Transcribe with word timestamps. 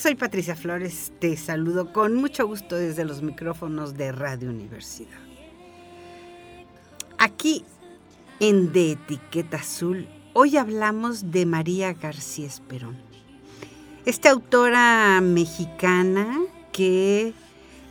Soy 0.00 0.14
Patricia 0.14 0.54
Flores. 0.54 1.10
Te 1.18 1.36
saludo 1.36 1.92
con 1.92 2.14
mucho 2.14 2.46
gusto 2.46 2.76
desde 2.76 3.04
los 3.04 3.20
micrófonos 3.20 3.94
de 3.94 4.12
Radio 4.12 4.48
Universidad. 4.48 5.18
Aquí 7.18 7.64
en 8.38 8.72
De 8.72 8.92
Etiqueta 8.92 9.56
Azul, 9.56 10.06
hoy 10.34 10.56
hablamos 10.56 11.32
de 11.32 11.46
María 11.46 11.94
García 11.94 12.46
Esperón. 12.46 12.96
Esta 14.06 14.30
autora 14.30 15.20
mexicana 15.20 16.42
que 16.70 17.34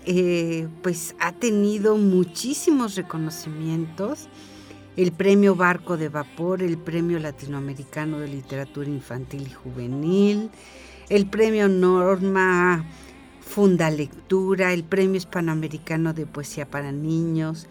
eh, 0.05 0.69
pues 0.81 1.13
ha 1.19 1.33
tenido 1.33 1.97
muchísimos 1.97 2.95
reconocimientos. 2.95 4.29
El 4.95 5.11
premio 5.11 5.55
Barco 5.55 5.97
de 5.97 6.07
Vapor, 6.07 6.63
el 6.63 6.77
premio 6.77 7.19
latinoamericano 7.19 8.19
de 8.19 8.29
literatura 8.29 8.89
infantil 8.89 9.45
y 9.45 9.53
juvenil, 9.53 10.49
el 11.09 11.25
premio 11.25 11.67
Norma 11.69 12.85
Funda 13.41 13.89
Lectura, 13.89 14.73
el 14.73 14.83
premio 14.83 15.15
hispanoamericano 15.15 16.13
de 16.13 16.25
poesía 16.25 16.65
para 16.65 16.91
niños. 16.91 17.67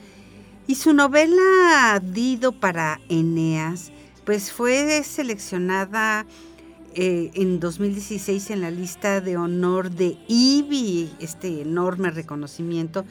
Y 0.66 0.76
su 0.76 0.94
novela 0.94 2.00
Dido 2.02 2.52
para 2.52 3.00
Eneas, 3.08 3.92
pues 4.24 4.50
fue 4.50 5.02
seleccionada 5.04 6.26
eh, 6.94 7.30
en 7.34 7.60
2016 7.60 8.50
en 8.50 8.62
la 8.62 8.70
lista 8.70 9.20
de 9.20 9.36
honor 9.36 9.90
de 9.90 10.16
IBI, 10.28 11.10
este 11.20 11.60
enorme 11.60 12.10
reconocimiento. 12.10 13.04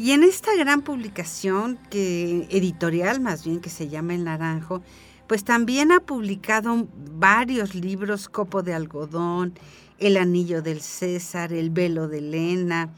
Y 0.00 0.12
en 0.12 0.24
esta 0.24 0.56
gran 0.56 0.80
publicación, 0.80 1.78
que 1.90 2.48
editorial 2.48 3.20
más 3.20 3.44
bien, 3.44 3.60
que 3.60 3.68
se 3.68 3.90
llama 3.90 4.14
El 4.14 4.24
Naranjo, 4.24 4.82
pues 5.26 5.44
también 5.44 5.92
ha 5.92 6.00
publicado 6.00 6.88
varios 6.94 7.74
libros, 7.74 8.30
Copo 8.30 8.62
de 8.62 8.72
Algodón, 8.72 9.52
El 9.98 10.16
Anillo 10.16 10.62
del 10.62 10.80
César, 10.80 11.52
El 11.52 11.68
Velo 11.68 12.08
de 12.08 12.16
Elena 12.16 12.94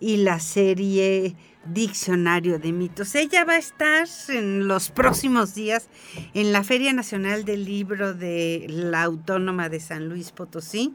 y 0.00 0.16
la 0.16 0.40
serie 0.40 1.36
Diccionario 1.66 2.58
de 2.58 2.72
Mitos. 2.72 3.14
Ella 3.14 3.44
va 3.44 3.52
a 3.52 3.58
estar 3.58 4.08
en 4.28 4.66
los 4.66 4.90
próximos 4.90 5.54
días 5.54 5.88
en 6.34 6.50
la 6.50 6.64
Feria 6.64 6.92
Nacional 6.92 7.44
del 7.44 7.64
Libro 7.64 8.12
de 8.12 8.66
la 8.68 9.04
Autónoma 9.04 9.68
de 9.68 9.78
San 9.78 10.08
Luis 10.08 10.32
Potosí. 10.32 10.94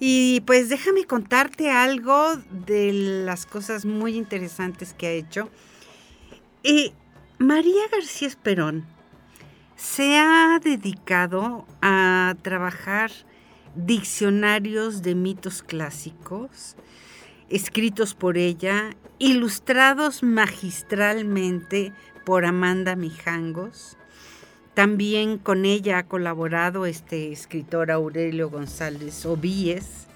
Y 0.00 0.40
pues 0.40 0.70
déjame 0.70 1.04
contarte 1.04 1.70
algo 1.70 2.36
de 2.50 2.92
las 2.92 3.44
cosas 3.46 3.84
muy 3.84 4.16
interesantes 4.16 4.94
que 4.94 5.06
ha 5.06 5.10
hecho. 5.10 5.50
María 7.38 7.82
García 7.90 8.28
Esperón 8.28 8.84
se 9.74 10.18
ha 10.18 10.58
dedicado 10.62 11.66
a 11.80 12.34
trabajar 12.42 13.10
diccionarios 13.74 15.00
de 15.00 15.14
mitos 15.14 15.62
clásicos, 15.62 16.76
escritos 17.48 18.14
por 18.14 18.36
ella, 18.36 18.90
ilustrados 19.18 20.22
magistralmente 20.22 21.94
por 22.26 22.44
Amanda 22.44 22.94
Mijangos. 22.94 23.96
También 24.80 25.36
con 25.36 25.66
ella 25.66 25.98
ha 25.98 26.06
colaborado 26.06 26.86
este 26.86 27.32
escritor 27.32 27.90
Aurelio 27.90 28.48
González 28.48 29.26
Ovíes. 29.26 30.06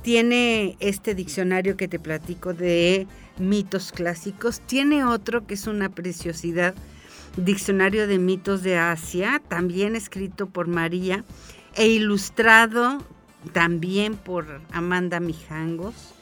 Tiene 0.00 0.78
este 0.80 1.14
diccionario 1.14 1.76
que 1.76 1.86
te 1.86 1.98
platico 1.98 2.54
de 2.54 3.06
mitos 3.36 3.92
clásicos. 3.92 4.60
Tiene 4.60 5.04
otro 5.04 5.46
que 5.46 5.52
es 5.52 5.66
una 5.66 5.90
preciosidad 5.90 6.74
Diccionario 7.36 8.06
de 8.06 8.18
Mitos 8.18 8.62
de 8.62 8.78
Asia, 8.78 9.42
también 9.48 9.96
escrito 9.96 10.46
por 10.46 10.66
María 10.66 11.22
e 11.74 11.86
ilustrado 11.86 13.04
también 13.52 14.16
por 14.16 14.62
Amanda 14.72 15.20
Mijangos, 15.20 16.14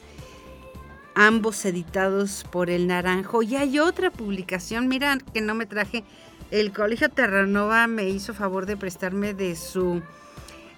ambos 1.15 1.63
editados 1.63 2.45
por 2.51 2.69
El 2.69 2.87
Naranjo. 2.87 3.41
Y 3.41 3.55
hay 3.55 3.79
otra 3.79 4.11
publicación, 4.11 4.89
mira 4.89 5.17
que 5.33 5.39
no 5.39 5.55
me 5.55 5.65
traje, 5.65 6.03
el 6.53 6.71
Colegio 6.71 7.09
Terranova 7.09 7.87
me 7.87 8.07
hizo 8.07 8.35
favor 8.35 8.67
de 8.67 8.77
prestarme 8.77 9.33
de 9.33 9.55
su 9.55 10.03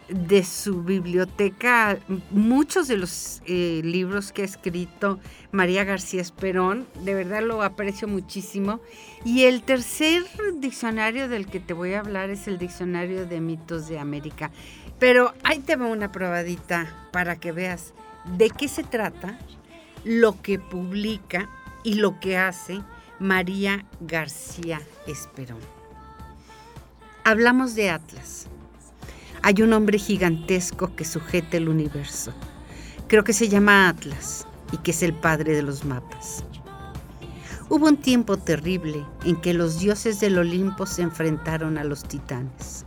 de 0.08 0.44
su 0.44 0.84
biblioteca 0.84 1.98
muchos 2.30 2.88
de 2.88 2.96
los 2.96 3.42
eh, 3.48 3.82
libros 3.84 4.32
que 4.32 4.44
ha 4.44 4.46
escrito 4.46 5.20
María 5.52 5.84
García 5.84 6.22
Esperón. 6.22 6.88
De 7.04 7.16
verdad 7.16 7.42
lo 7.42 7.64
aprecio 7.64 8.08
muchísimo. 8.08 8.80
Y 9.26 9.46
el 9.46 9.64
tercer 9.64 10.24
diccionario 10.60 11.28
del 11.28 11.48
que 11.48 11.60
te 11.60 11.74
voy 11.74 11.94
a 11.94 12.02
hablar 12.02 12.30
es 12.30 12.48
el 12.48 12.60
Diccionario 12.60 13.26
de 13.26 13.42
Mitos 13.42 13.88
de 13.88 13.98
América. 13.98 14.52
Pero 15.00 15.34
ahí 15.44 15.60
te 15.60 15.76
va 15.76 15.88
una 15.88 16.12
probadita 16.12 17.10
para 17.12 17.36
que 17.38 17.52
veas 17.52 17.96
de 18.38 18.52
qué 18.52 18.68
se 18.68 18.84
trata, 18.84 19.40
lo 20.04 20.40
que 20.42 20.60
publica 20.60 21.50
y 21.84 21.96
lo 21.96 22.20
que 22.20 22.38
hace 22.38 22.80
María 23.20 23.86
García 24.02 24.82
Esperón. 25.08 25.60
Hablamos 27.24 27.76
de 27.76 27.90
Atlas 27.90 28.48
hay 29.48 29.62
un 29.62 29.74
hombre 29.74 30.00
gigantesco 30.00 30.96
que 30.96 31.06
sujeta 31.06 31.58
el 31.58 31.70
universo. 31.70 32.34
Creo 33.08 33.24
que 33.24 33.32
se 33.32 33.48
llama 33.48 33.88
Atlas 33.88 34.48
y 34.72 34.78
que 34.78 34.90
es 34.90 35.04
el 35.04 35.14
padre 35.14 35.54
de 35.54 35.62
los 35.62 35.86
mapas. 35.86 36.44
Hubo 37.70 37.86
un 37.86 37.98
tiempo 37.98 38.38
terrible 38.38 39.06
en 39.24 39.36
que 39.36 39.54
los 39.54 39.78
dioses 39.78 40.20
del 40.20 40.40
Olimpo 40.40 40.88
se 40.88 41.04
enfrentaron 41.04 41.78
a 41.78 41.84
los 41.84 42.06
titanes. 42.06 42.86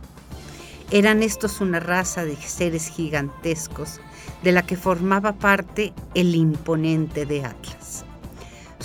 Eran 0.91 1.23
estos 1.23 1.61
una 1.61 1.79
raza 1.79 2.25
de 2.25 2.35
seres 2.35 2.89
gigantescos 2.89 4.01
de 4.43 4.51
la 4.51 4.65
que 4.65 4.75
formaba 4.75 5.39
parte 5.39 5.93
el 6.13 6.35
imponente 6.35 7.25
de 7.25 7.45
Atlas. 7.45 8.03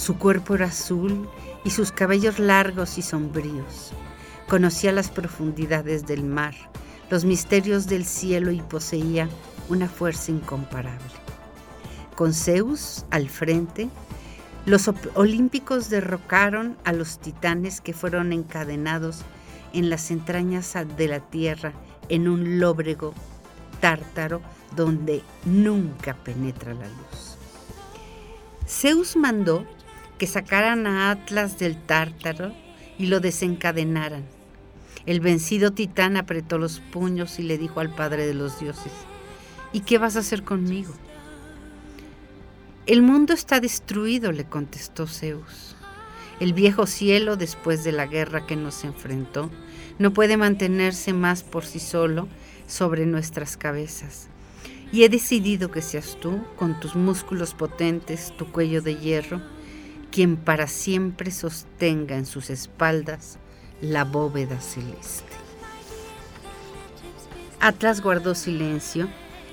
Su 0.05 0.19
cuerpo 0.19 0.55
era 0.55 0.67
azul 0.67 1.27
y 1.65 1.71
sus 1.71 1.91
cabellos 1.91 2.39
largos 2.39 2.99
y 2.99 3.03
sombríos. 3.03 3.93
Conocía 4.47 4.93
las 4.93 5.09
profundidades 5.09 6.05
del 6.05 6.25
mar 6.25 6.55
los 7.09 7.25
misterios 7.25 7.87
del 7.87 8.05
cielo 8.05 8.51
y 8.51 8.61
poseía 8.61 9.31
una 9.71 9.89
fuerza 9.89 10.31
incomparable. 10.31 11.01
Con 12.17 12.35
Zeus 12.35 13.07
al 13.11 13.31
frente, 13.31 13.89
los 14.67 14.91
olímpicos 15.15 15.89
derrocaron 15.89 16.77
a 16.85 16.93
los 16.93 17.19
titanes 17.19 17.81
que 17.81 17.95
fueron 17.95 18.35
encadenados 18.35 19.23
en 19.73 19.89
las 19.89 20.11
entrañas 20.11 20.75
de 20.99 21.09
la 21.09 21.21
tierra 21.21 21.73
en 22.11 22.29
un 22.29 22.61
lóbrego 22.61 23.15
tártaro 23.81 24.43
donde 24.77 25.23
nunca 25.47 26.13
penetra 26.13 26.75
la 26.75 26.89
luz. 26.89 27.39
Zeus 28.67 29.17
mandó 29.17 29.67
que 30.19 30.27
sacaran 30.27 30.87
a 30.87 31.11
Atlas 31.11 31.59
del 31.59 31.77
tártaro 31.77 32.53
y 32.99 33.07
lo 33.07 33.21
desencadenaran 33.21 34.25
el 35.07 35.21
vencido 35.21 35.73
titán 35.73 36.17
apretó 36.17 36.57
los 36.57 36.81
puños 36.81 37.39
y 37.39 37.43
le 37.43 37.59
dijo 37.59 37.81
al 37.81 37.95
Padre 37.95 38.27
de 38.27 38.33
los 38.33 38.59
dioses, 38.59 38.93
¿y 39.73 39.81
qué 39.81 39.99
vas 39.99 40.17
a 40.17 40.21
hacer 40.21 40.45
conmigo? 40.45 40.95
El 42.87 43.03
mundo 43.03 43.35
está 43.35 43.61
destruido, 43.61 44.33
le 44.33 44.45
contestó 44.45 45.07
Zeus. 45.07 45.77
El 46.41 46.55
viejo 46.55 46.87
cielo, 46.87 47.37
después 47.37 47.85
de 47.85 47.93
la 47.93 48.07
guerra 48.07 48.47
que 48.47 48.57
nos 48.57 48.83
enfrentó, 48.85 49.51
no 49.99 50.13
puede 50.13 50.39
mantenerse 50.39 51.13
más 51.13 51.43
por 51.43 51.67
sí 51.67 51.81
solo 51.81 52.27
sobre 52.67 53.05
nuestras 53.05 53.59
cabezas. 53.59 54.29
Y 54.91 55.05
he 55.05 55.11
decidido 55.11 55.71
que 55.71 55.83
seas 55.83 56.17
tú, 56.19 56.43
con 56.57 56.81
tus 56.81 56.95
músculos 56.95 57.53
potentes, 57.53 58.33
tu 58.39 58.51
cuello 58.51 58.81
de 58.81 58.97
hierro, 58.97 59.43
quien 60.15 60.37
para 60.37 60.69
siempre 60.69 61.33
sostenga 61.33 62.15
en 62.15 62.25
sus 62.25 62.49
espaldas 62.49 63.41
la 63.81 64.05
bóveda 64.05 64.61
celeste. 64.61 65.25
Atlas 67.59 68.01
guardó 68.01 68.37
silencio 68.37 69.09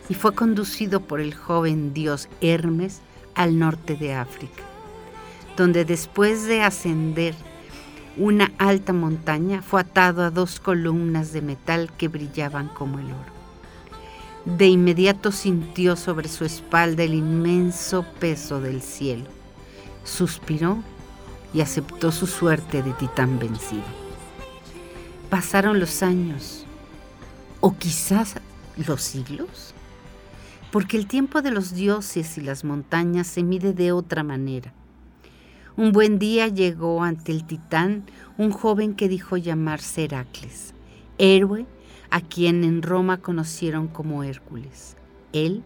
y 0.07 0.13
fue 0.13 0.35
conducido 0.35 0.99
por 0.99 1.19
el 1.19 1.33
joven 1.33 1.95
dios 1.95 2.29
Hermes 2.41 3.01
al 3.33 3.57
norte 3.57 3.95
de 3.95 4.13
África, 4.13 4.61
donde 5.57 5.83
después 5.83 6.45
de 6.45 6.61
ascender 6.61 7.33
una 8.15 8.51
alta 8.59 8.93
montaña, 8.93 9.63
fue 9.63 9.81
atado 9.81 10.21
a 10.21 10.29
dos 10.29 10.59
columnas 10.59 11.33
de 11.33 11.41
metal 11.41 11.91
que 11.97 12.07
brillaban 12.07 12.67
como 12.67 12.99
el 12.99 13.07
oro. 13.07 13.33
De 14.45 14.67
inmediato 14.67 15.31
sintió 15.31 15.95
sobre 15.95 16.29
su 16.29 16.45
espalda 16.45 17.01
el 17.01 17.15
inmenso 17.15 18.05
peso 18.19 18.61
del 18.61 18.83
cielo. 18.83 19.40
Suspiró 20.03 20.77
y 21.53 21.61
aceptó 21.61 22.11
su 22.11 22.27
suerte 22.27 22.81
de 22.83 22.93
titán 22.93 23.39
vencido. 23.39 23.83
Pasaron 25.29 25.79
los 25.79 26.03
años, 26.03 26.65
o 27.59 27.75
quizás 27.77 28.35
los 28.87 29.01
siglos, 29.01 29.73
porque 30.71 30.97
el 30.97 31.07
tiempo 31.07 31.41
de 31.41 31.51
los 31.51 31.73
dioses 31.73 32.37
y 32.37 32.41
las 32.41 32.63
montañas 32.63 33.27
se 33.27 33.43
mide 33.43 33.73
de 33.73 33.91
otra 33.91 34.23
manera. 34.23 34.73
Un 35.77 35.91
buen 35.91 36.19
día 36.19 36.47
llegó 36.47 37.03
ante 37.03 37.31
el 37.31 37.45
titán 37.45 38.03
un 38.37 38.51
joven 38.51 38.93
que 38.93 39.07
dijo 39.07 39.37
llamarse 39.37 40.03
Heracles, 40.03 40.73
héroe 41.17 41.65
a 42.09 42.19
quien 42.19 42.63
en 42.63 42.81
Roma 42.81 43.17
conocieron 43.17 43.87
como 43.87 44.23
Hércules. 44.23 44.97
Él, 45.31 45.63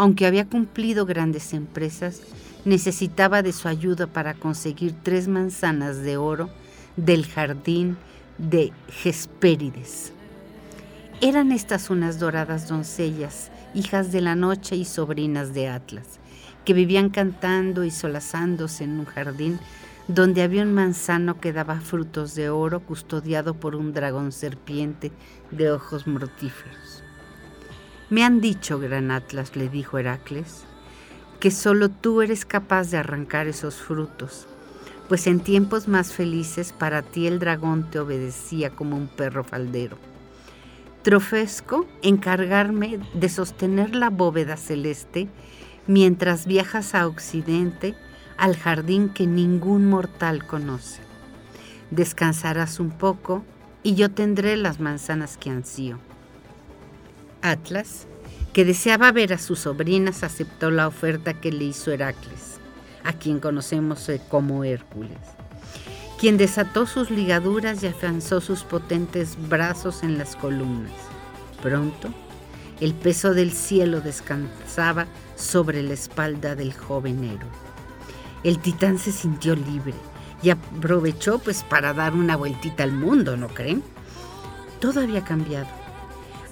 aunque 0.00 0.24
había 0.24 0.48
cumplido 0.48 1.04
grandes 1.04 1.52
empresas, 1.52 2.22
necesitaba 2.64 3.42
de 3.42 3.52
su 3.52 3.68
ayuda 3.68 4.06
para 4.06 4.32
conseguir 4.32 4.94
tres 5.02 5.28
manzanas 5.28 5.98
de 5.98 6.16
oro 6.16 6.48
del 6.96 7.26
jardín 7.26 7.98
de 8.38 8.72
Hespérides. 9.04 10.14
Eran 11.20 11.52
estas 11.52 11.90
unas 11.90 12.18
doradas 12.18 12.66
doncellas, 12.66 13.50
hijas 13.74 14.10
de 14.10 14.22
la 14.22 14.36
noche 14.36 14.74
y 14.74 14.86
sobrinas 14.86 15.52
de 15.52 15.68
Atlas, 15.68 16.18
que 16.64 16.72
vivían 16.72 17.10
cantando 17.10 17.84
y 17.84 17.90
solazándose 17.90 18.84
en 18.84 19.00
un 19.00 19.04
jardín 19.04 19.60
donde 20.08 20.40
había 20.40 20.62
un 20.62 20.72
manzano 20.72 21.40
que 21.40 21.52
daba 21.52 21.78
frutos 21.78 22.34
de 22.34 22.48
oro 22.48 22.80
custodiado 22.80 23.52
por 23.52 23.76
un 23.76 23.92
dragón 23.92 24.32
serpiente 24.32 25.12
de 25.50 25.70
ojos 25.70 26.06
mortíferos. 26.06 26.99
Me 28.10 28.24
han 28.24 28.40
dicho, 28.40 28.80
gran 28.80 29.12
Atlas, 29.12 29.54
le 29.54 29.68
dijo 29.68 29.96
Heracles, 29.96 30.64
que 31.38 31.52
solo 31.52 31.90
tú 31.90 32.22
eres 32.22 32.44
capaz 32.44 32.90
de 32.90 32.96
arrancar 32.96 33.46
esos 33.46 33.76
frutos, 33.76 34.48
pues 35.08 35.28
en 35.28 35.38
tiempos 35.38 35.86
más 35.86 36.12
felices 36.12 36.72
para 36.72 37.02
ti 37.02 37.28
el 37.28 37.38
dragón 37.38 37.88
te 37.88 38.00
obedecía 38.00 38.70
como 38.70 38.96
un 38.96 39.06
perro 39.06 39.44
faldero. 39.44 39.96
Trofesco 41.02 41.86
encargarme 42.02 42.98
de 43.14 43.28
sostener 43.28 43.94
la 43.94 44.10
bóveda 44.10 44.56
celeste 44.56 45.28
mientras 45.86 46.46
viajas 46.46 46.96
a 46.96 47.06
Occidente 47.06 47.94
al 48.36 48.56
jardín 48.56 49.08
que 49.08 49.28
ningún 49.28 49.86
mortal 49.86 50.46
conoce. 50.48 51.00
Descansarás 51.92 52.80
un 52.80 52.90
poco 52.90 53.44
y 53.84 53.94
yo 53.94 54.10
tendré 54.10 54.56
las 54.56 54.80
manzanas 54.80 55.36
que 55.36 55.50
ansío. 55.50 56.00
Atlas, 57.42 58.06
que 58.52 58.64
deseaba 58.64 59.12
ver 59.12 59.32
a 59.32 59.38
sus 59.38 59.60
sobrinas, 59.60 60.22
aceptó 60.22 60.70
la 60.70 60.88
oferta 60.88 61.34
que 61.34 61.52
le 61.52 61.64
hizo 61.64 61.92
Heracles, 61.92 62.60
a 63.04 63.12
quien 63.12 63.40
conocemos 63.40 64.08
eh, 64.08 64.20
como 64.28 64.64
Hércules, 64.64 65.18
quien 66.18 66.36
desató 66.36 66.86
sus 66.86 67.10
ligaduras 67.10 67.82
y 67.82 67.86
afianzó 67.86 68.40
sus 68.40 68.64
potentes 68.64 69.36
brazos 69.48 70.02
en 70.02 70.18
las 70.18 70.36
columnas. 70.36 70.92
Pronto, 71.62 72.08
el 72.80 72.94
peso 72.94 73.34
del 73.34 73.52
cielo 73.52 74.00
descansaba 74.00 75.06
sobre 75.36 75.82
la 75.82 75.94
espalda 75.94 76.54
del 76.54 76.72
joven 76.72 77.24
héroe 77.24 77.70
el 78.42 78.58
titán 78.58 78.98
se 78.98 79.12
sintió 79.12 79.54
libre 79.54 79.94
y 80.42 80.50
aprovechó 80.50 81.38
pues 81.38 81.62
para 81.62 81.92
dar 81.92 82.14
una 82.14 82.36
vueltita 82.36 82.82
al 82.84 82.92
mundo, 82.92 83.36
¿no 83.36 83.48
creen? 83.48 83.82
Todo 84.80 85.00
había 85.00 85.22
cambiado. 85.22 85.68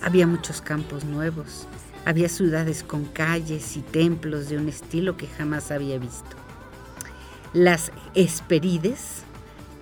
Había 0.03 0.27
muchos 0.27 0.61
campos 0.61 1.05
nuevos, 1.05 1.67
había 2.05 2.29
ciudades 2.29 2.83
con 2.83 3.05
calles 3.05 3.77
y 3.77 3.81
templos 3.81 4.49
de 4.49 4.59
un 4.59 4.69
estilo 4.69 5.17
que 5.17 5.27
jamás 5.27 5.71
había 5.71 5.99
visto. 5.99 6.37
Las 7.53 7.93
Esperides, 8.15 9.23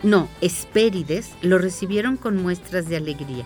no, 0.03 0.29
Espérides, 0.41 1.31
lo 1.43 1.59
recibieron 1.59 2.17
con 2.17 2.43
muestras 2.43 2.89
de 2.89 2.97
alegría. 2.97 3.45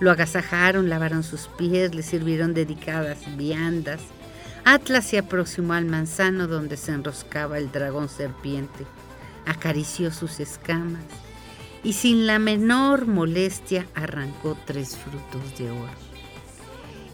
Lo 0.00 0.10
agasajaron, 0.10 0.88
lavaron 0.88 1.22
sus 1.22 1.48
pies, 1.56 1.94
le 1.94 2.02
sirvieron 2.02 2.52
dedicadas 2.52 3.18
viandas 3.36 4.00
Atlas 4.66 5.04
se 5.04 5.18
aproximó 5.18 5.74
al 5.74 5.84
manzano 5.84 6.46
donde 6.46 6.78
se 6.78 6.92
enroscaba 6.92 7.58
el 7.58 7.70
dragón 7.70 8.08
serpiente, 8.08 8.86
acarició 9.44 10.10
sus 10.10 10.40
escamas 10.40 11.04
y 11.84 11.92
sin 11.92 12.26
la 12.26 12.38
menor 12.38 13.06
molestia 13.06 13.86
arrancó 13.94 14.56
tres 14.64 14.96
frutos 14.96 15.56
de 15.58 15.70
oro. 15.70 15.92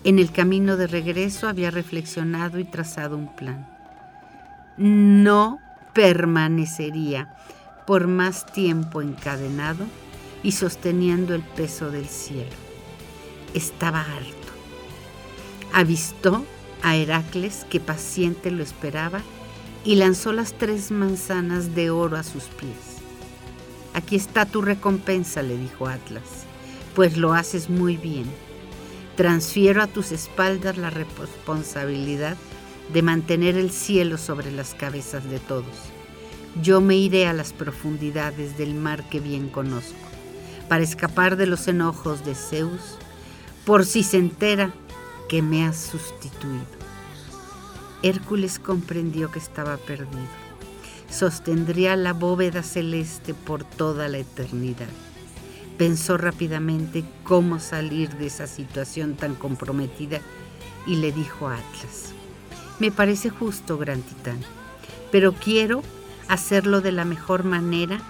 En 0.05 0.19
el 0.19 0.32
camino 0.32 0.76
de 0.76 0.87
regreso 0.87 1.49
había 1.49 1.70
reflexionado 1.70 2.58
y 2.58 2.64
trazado 2.64 3.17
un 3.19 3.34
plan. 3.34 3.69
No 4.78 5.58
permanecería 5.93 7.34
por 7.87 8.06
más 8.06 8.46
tiempo 8.46 9.02
encadenado 9.02 9.84
y 10.43 10.52
sosteniendo 10.52 11.34
el 11.34 11.43
peso 11.43 11.90
del 11.90 12.06
cielo. 12.06 12.49
Estaba 13.52 14.00
harto. 14.00 14.52
Avistó 15.72 16.44
a 16.82 16.96
Heracles, 16.96 17.67
que 17.69 17.81
paciente 17.81 18.50
lo 18.50 18.62
esperaba, 18.62 19.20
y 19.84 19.96
lanzó 19.96 20.32
las 20.32 20.52
tres 20.55 20.90
manzanas 20.90 21.75
de 21.75 21.90
oro 21.90 22.17
a 22.17 22.22
sus 22.22 22.44
pies. 22.44 22.90
Aquí 23.95 24.17
está 24.17 24.47
tu 24.47 24.63
recompensa, 24.63 25.43
le 25.43 25.57
dijo 25.57 25.89
Atlas, 25.89 26.45
pues 26.95 27.17
lo 27.17 27.33
haces 27.33 27.69
muy 27.69 27.97
bien. 27.97 28.27
Transfiero 29.17 29.83
a 29.83 29.87
tus 29.87 30.13
espaldas 30.13 30.77
la 30.79 30.91
responsabilidad 30.91 32.37
de 32.93 33.03
mantener 33.03 33.57
el 33.57 33.71
cielo 33.71 34.19
sobre 34.19 34.51
las 34.53 34.75
cabezas 34.75 35.29
de 35.29 35.39
todos. 35.41 35.77
Yo 36.63 36.81
me 36.81 36.97
iré 36.97 37.27
a 37.27 37.33
las 37.33 37.53
profundidades 37.53 38.57
del 38.57 38.75
mar 38.75 39.09
que 39.09 39.21
bien 39.21 39.49
conozco, 39.49 39.95
para 40.69 40.83
escapar 40.83 41.37
de 41.37 41.47
los 41.47 41.69
enojos 41.69 42.25
de 42.25 42.35
Zeus, 42.35 42.97
por 43.65 43.87
si 43.87 44.03
se 44.03 44.17
entera 44.17 44.73
que 45.29 45.43
me 45.43 45.65
has 45.65 45.77
sustituido. 45.77 46.67
Hércules 48.03 48.59
comprendió 48.59 49.31
que 49.31 49.39
estaba 49.39 49.77
perdido. 49.77 50.50
Sostendría 51.11 51.96
la 51.96 52.13
bóveda 52.13 52.63
celeste 52.63 53.34
por 53.34 53.65
toda 53.65 54.08
la 54.08 54.19
eternidad. 54.19 54.89
Pensó 55.77 56.17
rápidamente 56.17 57.05
cómo 57.25 57.58
salir 57.58 58.17
de 58.17 58.27
esa 58.27 58.46
situación 58.46 59.17
tan 59.17 59.34
comprometida 59.34 60.20
y 60.87 60.96
le 60.96 61.11
dijo 61.13 61.49
a 61.49 61.56
Atlas, 61.56 62.15
me 62.79 62.91
parece 62.91 63.29
justo, 63.29 63.77
gran 63.77 64.03
titán, 64.03 64.39
pero 65.11 65.32
quiero 65.32 65.82
hacerlo 66.29 66.81
de 66.81 66.93
la 66.93 67.05
mejor 67.05 67.44
manera 67.44 68.01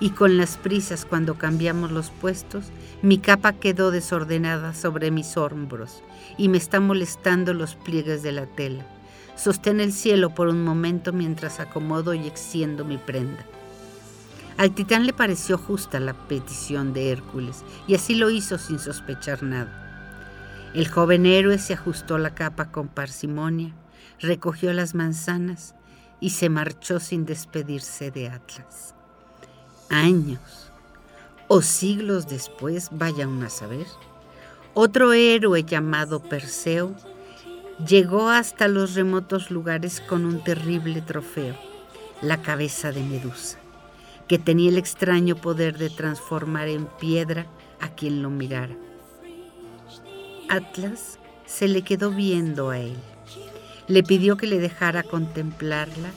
y 0.00 0.10
con 0.10 0.36
las 0.36 0.56
prisas 0.56 1.04
cuando 1.04 1.34
cambiamos 1.36 1.90
los 1.90 2.10
puestos, 2.10 2.66
mi 3.02 3.18
capa 3.18 3.54
quedó 3.54 3.90
desordenada 3.90 4.74
sobre 4.74 5.10
mis 5.10 5.36
hombros 5.36 6.02
y 6.36 6.48
me 6.48 6.58
está 6.58 6.78
molestando 6.80 7.54
los 7.54 7.74
pliegues 7.74 8.22
de 8.22 8.32
la 8.32 8.46
tela. 8.46 8.86
Sostén 9.36 9.80
el 9.80 9.92
cielo 9.92 10.34
por 10.34 10.48
un 10.48 10.64
momento 10.64 11.12
mientras 11.12 11.60
acomodo 11.60 12.14
y 12.14 12.26
extiendo 12.26 12.84
mi 12.84 12.98
prenda. 12.98 13.44
Al 14.56 14.72
titán 14.72 15.06
le 15.06 15.12
pareció 15.12 15.58
justa 15.58 15.98
la 15.98 16.14
petición 16.14 16.92
de 16.92 17.10
Hércules 17.10 17.64
y 17.88 17.94
así 17.94 18.14
lo 18.14 18.30
hizo 18.30 18.58
sin 18.58 18.78
sospechar 18.78 19.42
nada. 19.42 19.80
El 20.74 20.88
joven 20.88 21.26
héroe 21.26 21.58
se 21.58 21.74
ajustó 21.74 22.18
la 22.18 22.34
capa 22.34 22.70
con 22.70 22.88
parsimonia, 22.88 23.74
recogió 24.20 24.72
las 24.72 24.94
manzanas 24.94 25.74
y 26.20 26.30
se 26.30 26.48
marchó 26.48 27.00
sin 27.00 27.26
despedirse 27.26 28.10
de 28.10 28.28
Atlas 28.28 28.94
años 29.94 30.40
o 31.48 31.62
siglos 31.62 32.26
después, 32.28 32.88
vaya 32.90 33.28
uno 33.28 33.46
a 33.46 33.50
saber, 33.50 33.86
otro 34.72 35.12
héroe 35.12 35.62
llamado 35.62 36.20
Perseo 36.20 36.94
llegó 37.78 38.28
hasta 38.28 38.68
los 38.68 38.94
remotos 38.94 39.50
lugares 39.50 40.00
con 40.00 40.24
un 40.24 40.42
terrible 40.42 41.00
trofeo, 41.00 41.56
la 42.22 42.40
cabeza 42.40 42.92
de 42.92 43.02
Medusa, 43.02 43.58
que 44.28 44.38
tenía 44.38 44.70
el 44.70 44.78
extraño 44.78 45.36
poder 45.36 45.76
de 45.78 45.90
transformar 45.90 46.68
en 46.68 46.86
piedra 46.86 47.46
a 47.80 47.88
quien 47.88 48.22
lo 48.22 48.30
mirara. 48.30 48.76
Atlas 50.48 51.18
se 51.46 51.68
le 51.68 51.82
quedó 51.82 52.10
viendo 52.10 52.70
a 52.70 52.78
él. 52.78 52.96
Le 53.88 54.02
pidió 54.02 54.36
que 54.36 54.46
le 54.46 54.58
dejara 54.58 55.02
contemplarla 55.02 56.10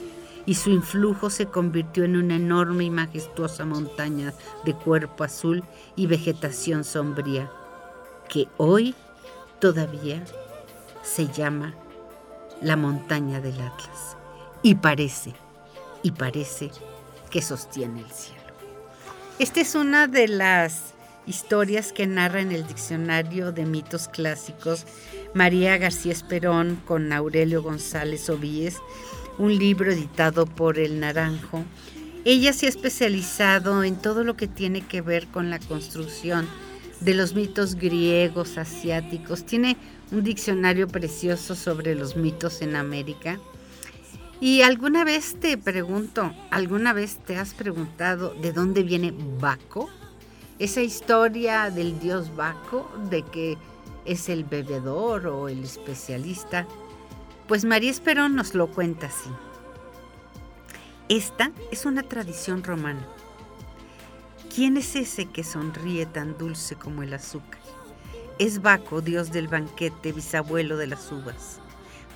y 0.46 0.56
su 0.56 0.70
influjo 0.70 1.30
se 1.30 1.48
convirtió 1.48 2.06
en 2.06 2.16
una 2.16 2.36
enorme 2.36 2.86
y 2.86 2.90
majestuosa 2.90 3.66
montaña 3.66 4.34
de 4.64 4.74
cuerpo 4.74 5.24
azul 5.26 5.64
y 5.96 6.08
vegetación 6.08 6.86
sombría, 6.86 7.52
que 8.30 8.48
hoy 8.56 8.96
todavía 9.60 10.24
se 11.08 11.28
llama 11.28 11.74
la 12.62 12.76
montaña 12.76 13.40
del 13.40 13.60
Atlas. 13.62 14.18
Y 14.62 14.76
parece, 14.76 15.34
y 16.04 16.12
parece 16.12 16.72
que 17.30 17.42
sostiene 17.42 18.02
el 18.02 18.12
cielo. 18.12 18.42
Esta 19.40 19.62
es 19.62 19.76
una 19.76 20.08
de 20.08 20.28
las 20.28 20.94
historias 21.26 21.92
que 21.92 22.08
narra 22.08 22.42
en 22.42 22.52
el 22.52 22.66
diccionario 22.66 23.52
de 23.52 23.66
mitos 23.66 24.08
clásicos 24.08 24.86
María 25.34 25.78
García 25.78 26.14
Esperón 26.14 26.82
con 26.86 27.12
Aurelio 27.14 27.62
González 27.62 28.30
Ovíes, 28.30 28.78
un 29.38 29.56
libro 29.56 29.92
editado 29.92 30.46
por 30.46 30.80
El 30.80 31.00
Naranjo. 31.00 31.64
Ella 32.26 32.54
se 32.54 32.66
ha 32.66 32.70
especializado 32.70 33.84
en 33.84 33.98
todo 33.98 34.24
lo 34.24 34.36
que 34.36 34.48
tiene 34.48 34.82
que 34.82 35.02
ver 35.02 35.28
con 35.28 35.50
la 35.50 35.60
construcción 35.60 36.48
de 37.02 37.14
los 37.14 37.36
mitos 37.36 37.76
griegos, 37.76 38.58
asiáticos. 38.58 39.46
Tiene 39.46 39.78
un 40.12 40.24
diccionario 40.24 40.88
precioso 40.88 41.56
sobre 41.56 41.96
los 41.96 42.16
mitos 42.16 42.62
en 42.62 42.76
América. 42.76 43.40
Y 44.40 44.62
alguna 44.62 45.04
vez 45.04 45.36
te 45.40 45.58
pregunto, 45.58 46.34
¿alguna 46.52 46.94
vez 46.94 47.18
te 47.18 47.38
has 47.38 47.54
preguntado 47.54 48.34
de 48.36 48.54
dónde 48.54 48.84
viene 48.84 49.14
Baco? 49.40 49.90
Esa 50.60 50.82
historia 50.82 51.70
del 51.70 52.00
dios 52.00 52.36
Baco, 52.36 52.90
de 53.10 53.24
que 53.24 53.58
es 54.06 54.30
el 54.30 54.44
bebedor 54.44 55.28
o 55.28 55.50
el 55.50 55.64
especialista, 55.64 56.68
pues 57.48 57.66
María 57.66 57.92
Esperón 57.92 58.36
nos 58.36 58.54
lo 58.54 58.68
cuenta 58.68 59.08
así. 59.08 59.30
Esta 61.10 61.52
es 61.72 61.86
una 61.86 62.04
tradición 62.04 62.64
romana. 62.64 63.08
¿Quién 64.54 64.78
es 64.78 64.96
ese 64.96 65.26
que 65.28 65.44
sonríe 65.44 66.06
tan 66.06 66.38
dulce 66.38 66.76
como 66.76 67.04
el 67.04 67.14
azúcar? 67.14 67.67
Es 68.39 68.62
Baco, 68.62 69.01
dios 69.01 69.32
del 69.32 69.48
banquete, 69.48 70.12
bisabuelo 70.12 70.77
de 70.77 70.86
las 70.86 71.12
uvas. 71.12 71.60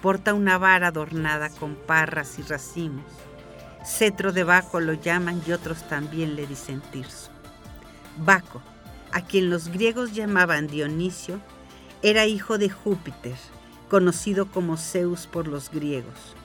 Porta 0.04 0.36
una 0.36 0.60
vara 0.60 0.90
adornada 0.90 1.50
con 1.50 1.74
parras 1.74 2.38
y 2.38 2.44
racimos. 2.44 3.06
Cetro 3.84 4.32
de 4.32 4.44
Baco 4.44 4.80
lo 4.80 4.94
llaman 4.94 5.42
y 5.48 5.52
otros 5.52 5.88
también 5.90 6.36
le 6.36 6.46
dicen 6.46 6.80
Tirso. 6.92 7.32
Baco, 8.18 8.62
a 9.12 9.22
quien 9.22 9.50
los 9.50 9.70
griegos 9.70 10.14
llamaban 10.14 10.68
Dionisio, 10.68 11.40
era 12.04 12.28
hijo 12.28 12.60
de 12.60 12.70
Júpiter, 12.70 13.36
conocido 13.90 14.46
como 14.46 14.78
Zeus 14.78 15.26
por 15.26 15.48
los 15.48 15.72
griegos. 15.72 16.36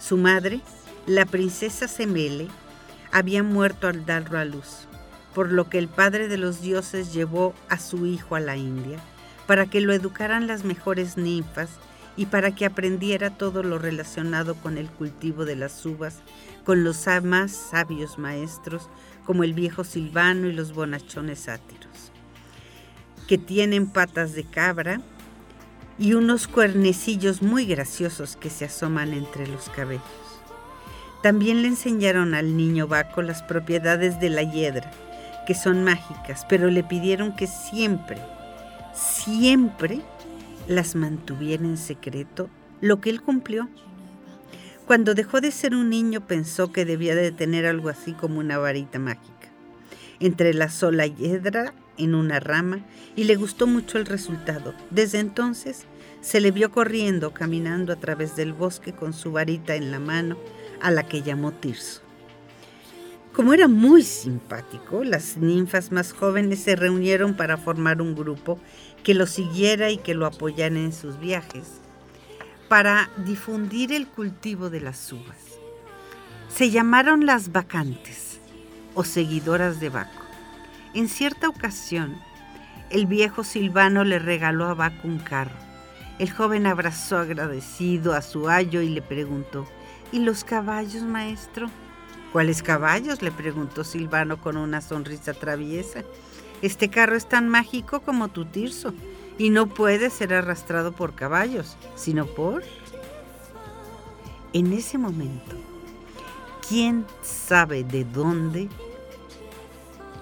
Su 0.00 0.16
madre, 0.16 0.60
la 1.06 1.24
princesa 1.24 1.86
Semele, 1.86 2.48
había 3.12 3.44
muerto 3.44 3.86
al 3.86 4.04
darlo 4.04 4.40
a 4.40 4.44
luz, 4.44 4.88
por 5.36 5.52
lo 5.52 5.70
que 5.70 5.78
el 5.78 5.86
padre 5.86 6.26
de 6.26 6.36
los 6.36 6.62
dioses 6.62 7.12
llevó 7.12 7.54
a 7.68 7.78
su 7.78 8.06
hijo 8.06 8.34
a 8.34 8.40
la 8.40 8.56
India 8.56 8.98
para 9.50 9.66
que 9.66 9.80
lo 9.80 9.92
educaran 9.92 10.46
las 10.46 10.62
mejores 10.62 11.16
ninfas 11.16 11.70
y 12.16 12.26
para 12.26 12.54
que 12.54 12.64
aprendiera 12.64 13.30
todo 13.30 13.64
lo 13.64 13.80
relacionado 13.80 14.54
con 14.54 14.78
el 14.78 14.88
cultivo 14.88 15.44
de 15.44 15.56
las 15.56 15.84
uvas, 15.84 16.20
con 16.64 16.84
los 16.84 17.04
más 17.24 17.50
sabios 17.50 18.16
maestros 18.16 18.88
como 19.26 19.42
el 19.42 19.52
viejo 19.52 19.82
Silvano 19.82 20.46
y 20.46 20.52
los 20.52 20.72
bonachones 20.72 21.40
sátiros 21.40 22.12
que 23.26 23.38
tienen 23.38 23.88
patas 23.88 24.34
de 24.34 24.44
cabra 24.44 25.00
y 25.98 26.12
unos 26.12 26.46
cuernecillos 26.46 27.42
muy 27.42 27.66
graciosos 27.66 28.36
que 28.36 28.50
se 28.50 28.66
asoman 28.66 29.12
entre 29.12 29.48
los 29.48 29.68
cabellos. 29.68 30.04
También 31.24 31.62
le 31.62 31.66
enseñaron 31.66 32.36
al 32.36 32.56
niño 32.56 32.86
Baco 32.86 33.20
las 33.20 33.42
propiedades 33.42 34.20
de 34.20 34.30
la 34.30 34.44
hiedra, 34.44 34.92
que 35.44 35.56
son 35.56 35.82
mágicas, 35.82 36.46
pero 36.48 36.70
le 36.70 36.84
pidieron 36.84 37.34
que 37.34 37.48
siempre, 37.48 38.16
siempre 38.94 40.00
las 40.68 40.94
mantuviera 40.94 41.64
en 41.64 41.76
secreto, 41.76 42.48
lo 42.80 43.00
que 43.00 43.10
él 43.10 43.22
cumplió. 43.22 43.68
Cuando 44.86 45.14
dejó 45.14 45.40
de 45.40 45.50
ser 45.50 45.74
un 45.74 45.90
niño 45.90 46.26
pensó 46.26 46.72
que 46.72 46.84
debía 46.84 47.14
de 47.14 47.32
tener 47.32 47.66
algo 47.66 47.88
así 47.88 48.12
como 48.12 48.40
una 48.40 48.58
varita 48.58 48.98
mágica. 48.98 49.48
Entre 50.18 50.52
la 50.52 50.68
hiedra 51.06 51.74
en 51.96 52.14
una 52.14 52.40
rama 52.40 52.80
y 53.16 53.24
le 53.24 53.36
gustó 53.36 53.66
mucho 53.66 53.98
el 53.98 54.06
resultado. 54.06 54.74
Desde 54.90 55.18
entonces 55.18 55.86
se 56.20 56.40
le 56.40 56.50
vio 56.50 56.70
corriendo, 56.70 57.32
caminando 57.32 57.92
a 57.92 57.96
través 57.96 58.36
del 58.36 58.52
bosque 58.52 58.92
con 58.92 59.12
su 59.12 59.32
varita 59.32 59.76
en 59.76 59.90
la 59.90 60.00
mano, 60.00 60.36
a 60.80 60.90
la 60.90 61.06
que 61.06 61.22
llamó 61.22 61.52
Tirso. 61.52 62.02
Como 63.34 63.54
era 63.54 63.68
muy 63.68 64.02
simpático, 64.02 65.04
las 65.04 65.36
ninfas 65.36 65.92
más 65.92 66.12
jóvenes 66.12 66.60
se 66.60 66.74
reunieron 66.74 67.34
para 67.34 67.56
formar 67.56 68.02
un 68.02 68.16
grupo 68.16 68.58
que 69.04 69.14
lo 69.14 69.26
siguiera 69.26 69.90
y 69.90 69.98
que 69.98 70.14
lo 70.14 70.26
apoyara 70.26 70.74
en 70.74 70.92
sus 70.92 71.18
viajes, 71.20 71.80
para 72.68 73.08
difundir 73.24 73.92
el 73.92 74.08
cultivo 74.08 74.68
de 74.68 74.80
las 74.80 75.12
uvas. 75.12 75.58
Se 76.48 76.70
llamaron 76.70 77.24
las 77.24 77.52
vacantes 77.52 78.40
o 78.94 79.04
seguidoras 79.04 79.78
de 79.78 79.90
Baco. 79.90 80.24
En 80.92 81.08
cierta 81.08 81.48
ocasión, 81.48 82.18
el 82.90 83.06
viejo 83.06 83.44
Silvano 83.44 84.02
le 84.02 84.18
regaló 84.18 84.66
a 84.66 84.74
Baco 84.74 85.06
un 85.06 85.20
carro. 85.20 85.56
El 86.18 86.32
joven 86.32 86.66
abrazó 86.66 87.18
agradecido 87.18 88.12
a 88.12 88.22
su 88.22 88.48
ayo 88.48 88.80
y 88.80 88.88
le 88.88 89.02
preguntó, 89.02 89.68
¿Y 90.10 90.18
los 90.18 90.42
caballos, 90.42 91.04
maestro? 91.04 91.70
¿Cuáles 92.32 92.62
caballos? 92.62 93.22
le 93.22 93.32
preguntó 93.32 93.82
Silvano 93.82 94.40
con 94.40 94.56
una 94.56 94.80
sonrisa 94.80 95.34
traviesa. 95.34 96.04
Este 96.62 96.88
carro 96.88 97.16
es 97.16 97.28
tan 97.28 97.48
mágico 97.48 98.00
como 98.00 98.28
tu 98.28 98.44
tirso 98.44 98.94
y 99.38 99.50
no 99.50 99.66
puede 99.66 100.10
ser 100.10 100.34
arrastrado 100.34 100.92
por 100.92 101.14
caballos, 101.14 101.76
sino 101.96 102.26
por... 102.26 102.62
En 104.52 104.72
ese 104.72 104.98
momento, 104.98 105.56
¿quién 106.68 107.06
sabe 107.22 107.84
de 107.84 108.04
dónde 108.04 108.68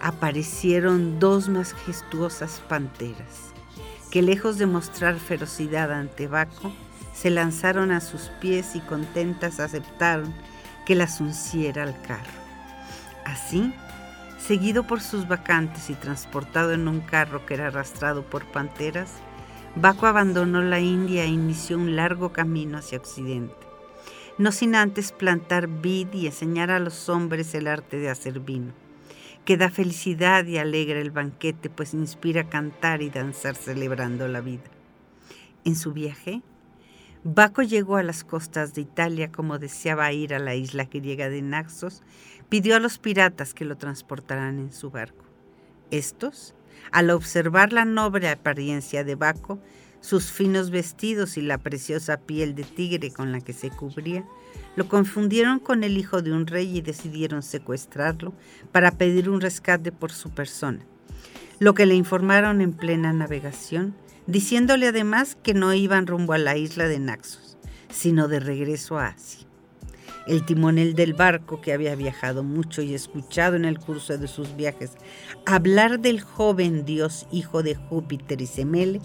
aparecieron 0.00 1.18
dos 1.18 1.48
majestuosas 1.48 2.62
panteras, 2.68 3.52
que 4.10 4.22
lejos 4.22 4.58
de 4.58 4.66
mostrar 4.66 5.18
ferocidad 5.18 5.92
ante 5.92 6.28
Baco, 6.28 6.72
se 7.14 7.30
lanzaron 7.30 7.90
a 7.90 8.00
sus 8.00 8.30
pies 8.40 8.76
y 8.76 8.80
contentas 8.80 9.58
aceptaron 9.58 10.32
que 10.88 10.95
las 10.95 11.21
unciera 11.21 11.83
al 11.83 12.00
carro. 12.00 12.33
Así, 13.26 13.75
seguido 14.38 14.85
por 14.85 15.02
sus 15.02 15.28
vacantes 15.28 15.90
y 15.90 15.95
transportado 15.95 16.73
en 16.73 16.88
un 16.88 17.00
carro 17.00 17.45
que 17.45 17.52
era 17.52 17.66
arrastrado 17.66 18.23
por 18.23 18.47
panteras, 18.47 19.12
Baco 19.76 20.07
abandonó 20.07 20.62
la 20.62 20.80
India 20.80 21.25
e 21.25 21.28
inició 21.28 21.76
un 21.76 21.95
largo 21.95 22.33
camino 22.33 22.78
hacia 22.78 22.97
Occidente, 22.97 23.54
no 24.38 24.50
sin 24.50 24.75
antes 24.75 25.12
plantar 25.12 25.68
vid 25.68 26.11
y 26.14 26.25
enseñar 26.25 26.71
a 26.71 26.80
los 26.80 27.11
hombres 27.11 27.54
el 27.54 27.66
arte 27.66 27.99
de 27.99 28.09
hacer 28.09 28.40
vino 28.40 28.73
que 29.45 29.57
da 29.59 29.71
felicidad 29.71 30.45
y 30.45 30.59
alegra 30.59 31.00
el 31.00 31.11
banquete, 31.11 31.71
pues 31.71 31.95
inspira 31.95 32.50
cantar 32.50 33.00
y 33.00 33.09
danzar 33.09 33.57
celebrando 33.57 34.28
la 34.28 34.42
vida. 34.42 34.64
En 35.64 35.75
su 35.75 35.95
viaje, 35.95 36.42
Baco 37.25 37.62
llegó 37.62 37.96
a 37.96 38.02
las 38.02 38.22
costas 38.22 38.75
de 38.75 38.82
Italia 38.82 39.32
como 39.32 39.58
deseaba 39.58 40.12
ir 40.12 40.34
a 40.34 40.38
la 40.38 40.54
isla 40.54 40.84
griega 40.84 41.28
de 41.28 41.42
Naxos, 41.42 42.02
pidió 42.48 42.76
a 42.76 42.80
los 42.80 42.98
piratas 42.98 43.54
que 43.54 43.64
lo 43.64 43.76
transportaran 43.76 44.58
en 44.58 44.72
su 44.72 44.90
barco. 44.90 45.25
Estos, 45.90 46.54
al 46.92 47.10
observar 47.10 47.72
la 47.72 47.84
noble 47.84 48.28
apariencia 48.28 49.02
de 49.02 49.16
Baco, 49.16 49.58
sus 50.00 50.30
finos 50.30 50.70
vestidos 50.70 51.37
y 51.37 51.42
la 51.42 51.58
preciosa 51.58 52.18
piel 52.18 52.54
de 52.54 52.62
tigre 52.62 53.10
con 53.10 53.32
la 53.32 53.40
que 53.40 53.52
se 53.52 53.70
cubría, 53.70 54.25
lo 54.76 54.87
confundieron 54.88 55.58
con 55.58 55.82
el 55.82 55.98
hijo 55.98 56.22
de 56.22 56.32
un 56.32 56.46
rey 56.46 56.78
y 56.78 56.82
decidieron 56.82 57.42
secuestrarlo 57.42 58.32
para 58.70 58.92
pedir 58.92 59.28
un 59.28 59.40
rescate 59.40 59.90
por 59.90 60.12
su 60.12 60.30
persona, 60.30 60.87
lo 61.58 61.75
que 61.75 61.87
le 61.87 61.96
informaron 61.96 62.60
en 62.60 62.72
plena 62.72 63.12
navegación, 63.12 63.96
diciéndole 64.28 64.87
además 64.87 65.37
que 65.42 65.54
no 65.54 65.73
iban 65.75 66.06
rumbo 66.06 66.35
a 66.35 66.38
la 66.38 66.56
isla 66.56 66.87
de 66.87 66.99
Naxos, 67.00 67.56
sino 67.90 68.28
de 68.28 68.38
regreso 68.38 68.99
a 68.99 69.06
Asia. 69.06 69.47
El 70.26 70.44
timonel 70.44 70.94
del 70.94 71.14
barco, 71.14 71.62
que 71.62 71.73
había 71.73 71.94
viajado 71.94 72.44
mucho 72.44 72.82
y 72.82 72.92
escuchado 72.92 73.56
en 73.56 73.64
el 73.64 73.78
curso 73.78 74.18
de 74.18 74.28
sus 74.28 74.54
viajes 74.54 74.92
hablar 75.47 76.00
del 76.00 76.20
joven 76.20 76.85
dios 76.85 77.26
hijo 77.32 77.62
de 77.62 77.75
Júpiter 77.75 78.42
y 78.42 78.47
Semele, 78.47 79.00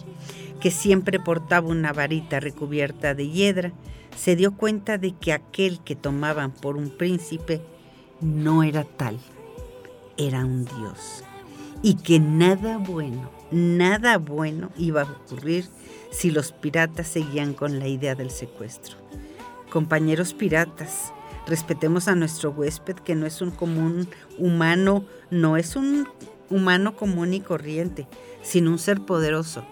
que 0.60 0.70
siempre 0.70 1.22
portaba 1.22 1.70
una 1.70 1.94
varita 1.94 2.42
recubierta 2.42 3.15
de 3.15 3.30
hiedra, 3.30 3.72
se 4.18 4.36
dio 4.36 4.58
cuenta 4.58 4.98
de 4.98 5.13
que 5.13 5.32
aquel 5.32 5.80
que 5.80 5.96
tomaban 5.96 6.51
por 6.51 6.75
un 6.75 6.89
príncipe 6.89 7.62
no 8.20 8.63
era 8.63 8.84
tal, 8.84 9.18
era 10.18 10.46
un 10.46 10.65
dios, 10.65 11.24
y 11.82 11.96
que 11.96 12.20
nada 12.20 12.77
bueno, 12.77 13.32
nada 13.53 14.17
bueno 14.17 14.72
iba 14.77 15.01
a 15.01 15.12
ocurrir 15.12 15.65
si 16.12 16.31
los 16.31 16.51
piratas 16.51 17.07
seguían 17.07 17.53
con 17.53 17.79
la 17.79 17.88
idea 17.88 18.15
del 18.15 18.29
secuestro. 18.29 18.98
Compañeros 19.69 20.33
piratas, 20.33 21.13
respetemos 21.48 22.07
a 22.07 22.15
nuestro 22.15 22.51
huésped 22.51 22.95
que 22.95 23.15
no 23.15 23.25
es 23.25 23.41
un 23.41 23.51
común 23.51 24.07
humano, 24.38 25.05
no 25.31 25.57
es 25.57 25.75
un 25.75 26.07
humano 26.50 26.95
común 26.95 27.33
y 27.33 27.41
corriente, 27.41 28.07
sino 28.41 28.72
un 28.72 28.79
ser 28.79 29.01
poderoso, 29.01 29.65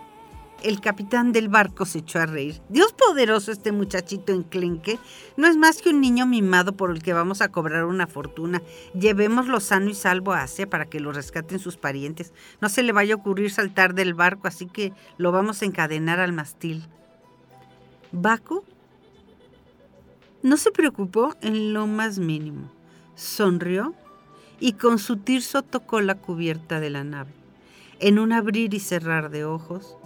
El 0.63 0.79
capitán 0.79 1.31
del 1.31 1.49
barco 1.49 1.85
se 1.85 1.99
echó 1.99 2.19
a 2.19 2.27
reír. 2.27 2.61
Dios 2.69 2.93
poderoso 2.93 3.51
este 3.51 3.71
muchachito 3.71 4.31
enclenque. 4.31 4.99
No 5.35 5.47
es 5.47 5.57
más 5.57 5.81
que 5.81 5.89
un 5.89 6.01
niño 6.01 6.27
mimado 6.27 6.73
por 6.73 6.91
el 6.91 7.01
que 7.01 7.13
vamos 7.13 7.41
a 7.41 7.49
cobrar 7.49 7.85
una 7.85 8.05
fortuna. 8.05 8.61
Llevémoslo 8.93 9.59
sano 9.59 9.89
y 9.89 9.95
salvo 9.95 10.33
a 10.33 10.43
Asia 10.43 10.69
para 10.69 10.85
que 10.85 10.99
lo 10.99 11.11
rescaten 11.13 11.57
sus 11.57 11.77
parientes. 11.77 12.31
No 12.61 12.69
se 12.69 12.83
le 12.83 12.91
vaya 12.91 13.15
a 13.15 13.17
ocurrir 13.17 13.49
saltar 13.49 13.95
del 13.95 14.13
barco, 14.13 14.47
así 14.47 14.67
que 14.67 14.93
lo 15.17 15.31
vamos 15.31 15.61
a 15.61 15.65
encadenar 15.65 16.19
al 16.19 16.33
mastil. 16.33 16.87
Baco 18.11 18.63
no 20.43 20.57
se 20.57 20.71
preocupó 20.71 21.35
en 21.41 21.73
lo 21.73 21.87
más 21.87 22.19
mínimo. 22.19 22.71
Sonrió 23.15 23.95
y 24.59 24.73
con 24.73 24.99
su 24.99 25.17
tirso 25.17 25.63
tocó 25.63 26.01
la 26.01 26.15
cubierta 26.15 26.79
de 26.79 26.91
la 26.91 27.03
nave. 27.03 27.31
En 27.99 28.19
un 28.19 28.31
abrir 28.31 28.73
y 28.73 28.79
cerrar 28.79 29.29
de 29.29 29.45
ojos, 29.45 29.97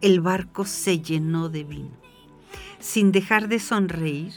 el 0.00 0.20
barco 0.20 0.64
se 0.64 1.00
llenó 1.00 1.48
de 1.48 1.64
vino. 1.64 1.90
Sin 2.78 3.12
dejar 3.12 3.48
de 3.48 3.58
sonreír, 3.58 4.32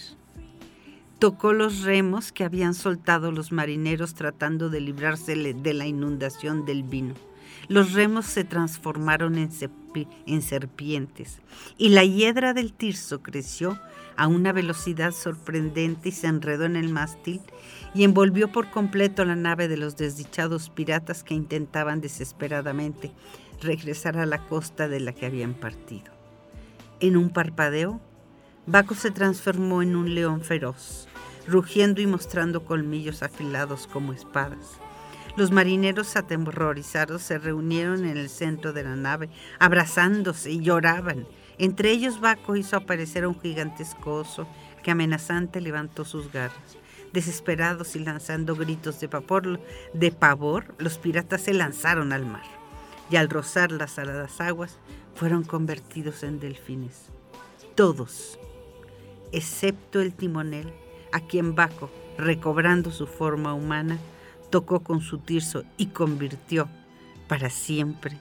tocó 1.19 1.53
los 1.53 1.83
remos 1.83 2.33
que 2.33 2.43
habían 2.43 2.73
soltado 2.73 3.31
los 3.31 3.53
marineros 3.53 4.13
tratando 4.13 4.69
de 4.69 4.81
librarse 4.81 5.35
de 5.35 5.73
la 5.73 5.87
inundación 5.87 6.65
del 6.65 6.83
vino. 6.83 7.13
Los 7.69 7.93
remos 7.93 8.25
se 8.25 8.43
transformaron 8.43 9.37
en, 9.37 9.49
en 10.25 10.41
serpientes 10.41 11.39
y 11.77 11.89
la 11.89 12.03
hiedra 12.03 12.53
del 12.53 12.73
tirso 12.73 13.21
creció 13.21 13.79
a 14.17 14.27
una 14.27 14.51
velocidad 14.51 15.13
sorprendente 15.13 16.09
y 16.09 16.11
se 16.11 16.27
enredó 16.27 16.65
en 16.65 16.75
el 16.75 16.89
mástil 16.89 17.39
y 17.95 18.03
envolvió 18.03 18.51
por 18.51 18.69
completo 18.69 19.23
la 19.23 19.37
nave 19.37 19.69
de 19.69 19.77
los 19.77 19.95
desdichados 19.95 20.69
piratas 20.69 21.23
que 21.23 21.35
intentaban 21.35 22.01
desesperadamente 22.01 23.13
regresar 23.63 24.17
a 24.17 24.25
la 24.25 24.45
costa 24.45 24.87
de 24.87 24.99
la 24.99 25.13
que 25.13 25.25
habían 25.25 25.53
partido. 25.53 26.13
En 26.99 27.17
un 27.17 27.29
parpadeo, 27.29 27.99
Baco 28.65 28.95
se 28.95 29.11
transformó 29.11 29.81
en 29.81 29.95
un 29.97 30.15
león 30.15 30.41
feroz, 30.41 31.09
rugiendo 31.47 31.99
y 31.99 32.07
mostrando 32.07 32.63
colmillos 32.63 33.21
afilados 33.21 33.87
como 33.87 34.13
espadas. 34.13 34.79
Los 35.35 35.51
marineros 35.51 36.15
aterrorizados 36.15 37.23
se 37.23 37.39
reunieron 37.39 38.05
en 38.05 38.17
el 38.17 38.29
centro 38.29 38.71
de 38.71 38.83
la 38.83 38.95
nave, 38.95 39.29
abrazándose 39.59 40.51
y 40.51 40.61
lloraban. 40.61 41.27
Entre 41.57 41.91
ellos 41.91 42.21
Baco 42.21 42.55
hizo 42.55 42.77
aparecer 42.77 43.25
a 43.25 43.27
un 43.27 43.41
gigantesco 43.41 44.13
oso 44.13 44.47
que 44.81 44.91
amenazante 44.91 45.59
levantó 45.59 46.05
sus 46.05 46.31
garras. 46.31 46.77
Desesperados 47.11 47.95
y 47.95 47.99
lanzando 47.99 48.55
gritos 48.55 48.99
de 48.99 49.09
pavor, 49.09 49.59
de 49.93 50.11
pavor, 50.11 50.73
los 50.77 50.97
piratas 50.99 51.41
se 51.41 51.53
lanzaron 51.53 52.13
al 52.13 52.25
mar 52.25 52.62
y 53.13 53.15
al 53.15 53.29
rozar 53.29 53.71
las 53.71 53.91
saladas 53.91 54.41
aguas 54.41 54.79
fueron 55.13 55.43
convertidos 55.43 56.23
en 56.23 56.39
delfines. 56.39 57.09
Todos, 57.75 58.39
excepto 59.31 60.01
el 60.01 60.15
timonel, 60.15 60.73
a 61.11 61.19
quien 61.19 61.53
Baco, 61.53 61.91
recobrando 62.17 62.89
su 62.89 63.05
forma 63.05 63.53
humana, 63.53 63.99
tocó 64.49 64.79
con 64.79 65.01
su 65.01 65.19
tirso 65.19 65.63
y 65.77 65.87
convirtió 65.87 66.67
para 67.27 67.51
siempre 67.51 68.17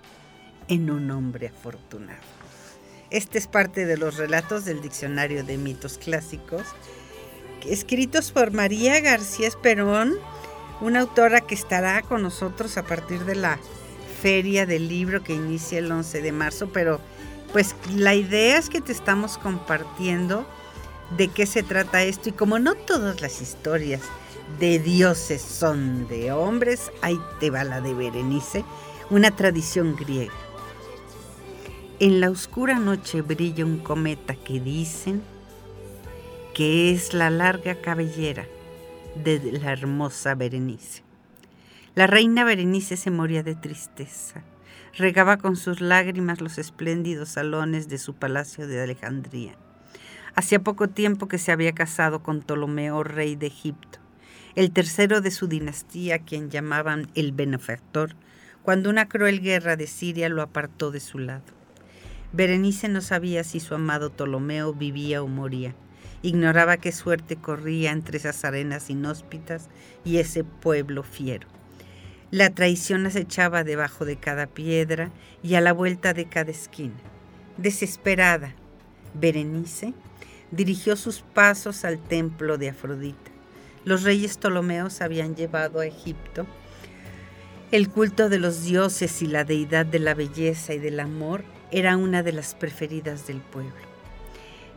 en 0.69 0.91
un 0.91 1.11
hombre 1.11 1.49
afortunado. 1.49 2.21
Este 3.09 3.39
es 3.39 3.47
parte 3.47 3.87
de 3.87 3.97
los 3.97 4.19
relatos 4.19 4.67
del 4.67 4.83
Diccionario 4.83 5.43
de 5.43 5.57
Mitos 5.57 5.97
Clásicos, 5.97 6.65
escritos 7.67 8.31
por 8.31 8.53
María 8.53 9.01
García 9.01 9.49
Esperón, 9.49 10.13
una 10.83 11.01
autora 11.01 11.41
que 11.41 11.55
estará 11.55 12.03
con 12.03 12.21
nosotros 12.21 12.77
a 12.77 12.83
partir 12.83 13.25
de 13.25 13.37
la 13.37 13.59
feria 14.23 14.67
del 14.67 14.89
libro 14.89 15.25
que 15.25 15.35
inicia 15.35 15.81
el 15.81 15.91
11 15.91 16.23
de 16.23 16.31
marzo, 16.31 16.69
pero 16.73 17.01
pues 17.53 17.75
la 17.97 18.15
idea 18.15 18.57
es 18.57 18.71
que 18.71 18.81
te 18.81 18.93
estamos 18.93 19.37
compartiendo 19.37 20.47
de 21.17 21.27
qué 21.27 21.45
se 21.45 21.65
trata 21.65 22.05
esto 22.05 22.29
y 22.29 22.33
como 22.33 22.61
no 22.61 22.77
todas 22.77 23.21
las 23.21 23.43
historias 23.43 24.01
de 24.61 24.79
dioses 24.79 25.43
son 25.43 26.07
de 26.07 26.31
hombres, 26.31 26.93
ahí 27.03 27.19
te 27.41 27.51
va 27.51 27.65
la 27.65 27.81
de 27.81 27.95
Berenice, 27.95 28.65
una 29.11 29.33
tradición 29.33 29.97
griega. 29.97 30.33
En 31.99 32.21
la 32.21 32.31
oscura 32.31 32.79
noche 32.79 33.23
brilla 33.23 33.65
un 33.65 33.79
cometa 33.79 34.37
que 34.37 34.61
dicen 34.61 35.21
que 36.55 36.93
es 36.93 37.13
la 37.13 37.29
larga 37.29 37.81
cabellera 37.81 38.47
de 39.17 39.53
la 39.61 39.73
hermosa 39.73 40.35
Berenice. 40.37 41.02
La 41.95 42.07
reina 42.07 42.45
Berenice 42.45 42.97
se 42.97 43.11
moría 43.11 43.43
de 43.43 43.55
tristeza. 43.55 44.43
Regaba 44.97 45.39
con 45.39 45.57
sus 45.57 45.81
lágrimas 45.81 46.41
los 46.41 46.59
espléndidos 46.59 47.31
salones 47.31 47.89
de 47.89 47.99
su 47.99 48.15
palacio 48.15 48.67
de 48.67 48.83
Alejandría. 48.83 49.57
Hacía 50.35 50.61
poco 50.61 50.89
tiempo 50.89 51.29
que 51.29 51.39
se 51.39 51.53
había 51.53 51.73
casado 51.73 52.23
con 52.23 52.41
Ptolomeo, 52.41 53.03
rey 53.05 53.37
de 53.37 53.47
Egipto 53.47 54.03
el 54.55 54.71
tercero 54.71 55.21
de 55.21 55.31
su 55.31 55.47
dinastía, 55.47 56.19
quien 56.19 56.51
llamaban 56.51 57.11
el 57.15 57.33
benefactor, 57.33 58.15
cuando 58.63 58.91
una 58.91 59.09
cruel 59.09 59.41
guerra 59.41 59.77
de 59.77 59.87
Siria 59.87 60.29
lo 60.29 60.43
apartó 60.43 60.91
de 60.91 61.01
su 61.01 61.19
lado. 61.19 61.45
Berenice 62.33 62.89
no 62.89 63.01
sabía 63.01 63.45
si 63.45 63.61
su 63.61 63.75
amado 63.75 64.11
Ptolomeo 64.11 64.75
vivía 64.75 65.23
o 65.23 65.29
moría. 65.29 65.75
Ignoraba 66.23 66.77
qué 66.77 66.93
suerte 66.93 67.37
corría 67.37 67.93
entre 67.93 68.19
esas 68.19 68.45
arenas 68.45 68.91
inhóspitas 68.91 69.69
y 70.05 70.19
ese 70.19 70.45
pueblo 70.45 71.03
fiero. 71.03 71.49
La 72.33 72.49
traición 72.49 73.05
acechaba 73.05 73.63
debajo 73.63 74.07
de 74.07 74.17
cada 74.17 74.47
piedra 74.47 75.11
y 75.43 75.57
a 75.57 75.61
la 75.61 75.75
vuelta 75.75 76.15
de 76.15 76.31
cada 76.31 76.51
esquina. 76.51 76.97
Desesperada, 77.59 78.55
Berenice 79.13 79.93
dirigió 80.51 80.97
sus 80.97 81.21
pasos 81.21 81.85
al 81.85 81.99
templo 81.99 82.57
de 82.57 82.71
Afrodita. 82.71 83.31
Los 83.85 84.03
reyes 84.03 84.39
Ptolomeos 84.39 85.03
habían 85.03 85.37
llevado 85.37 85.81
a 85.81 85.87
Egipto 85.87 86.47
el 87.71 87.91
culto 87.91 88.31
de 88.31 88.39
los 88.39 88.65
dioses 88.65 89.21
y 89.21 89.27
la 89.27 89.45
deidad 89.45 89.85
de 89.85 89.99
la 89.99 90.15
belleza 90.15 90.73
y 90.73 90.79
del 90.79 91.01
amor 91.01 91.45
era 91.71 91.99
una 91.99 92.23
de 92.23 92.33
las 92.33 92.55
preferidas 92.55 93.27
del 93.27 93.43
pueblo. 93.43 93.73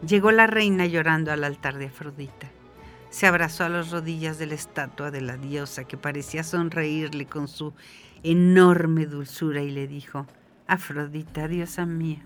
Llegó 0.06 0.34
la 0.34 0.48
reina 0.48 0.88
llorando 0.88 1.32
al 1.32 1.46
altar 1.46 1.78
de 1.78 1.86
Afrodita. 1.86 2.52
Se 3.10 3.28
abrazó 3.28 3.64
a 3.64 3.70
las 3.70 3.92
rodillas 3.92 4.38
de 4.38 4.48
la 4.48 4.56
estatua 4.56 5.12
de 5.12 5.22
la 5.22 5.38
diosa 5.38 5.86
que 5.86 5.98
parecía 5.98 6.44
sonreírle 6.44 7.26
con 7.26 7.48
su 7.48 7.74
enorme 8.24 9.06
dulzura 9.06 9.62
y 9.62 9.72
le 9.72 9.88
dijo, 9.88 10.26
Afrodita, 10.68 11.48
diosa 11.48 11.86
mía, 11.86 12.24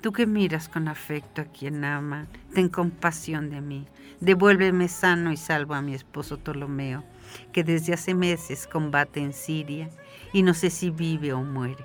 tú 0.00 0.12
que 0.12 0.26
miras 0.26 0.68
con 0.68 0.88
afecto 0.88 1.42
a 1.42 1.44
quien 1.44 1.84
ama, 1.84 2.26
ten 2.54 2.68
compasión 2.68 3.50
de 3.50 3.60
mí. 3.60 3.86
Devuélveme 4.20 4.88
sano 4.88 5.30
y 5.32 5.36
salvo 5.36 5.74
a 5.74 5.82
mi 5.82 5.94
esposo 5.94 6.38
Ptolomeo, 6.38 7.04
que 7.52 7.64
desde 7.64 7.92
hace 7.92 8.14
meses 8.14 8.66
combate 8.66 9.20
en 9.20 9.32
Siria 9.32 9.88
y 10.32 10.42
no 10.42 10.54
sé 10.54 10.70
si 10.70 10.90
vive 10.90 11.32
o 11.32 11.42
muere. 11.42 11.84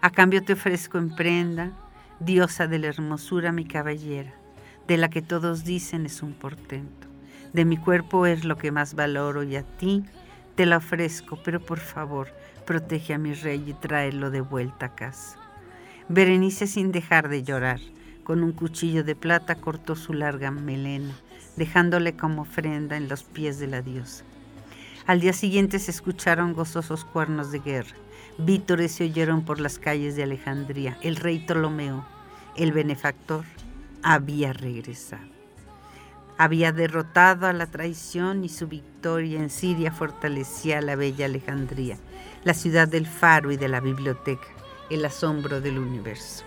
A 0.00 0.10
cambio 0.10 0.44
te 0.44 0.52
ofrezco 0.52 0.98
en 0.98 1.14
prenda, 1.14 1.72
diosa 2.20 2.66
de 2.66 2.78
la 2.78 2.88
hermosura, 2.88 3.52
mi 3.52 3.64
caballera, 3.64 4.34
de 4.86 4.96
la 4.96 5.08
que 5.10 5.22
todos 5.22 5.64
dicen 5.64 6.06
es 6.06 6.22
un 6.22 6.34
portento. 6.34 7.03
De 7.54 7.64
mi 7.64 7.78
cuerpo 7.78 8.26
es 8.26 8.44
lo 8.44 8.58
que 8.58 8.70
más 8.70 8.94
valoro 8.94 9.42
y 9.42 9.56
a 9.56 9.62
ti 9.62 10.04
te 10.54 10.66
la 10.66 10.76
ofrezco, 10.76 11.38
pero 11.42 11.60
por 11.60 11.78
favor, 11.78 12.28
protege 12.66 13.14
a 13.14 13.18
mi 13.18 13.32
rey 13.32 13.64
y 13.66 13.72
tráelo 13.72 14.30
de 14.30 14.42
vuelta 14.42 14.86
a 14.86 14.94
casa. 14.94 15.38
Berenice, 16.10 16.66
sin 16.66 16.92
dejar 16.92 17.30
de 17.30 17.42
llorar, 17.42 17.80
con 18.24 18.42
un 18.42 18.52
cuchillo 18.52 19.04
de 19.04 19.16
plata 19.16 19.54
cortó 19.54 19.96
su 19.96 20.12
larga 20.12 20.50
melena 20.50 21.14
dejándole 21.56 22.16
como 22.16 22.42
ofrenda 22.42 22.96
en 22.96 23.08
los 23.08 23.22
pies 23.22 23.58
de 23.58 23.66
la 23.66 23.82
diosa. 23.82 24.24
Al 25.06 25.20
día 25.20 25.32
siguiente 25.32 25.78
se 25.78 25.90
escucharon 25.90 26.54
gozosos 26.54 27.04
cuernos 27.04 27.52
de 27.52 27.60
guerra. 27.60 27.96
Vítores 28.38 28.92
se 28.92 29.04
oyeron 29.04 29.44
por 29.44 29.60
las 29.60 29.78
calles 29.78 30.16
de 30.16 30.22
Alejandría. 30.24 30.98
El 31.02 31.16
rey 31.16 31.40
Ptolomeo, 31.40 32.04
el 32.56 32.72
benefactor, 32.72 33.44
había 34.02 34.52
regresado. 34.52 35.33
Había 36.36 36.72
derrotado 36.72 37.46
a 37.46 37.52
la 37.52 37.66
traición 37.66 38.42
y 38.42 38.48
su 38.48 38.66
victoria 38.66 39.38
en 39.38 39.50
Siria 39.50 39.92
fortalecía 39.92 40.80
la 40.80 40.96
bella 40.96 41.26
Alejandría, 41.26 41.96
la 42.42 42.54
ciudad 42.54 42.88
del 42.88 43.06
faro 43.06 43.52
y 43.52 43.56
de 43.56 43.68
la 43.68 43.78
biblioteca, 43.78 44.48
el 44.90 45.04
asombro 45.04 45.60
del 45.60 45.78
universo. 45.78 46.44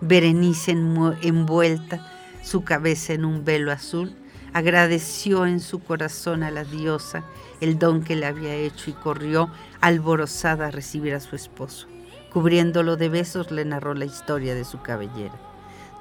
Berenice 0.00 0.72
envuelta, 0.72 2.10
su 2.42 2.64
cabeza 2.64 3.12
en 3.12 3.26
un 3.26 3.44
velo 3.44 3.70
azul, 3.70 4.16
agradeció 4.54 5.44
en 5.46 5.60
su 5.60 5.80
corazón 5.80 6.42
a 6.42 6.50
la 6.50 6.64
diosa 6.64 7.22
el 7.60 7.78
don 7.78 8.02
que 8.02 8.16
le 8.16 8.26
había 8.26 8.54
hecho 8.54 8.90
y 8.90 8.94
corrió 8.94 9.50
alborozada 9.82 10.68
a 10.68 10.70
recibir 10.70 11.14
a 11.14 11.20
su 11.20 11.36
esposo. 11.36 11.86
Cubriéndolo 12.32 12.96
de 12.96 13.10
besos 13.10 13.50
le 13.50 13.66
narró 13.66 13.92
la 13.92 14.06
historia 14.06 14.54
de 14.54 14.64
su 14.64 14.80
cabellera. 14.80 15.51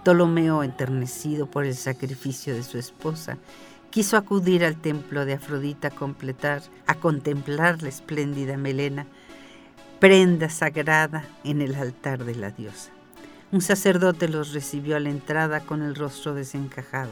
Ptolomeo, 0.04 0.64
enternecido 0.64 1.46
por 1.46 1.64
el 1.64 1.76
sacrificio 1.76 2.56
de 2.56 2.64
su 2.64 2.80
esposa, 2.80 3.38
quiso 3.92 4.18
acudir 4.18 4.66
al 4.66 4.78
templo 4.78 5.26
de 5.26 5.34
Afrodita 5.34 5.90
a, 5.90 5.92
completar, 5.92 6.64
a 6.88 6.96
contemplar 6.96 7.84
la 7.84 7.90
espléndida 7.90 8.58
melena, 8.58 9.06
prenda 10.00 10.50
sagrada 10.50 11.24
en 11.44 11.62
el 11.62 11.76
altar 11.76 12.26
de 12.26 12.34
la 12.34 12.50
diosa. 12.50 12.90
Un 13.52 13.62
sacerdote 13.62 14.28
los 14.28 14.54
recibió 14.54 14.96
a 14.96 15.00
la 15.00 15.10
entrada 15.10 15.60
con 15.60 15.84
el 15.84 15.94
rostro 15.94 16.34
desencajado, 16.34 17.12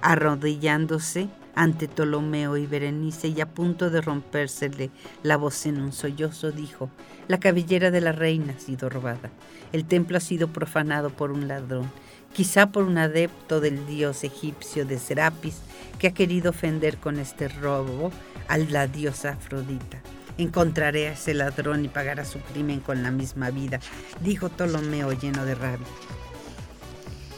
arrodillándose 0.00 1.28
ante 1.54 1.88
Ptolomeo 1.88 2.56
y 2.56 2.66
Berenice 2.66 3.28
y 3.28 3.40
a 3.40 3.48
punto 3.48 3.90
de 3.90 4.00
rompérsele 4.00 4.90
la 5.22 5.36
voz 5.36 5.66
en 5.66 5.80
un 5.80 5.92
sollozo, 5.92 6.52
dijo, 6.52 6.90
la 7.28 7.40
cabellera 7.40 7.90
de 7.90 8.00
la 8.00 8.12
reina 8.12 8.54
ha 8.56 8.60
sido 8.60 8.88
robada, 8.88 9.30
el 9.72 9.84
templo 9.84 10.16
ha 10.16 10.20
sido 10.20 10.48
profanado 10.48 11.10
por 11.10 11.30
un 11.30 11.48
ladrón, 11.48 11.90
quizá 12.32 12.70
por 12.70 12.84
un 12.84 12.98
adepto 12.98 13.60
del 13.60 13.86
dios 13.86 14.24
egipcio 14.24 14.84
de 14.84 14.98
Serapis, 14.98 15.58
que 15.98 16.08
ha 16.08 16.14
querido 16.14 16.50
ofender 16.50 16.98
con 16.98 17.18
este 17.18 17.48
robo 17.48 18.10
a 18.48 18.58
la 18.58 18.86
diosa 18.86 19.30
Afrodita. 19.30 20.00
Encontraré 20.38 21.08
a 21.08 21.12
ese 21.12 21.34
ladrón 21.34 21.84
y 21.84 21.88
pagará 21.88 22.24
su 22.24 22.40
crimen 22.40 22.80
con 22.80 23.02
la 23.02 23.10
misma 23.10 23.50
vida, 23.50 23.80
dijo 24.20 24.48
Ptolomeo 24.48 25.12
lleno 25.12 25.44
de 25.44 25.54
rabia. 25.54 25.86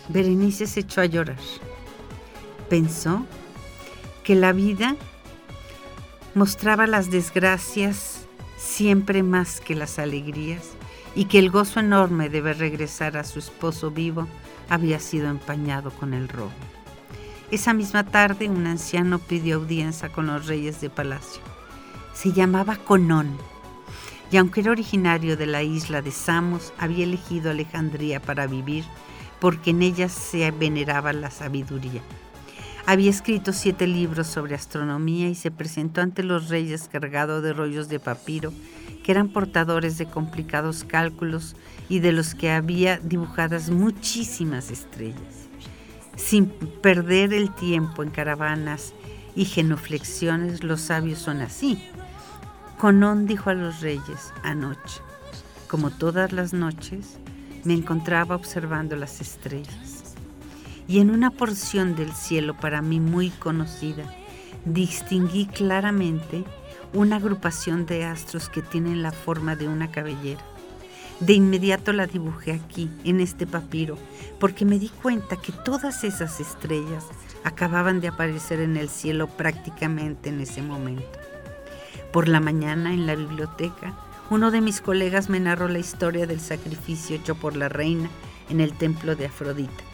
Berenice 0.08 0.66
se 0.66 0.80
echó 0.80 1.00
a 1.00 1.06
llorar. 1.06 1.36
Pensó 2.68 3.26
que 4.22 4.34
la 4.34 4.52
vida 4.52 4.96
mostraba 6.34 6.86
las 6.86 7.10
desgracias 7.10 8.26
siempre 8.56 9.22
más 9.22 9.60
que 9.60 9.74
las 9.74 9.98
alegrías 9.98 10.62
y 11.14 11.26
que 11.26 11.38
el 11.38 11.50
gozo 11.50 11.80
enorme 11.80 12.28
de 12.28 12.40
ver 12.40 12.58
regresar 12.58 13.16
a 13.16 13.24
su 13.24 13.38
esposo 13.38 13.90
vivo 13.90 14.26
había 14.68 15.00
sido 15.00 15.28
empañado 15.28 15.90
con 15.90 16.14
el 16.14 16.28
robo. 16.28 16.52
Esa 17.50 17.72
misma 17.72 18.04
tarde 18.04 18.48
un 18.48 18.66
anciano 18.66 19.18
pidió 19.18 19.56
audiencia 19.56 20.08
con 20.08 20.26
los 20.26 20.46
reyes 20.46 20.80
de 20.80 20.90
palacio. 20.90 21.42
Se 22.12 22.32
llamaba 22.32 22.76
Conón 22.76 23.36
y 24.30 24.36
aunque 24.36 24.60
era 24.60 24.72
originario 24.72 25.36
de 25.36 25.46
la 25.46 25.62
isla 25.62 26.02
de 26.02 26.10
Samos, 26.10 26.72
había 26.78 27.04
elegido 27.04 27.50
Alejandría 27.50 28.20
para 28.20 28.46
vivir 28.46 28.84
porque 29.40 29.70
en 29.70 29.82
ella 29.82 30.08
se 30.08 30.50
veneraba 30.50 31.12
la 31.12 31.30
sabiduría. 31.30 32.02
Había 32.86 33.10
escrito 33.10 33.52
siete 33.52 33.86
libros 33.86 34.26
sobre 34.26 34.54
astronomía 34.54 35.28
y 35.28 35.34
se 35.34 35.50
presentó 35.50 36.00
ante 36.00 36.22
los 36.22 36.48
reyes 36.48 36.88
cargado 36.90 37.40
de 37.40 37.52
rollos 37.52 37.88
de 37.88 38.00
papiro 38.00 38.52
que 39.04 39.12
eran 39.12 39.28
portadores 39.28 39.98
de 39.98 40.06
complicados 40.06 40.82
cálculos 40.82 41.54
y 41.88 42.00
de 42.00 42.10
los 42.10 42.34
que 42.34 42.50
había 42.50 42.98
dibujadas 42.98 43.70
muchísimas 43.70 44.70
estrellas. 44.70 45.48
Sin 46.16 46.46
perder 46.46 47.34
el 47.34 47.54
tiempo 47.54 48.02
en 48.02 48.10
caravanas 48.10 48.94
y 49.36 49.44
genuflexiones, 49.44 50.64
los 50.64 50.80
sabios 50.80 51.18
son 51.18 51.42
así. 51.42 51.78
Conón 52.78 53.26
dijo 53.26 53.50
a 53.50 53.54
los 53.54 53.80
reyes 53.80 54.32
anoche, 54.42 55.00
como 55.68 55.90
todas 55.90 56.32
las 56.32 56.54
noches, 56.54 57.18
me 57.64 57.74
encontraba 57.74 58.34
observando 58.34 58.96
las 58.96 59.20
estrellas 59.20 60.14
y 60.86 61.00
en 61.00 61.10
una 61.10 61.30
porción 61.30 61.94
del 61.94 62.12
cielo 62.12 62.54
para 62.54 62.82
mí 62.82 63.00
muy 63.00 63.30
conocida, 63.30 64.04
distinguí 64.64 65.46
claramente 65.46 66.44
una 66.94 67.16
agrupación 67.16 67.84
de 67.84 68.04
astros 68.04 68.48
que 68.48 68.62
tienen 68.62 69.02
la 69.02 69.12
forma 69.12 69.56
de 69.56 69.68
una 69.68 69.90
cabellera. 69.90 70.40
De 71.20 71.34
inmediato 71.34 71.92
la 71.92 72.06
dibujé 72.06 72.52
aquí, 72.52 72.90
en 73.04 73.20
este 73.20 73.46
papiro, 73.46 73.98
porque 74.40 74.64
me 74.64 74.78
di 74.78 74.88
cuenta 74.88 75.36
que 75.36 75.52
todas 75.52 76.04
esas 76.04 76.40
estrellas 76.40 77.04
acababan 77.44 78.00
de 78.00 78.08
aparecer 78.08 78.60
en 78.60 78.76
el 78.76 78.88
cielo 78.88 79.28
prácticamente 79.28 80.30
en 80.30 80.40
ese 80.40 80.62
momento. 80.62 81.18
Por 82.12 82.28
la 82.28 82.40
mañana, 82.40 82.94
en 82.94 83.06
la 83.06 83.14
biblioteca, 83.14 83.94
uno 84.30 84.50
de 84.50 84.60
mis 84.60 84.80
colegas 84.80 85.28
me 85.28 85.40
narró 85.40 85.68
la 85.68 85.78
historia 85.78 86.26
del 86.26 86.40
sacrificio 86.40 87.16
hecho 87.16 87.34
por 87.34 87.56
la 87.56 87.68
reina 87.68 88.08
en 88.48 88.60
el 88.60 88.72
templo 88.72 89.14
de 89.16 89.26
Afrodita 89.26 89.84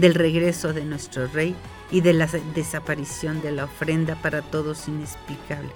del 0.00 0.14
regreso 0.14 0.72
de 0.72 0.84
nuestro 0.84 1.26
rey 1.28 1.54
y 1.90 2.00
de 2.00 2.12
la 2.12 2.28
desaparición 2.54 3.40
de 3.42 3.52
la 3.52 3.64
ofrenda 3.64 4.14
para 4.16 4.42
todos 4.42 4.86
inexplicable, 4.88 5.70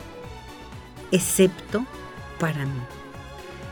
excepto 1.13 1.87
para 2.41 2.67
mí. 2.67 2.81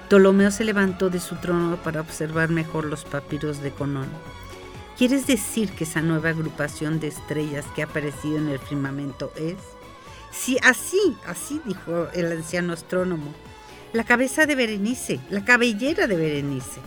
Ptolomeo 0.09 0.51
se 0.51 0.65
levantó 0.65 1.11
de 1.11 1.21
su 1.21 1.37
trono 1.37 1.77
para 1.77 2.01
observar 2.01 2.51
mejor 2.51 2.85
los 2.85 3.05
papiros 3.05 3.61
de 3.61 3.71
Conón. 3.73 4.09
¿Quieres 4.97 5.27
decir 5.27 5.73
que 5.73 5.85
esa 5.85 6.03
nueva 6.03 6.31
agrupación 6.31 7.01
de 7.01 7.09
estrellas 7.09 7.65
que 7.75 7.83
ha 7.83 7.87
aparecido 7.87 8.39
en 8.39 8.49
el 8.49 8.59
firmamento 8.59 9.33
es? 9.37 9.57
Sí, 10.31 10.59
así, 10.63 11.17
así 11.27 11.61
dijo 11.65 12.09
el 12.13 12.31
anciano 12.31 12.73
astrónomo. 12.73 13.35
La 13.93 14.05
cabeza 14.05 14.47
de 14.47 14.55
Berenice, 14.55 15.21
la 15.31 15.45
cabellera 15.45 16.07
de 16.07 16.17
Berenice 16.17 16.81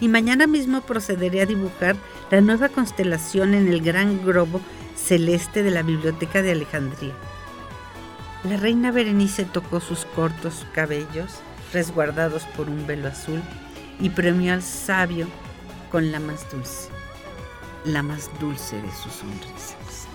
y 0.00 0.08
mañana 0.08 0.46
mismo 0.46 0.80
procederé 0.82 1.40
a 1.40 1.46
dibujar 1.46 1.96
la 2.30 2.40
nueva 2.40 2.68
constelación 2.68 3.54
en 3.54 3.68
el 3.68 3.80
gran 3.80 4.24
globo 4.24 4.60
celeste 4.96 5.62
de 5.62 5.70
la 5.70 5.82
Biblioteca 5.82 6.42
de 6.42 6.52
Alejandría. 6.52 7.14
La 8.44 8.58
reina 8.58 8.90
Berenice 8.90 9.46
tocó 9.46 9.80
sus 9.80 10.04
cortos 10.04 10.66
cabellos, 10.74 11.30
resguardados 11.72 12.44
por 12.56 12.68
un 12.68 12.86
velo 12.86 13.08
azul, 13.08 13.40
y 14.00 14.10
premió 14.10 14.52
al 14.52 14.62
sabio 14.62 15.26
con 15.90 16.12
la 16.12 16.20
más 16.20 16.50
dulce, 16.50 16.90
la 17.84 18.02
más 18.02 18.30
dulce 18.38 18.76
de 18.82 18.90
sus 18.90 19.12
sonrisas. 19.12 20.08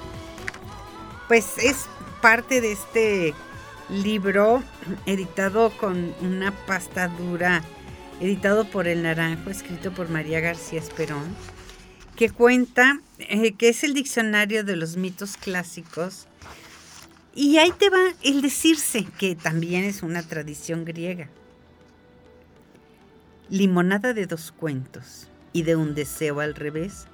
Pues 1.28 1.58
es 1.58 1.88
parte 2.22 2.62
de 2.62 2.72
este 2.72 3.34
libro 3.90 4.62
editado 5.06 5.72
con 5.72 6.14
una 6.22 6.52
pasta 6.66 7.08
dura 7.08 7.64
editado 8.20 8.66
por 8.66 8.88
El 8.88 9.04
Naranjo, 9.04 9.50
escrito 9.50 9.92
por 9.92 10.10
María 10.10 10.40
García 10.40 10.80
Esperón, 10.80 11.36
que 12.16 12.30
cuenta 12.30 13.00
eh, 13.18 13.54
que 13.54 13.70
es 13.70 13.84
el 13.84 13.94
diccionario 13.94 14.64
de 14.64 14.76
los 14.76 14.98
mitos 14.98 15.38
clásicos. 15.38 16.28
Y 17.36 17.58
ahí 17.58 17.72
te 17.72 17.90
va 17.90 18.00
el 18.24 18.42
decirse, 18.42 19.06
que 19.18 19.36
también 19.36 19.84
es 19.84 20.04
una 20.04 20.24
tradición 20.24 20.86
griega. 20.86 21.30
Limonada 23.50 24.14
de 24.14 24.26
dos 24.26 24.52
cuentos 24.52 25.28
y 25.54 25.64
de 25.64 25.76
un 25.76 25.96
deseo 25.96 26.40
al 26.40 26.56
revés. 26.56 27.08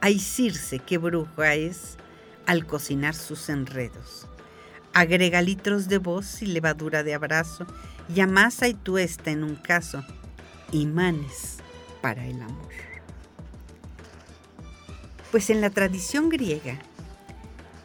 Hay 0.00 0.18
Circe, 0.18 0.78
que 0.80 0.98
bruja 0.98 1.54
es 1.54 1.96
al 2.46 2.66
cocinar 2.66 3.14
sus 3.14 3.48
enredos. 3.48 4.26
Agrega 4.94 5.40
litros 5.40 5.88
de 5.88 5.98
voz 5.98 6.42
y 6.42 6.46
levadura 6.46 7.02
de 7.02 7.14
abrazo 7.14 7.66
y 8.14 8.20
amasa 8.20 8.68
y 8.68 8.74
tuesta 8.74 9.30
en 9.30 9.44
un 9.44 9.56
caso 9.56 10.04
imanes 10.72 11.58
para 12.00 12.26
el 12.26 12.40
amor. 12.42 12.72
Pues 15.30 15.48
en 15.50 15.60
la 15.60 15.70
tradición 15.70 16.28
griega, 16.28 16.78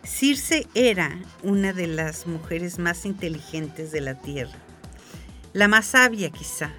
Circe 0.08 0.67
era 0.74 1.20
una 1.43 1.74
de 1.74 1.86
las 1.86 2.28
mujeres 2.28 2.80
más 2.80 3.06
inteligentes 3.06 3.91
de 3.91 4.00
la 4.00 4.15
tierra, 4.15 4.58
la 5.52 5.67
más 5.67 5.88
sabia 5.88 6.30
quizá, 6.32 6.72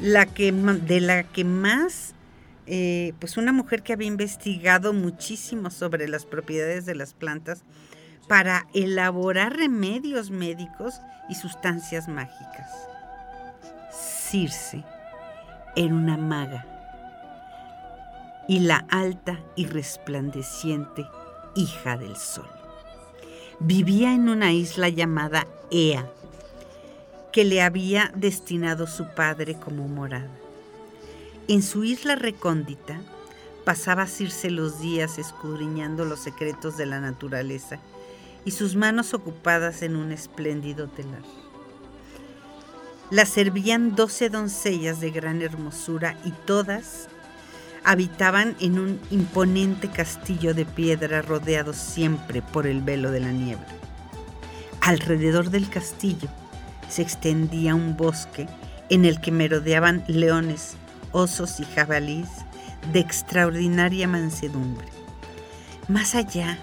la 0.00 0.26
que, 0.26 0.52
de 0.52 1.00
la 1.00 1.24
que 1.24 1.44
más, 1.44 2.14
eh, 2.66 3.14
pues 3.20 3.38
una 3.38 3.52
mujer 3.52 3.82
que 3.82 3.94
había 3.94 4.06
investigado 4.06 4.92
muchísimo 4.92 5.70
sobre 5.70 6.08
las 6.08 6.26
propiedades 6.26 6.84
de 6.84 6.94
las 6.94 7.14
plantas 7.14 7.64
para 8.28 8.66
elaborar 8.74 9.56
remedios 9.56 10.30
médicos 10.30 11.00
y 11.30 11.36
sustancias 11.36 12.06
mágicas. 12.06 12.70
Circe 13.90 14.84
era 15.74 15.94
una 15.94 16.18
maga 16.18 16.66
y 18.46 18.60
la 18.60 18.84
alta 18.90 19.40
y 19.56 19.66
resplandeciente 19.66 21.06
hija 21.56 21.96
del 21.96 22.16
sol. 22.16 22.48
Vivía 23.58 24.12
en 24.12 24.28
una 24.28 24.52
isla 24.52 24.88
llamada 24.88 25.46
Ea, 25.70 26.08
que 27.32 27.44
le 27.44 27.62
había 27.62 28.12
destinado 28.14 28.86
su 28.86 29.08
padre 29.14 29.56
como 29.56 29.88
morada. 29.88 30.30
En 31.48 31.62
su 31.62 31.84
isla 31.84 32.16
recóndita 32.16 33.00
pasaba 33.64 34.06
Circe 34.06 34.50
los 34.50 34.80
días 34.80 35.18
escudriñando 35.18 36.04
los 36.04 36.20
secretos 36.20 36.76
de 36.76 36.86
la 36.86 37.00
naturaleza 37.00 37.78
y 38.44 38.52
sus 38.52 38.76
manos 38.76 39.12
ocupadas 39.12 39.82
en 39.82 39.96
un 39.96 40.12
espléndido 40.12 40.88
telar. 40.88 41.22
La 43.10 43.24
servían 43.24 43.94
doce 43.94 44.30
doncellas 44.30 45.00
de 45.00 45.10
gran 45.10 45.40
hermosura 45.42 46.18
y 46.24 46.32
todas 46.32 47.08
habitaban 47.86 48.56
en 48.60 48.80
un 48.80 49.00
imponente 49.10 49.88
castillo 49.88 50.54
de 50.54 50.66
piedra 50.66 51.22
rodeado 51.22 51.72
siempre 51.72 52.42
por 52.42 52.66
el 52.66 52.82
velo 52.82 53.12
de 53.12 53.20
la 53.20 53.30
niebla. 53.30 53.68
Alrededor 54.80 55.50
del 55.50 55.68
castillo 55.70 56.28
se 56.88 57.02
extendía 57.02 57.76
un 57.76 57.96
bosque 57.96 58.48
en 58.90 59.04
el 59.04 59.20
que 59.20 59.30
merodeaban 59.30 60.04
leones, 60.08 60.74
osos 61.12 61.60
y 61.60 61.64
jabalíes 61.64 62.28
de 62.92 62.98
extraordinaria 62.98 64.08
mansedumbre. 64.08 64.88
Más 65.86 66.16
allá, 66.16 66.58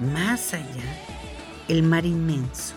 más 0.00 0.54
allá, 0.54 0.64
el 1.68 1.84
mar 1.84 2.04
inmenso 2.04 2.74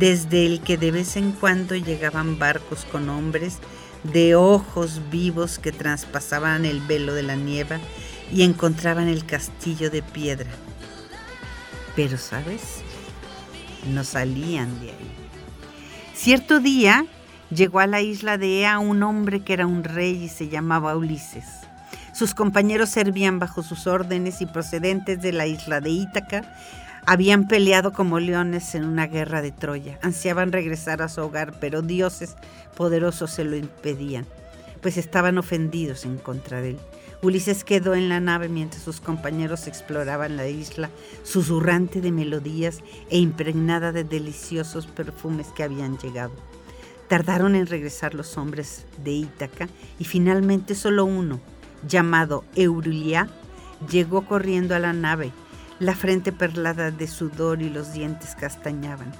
desde 0.00 0.46
el 0.46 0.60
que 0.60 0.76
de 0.76 0.90
vez 0.90 1.16
en 1.16 1.30
cuando 1.30 1.76
llegaban 1.76 2.40
barcos 2.40 2.84
con 2.90 3.08
hombres 3.08 3.58
de 4.12 4.34
ojos 4.34 5.00
vivos 5.10 5.58
que 5.58 5.72
traspasaban 5.72 6.64
el 6.64 6.80
velo 6.80 7.14
de 7.14 7.22
la 7.22 7.36
nieve 7.36 7.78
y 8.32 8.42
encontraban 8.42 9.08
el 9.08 9.24
castillo 9.24 9.90
de 9.90 10.02
piedra. 10.02 10.50
Pero, 11.94 12.18
¿sabes? 12.18 12.82
No 13.92 14.04
salían 14.04 14.80
de 14.80 14.90
ahí. 14.90 15.12
Cierto 16.14 16.60
día 16.60 17.06
llegó 17.50 17.80
a 17.80 17.86
la 17.86 18.00
isla 18.00 18.38
de 18.38 18.60
Ea 18.60 18.78
un 18.78 19.02
hombre 19.02 19.40
que 19.40 19.52
era 19.52 19.66
un 19.66 19.84
rey 19.84 20.24
y 20.24 20.28
se 20.28 20.48
llamaba 20.48 20.96
Ulises. 20.96 21.44
Sus 22.12 22.34
compañeros 22.34 22.88
servían 22.88 23.38
bajo 23.38 23.62
sus 23.62 23.86
órdenes 23.86 24.40
y 24.40 24.46
procedentes 24.46 25.20
de 25.20 25.32
la 25.32 25.46
isla 25.46 25.80
de 25.80 25.90
Ítaca 25.90 26.42
habían 27.06 27.46
peleado 27.46 27.92
como 27.92 28.18
leones 28.18 28.74
en 28.74 28.84
una 28.84 29.06
guerra 29.06 29.40
de 29.40 29.52
Troya. 29.52 29.98
Ansiaban 30.02 30.52
regresar 30.52 31.02
a 31.02 31.08
su 31.08 31.22
hogar, 31.22 31.54
pero 31.60 31.80
dioses 31.80 32.36
poderosos 32.76 33.32
se 33.32 33.44
lo 33.44 33.56
impedían, 33.56 34.26
pues 34.80 34.96
estaban 34.96 35.38
ofendidos 35.38 36.04
en 36.04 36.18
contra 36.18 36.60
de 36.60 36.70
él. 36.70 36.78
Ulises 37.22 37.64
quedó 37.64 37.94
en 37.94 38.08
la 38.08 38.20
nave 38.20 38.48
mientras 38.48 38.82
sus 38.82 39.00
compañeros 39.00 39.66
exploraban 39.66 40.36
la 40.36 40.46
isla, 40.48 40.90
susurrante 41.24 42.00
de 42.00 42.12
melodías 42.12 42.80
e 43.10 43.18
impregnada 43.18 43.90
de 43.90 44.04
deliciosos 44.04 44.86
perfumes 44.86 45.48
que 45.48 45.62
habían 45.62 45.98
llegado. 45.98 46.32
Tardaron 47.08 47.54
en 47.54 47.66
regresar 47.66 48.14
los 48.14 48.36
hombres 48.36 48.84
de 49.02 49.12
Ítaca 49.12 49.68
y 49.98 50.04
finalmente 50.04 50.74
solo 50.74 51.04
uno, 51.04 51.40
llamado 51.88 52.44
Eurulia, 52.54 53.28
llegó 53.90 54.26
corriendo 54.26 54.74
a 54.74 54.78
la 54.78 54.92
nave 54.92 55.32
la 55.78 55.94
frente 55.94 56.32
perlada 56.32 56.90
de 56.90 57.06
sudor 57.06 57.62
y 57.62 57.70
los 57.70 57.92
dientes 57.92 58.34
castañaban. 58.34 59.12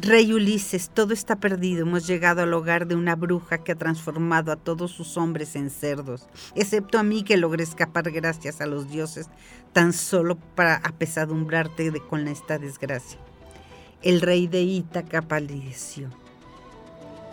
Rey 0.00 0.32
Ulises, 0.32 0.90
todo 0.90 1.14
está 1.14 1.36
perdido. 1.36 1.82
Hemos 1.82 2.06
llegado 2.06 2.42
al 2.42 2.52
hogar 2.52 2.86
de 2.86 2.94
una 2.94 3.14
bruja 3.14 3.58
que 3.58 3.72
ha 3.72 3.76
transformado 3.76 4.52
a 4.52 4.56
todos 4.56 4.90
sus 4.90 5.16
hombres 5.16 5.56
en 5.56 5.70
cerdos, 5.70 6.26
excepto 6.54 6.98
a 6.98 7.02
mí 7.02 7.22
que 7.22 7.36
logré 7.36 7.62
escapar 7.62 8.10
gracias 8.10 8.60
a 8.60 8.66
los 8.66 8.90
dioses, 8.90 9.28
tan 9.72 9.92
solo 9.92 10.36
para 10.36 10.76
apesadumbrarte 10.76 11.92
con 12.08 12.28
esta 12.28 12.58
desgracia. 12.58 13.18
El 14.02 14.20
rey 14.20 14.46
de 14.46 14.62
Ítaca 14.62 15.22
palideció. 15.22 16.10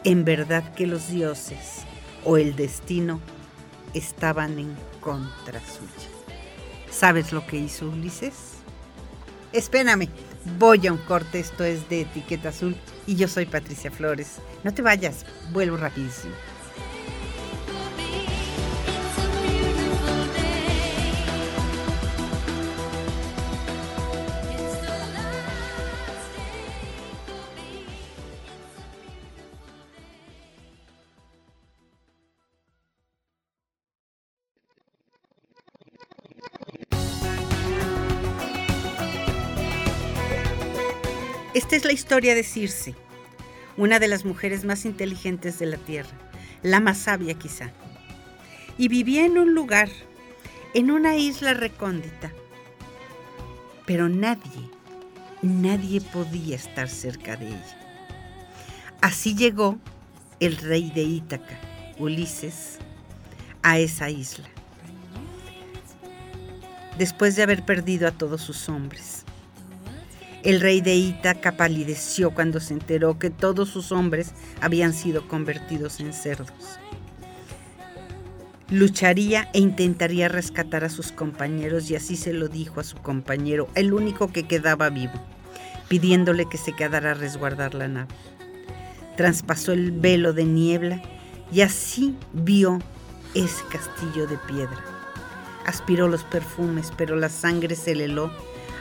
En 0.04 0.24
verdad 0.24 0.74
que 0.74 0.88
los 0.88 1.10
dioses 1.10 1.84
o 2.24 2.38
el 2.38 2.56
destino 2.56 3.20
estaban 3.94 4.58
en 4.58 4.76
contra 5.02 5.60
suya. 5.60 6.10
¿Sabes 6.90 7.34
lo 7.34 7.46
que 7.46 7.58
hizo 7.58 7.90
Ulises? 7.90 8.52
Espérame, 9.52 10.08
voy 10.58 10.88
a 10.88 10.92
un 10.92 10.98
corte, 11.00 11.40
esto 11.40 11.64
es 11.64 11.88
de 11.90 12.02
Etiqueta 12.02 12.50
Azul 12.50 12.76
y 13.08 13.16
yo 13.16 13.28
soy 13.28 13.46
Patricia 13.46 13.92
Flores. 13.92 14.38
No 14.64 14.74
te 14.74 14.82
vayas, 14.82 15.26
vuelvo 15.52 15.78
rapidísimo. 15.78 16.34
Esta 41.72 41.78
es 41.78 41.86
la 41.86 41.94
historia 41.94 42.36
de 42.36 42.44
Circe, 42.44 42.96
una 43.78 44.00
de 44.00 44.10
las 44.10 44.26
mujeres 44.26 44.66
más 44.66 44.84
inteligentes 44.84 45.58
de 45.58 45.68
la 45.68 45.78
Tierra, 45.78 46.12
la 46.64 46.82
más 46.82 46.98
sabia 46.98 47.36
quizá. 47.36 47.72
Y 48.78 48.90
vivía 48.90 49.26
en 49.26 49.38
un 49.38 49.56
lugar, 49.56 49.88
en 50.74 50.92
una 50.92 51.16
isla 51.16 51.54
recóndita. 51.54 52.34
Pero 53.86 54.10
nadie, 54.10 54.70
nadie 55.42 56.02
podía 56.02 56.58
estar 56.58 56.90
cerca 56.90 57.38
de 57.38 57.48
ella. 57.48 57.80
Así 59.00 59.34
llegó 59.34 59.80
el 60.42 60.58
rey 60.58 60.92
de 60.94 61.04
Ítaca, 61.04 61.58
Ulises, 61.98 62.80
a 63.64 63.80
esa 63.80 64.10
isla, 64.10 64.50
después 66.98 67.38
de 67.38 67.44
haber 67.44 67.64
perdido 67.64 68.10
a 68.10 68.12
todos 68.12 68.42
sus 68.42 68.68
hombres. 68.68 69.24
El 70.44 70.60
rey 70.60 70.82
de 70.82 70.96
Ítaca 70.96 71.52
palideció 71.52 72.32
cuando 72.32 72.60
se 72.60 72.74
enteró 72.74 73.20
que 73.20 73.30
todos 73.30 73.70
sus 73.70 73.92
hombres 73.92 74.34
habían 74.60 74.94
sido 74.94 75.28
convertidos 75.28 76.00
en 76.00 76.14
cerdos. 76.14 76.80
Lucharía 78.72 79.50
e 79.54 79.60
intentaría 79.60 80.30
rescatar 80.30 80.84
a 80.84 80.90
sus 80.90 81.12
compañeros 81.12 81.92
y 81.92 81.96
así 81.96 82.16
se 82.16 82.34
lo 82.34 82.48
dijo 82.48 82.80
a 82.80 82.84
su 82.84 82.98
compañero, 82.98 83.68
el 83.76 83.94
único 83.94 84.32
que 84.32 84.48
quedaba 84.48 84.90
vivo, 84.90 85.14
pidiéndole 85.90 86.48
que 86.50 86.58
se 86.58 86.74
quedara 86.74 87.12
a 87.12 87.16
resguardar 87.16 87.76
la 87.76 87.88
nave. 87.88 88.16
Traspasó 89.18 89.74
el 89.74 89.92
velo 89.92 90.34
de 90.34 90.46
niebla 90.46 91.04
y 91.52 91.62
así 91.62 92.16
vio 92.34 92.80
ese 93.36 93.64
castillo 93.70 94.26
de 94.26 94.38
piedra. 94.38 94.84
Aspiró 95.68 96.08
los 96.08 96.24
perfumes, 96.24 96.92
pero 96.98 97.16
la 97.16 97.30
sangre 97.30 97.76
se 97.76 97.94
le 97.94 98.06
heló 98.06 98.32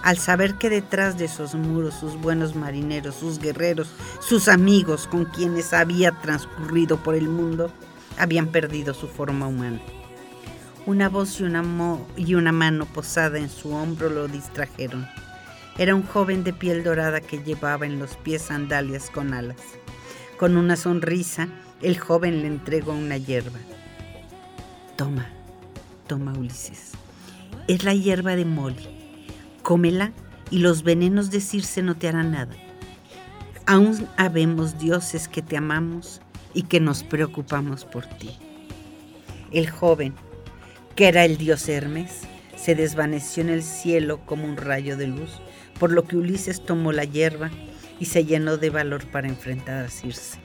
al 0.03 0.19
saber 0.19 0.55
que 0.55 0.71
detrás 0.71 1.19
de 1.19 1.27
esos 1.27 1.55
muros 1.55 1.95
sus 1.95 2.17
buenos 2.21 2.55
marineros, 2.55 3.15
sus 3.15 3.39
guerreros, 3.39 3.91
sus 4.21 4.49
amigos 4.49 5.07
con 5.07 5.27
quienes 5.27 5.73
había 5.73 6.13
transcurrido 6.13 6.97
por 6.97 7.15
el 7.15 7.29
mundo, 7.29 7.71
habían 8.19 8.49
perdido 8.49 8.95
su 8.95 9.09
forma 9.09 9.47
humana. 9.47 9.81
Una 10.87 11.09
voz 11.09 11.41
y 11.41 11.45
una, 11.45 11.63
y 12.17 12.35
una 12.35 12.53
mano 12.53 12.87
posada 12.87 13.39
en 13.39 13.51
su 13.51 13.73
hombro 13.73 14.09
lo 14.09 14.29
distrajeron. 14.29 15.07
Era 15.79 15.95
un 15.95 16.03
joven 16.03 16.45
de 16.45 16.53
piel 16.53 16.83
dorada 16.83 17.21
que 17.21 17.43
llevaba 17.43 17.87
en 17.87 17.99
los 17.99 18.17
pies 18.17 18.43
sandalias 18.43 19.11
con 19.11 19.35
alas. 19.35 19.61
Con 20.39 20.57
una 20.57 20.77
sonrisa, 20.77 21.49
el 21.83 21.99
joven 21.99 22.41
le 22.41 22.49
entregó 22.49 22.93
una 22.93 23.19
hierba. 23.19 23.59
Toma, 24.97 25.29
toma 26.07 26.33
Ulises. 26.33 26.93
Es 27.69 27.85
la 27.85 27.95
hierba 27.95 28.37
de 28.37 28.45
Molly 28.45 29.00
Cómela 29.63 30.13
y 30.51 30.59
los 30.59 30.83
venenos 30.83 31.31
de 31.31 31.41
Circe 31.41 31.83
no 31.83 31.97
te 31.97 32.09
harán 32.09 32.33
nada. 32.33 32.55
Aún 33.67 34.09
habemos 34.17 34.79
dioses 34.79 35.29
que 35.29 35.43
te 35.43 35.57
amamos 35.57 36.21
y 36.55 36.65
que 36.65 36.81
nos 36.81 37.05
preocupamos 37.05 37.85
por 37.85 38.07
ti. 38.07 38.37
El 39.53 39.71
joven, 39.71 40.15
que 40.97 41.09
era 41.09 41.25
el 41.25 41.37
dios 41.37 41.69
Hermes, 41.69 42.23
se 42.57 42.75
desvaneció 42.75 43.43
en 43.43 43.51
el 43.51 43.63
cielo 43.63 44.21
como 44.27 44.45
un 44.45 44.57
rayo 44.57 44.97
de 44.97 45.07
luz, 45.07 45.41
por 45.79 45.93
lo 45.93 46.05
que 46.05 46.17
Ulises 46.17 46.65
tomó 46.65 46.93
la 46.93 47.05
hierba 47.05 47.51
y 47.99 48.07
se 48.07 48.25
llenó 48.25 48.57
de 48.57 48.71
valor 48.71 49.07
para 49.07 49.29
enfrentar 49.29 49.85
a 49.85 49.89
Circe. 49.89 50.39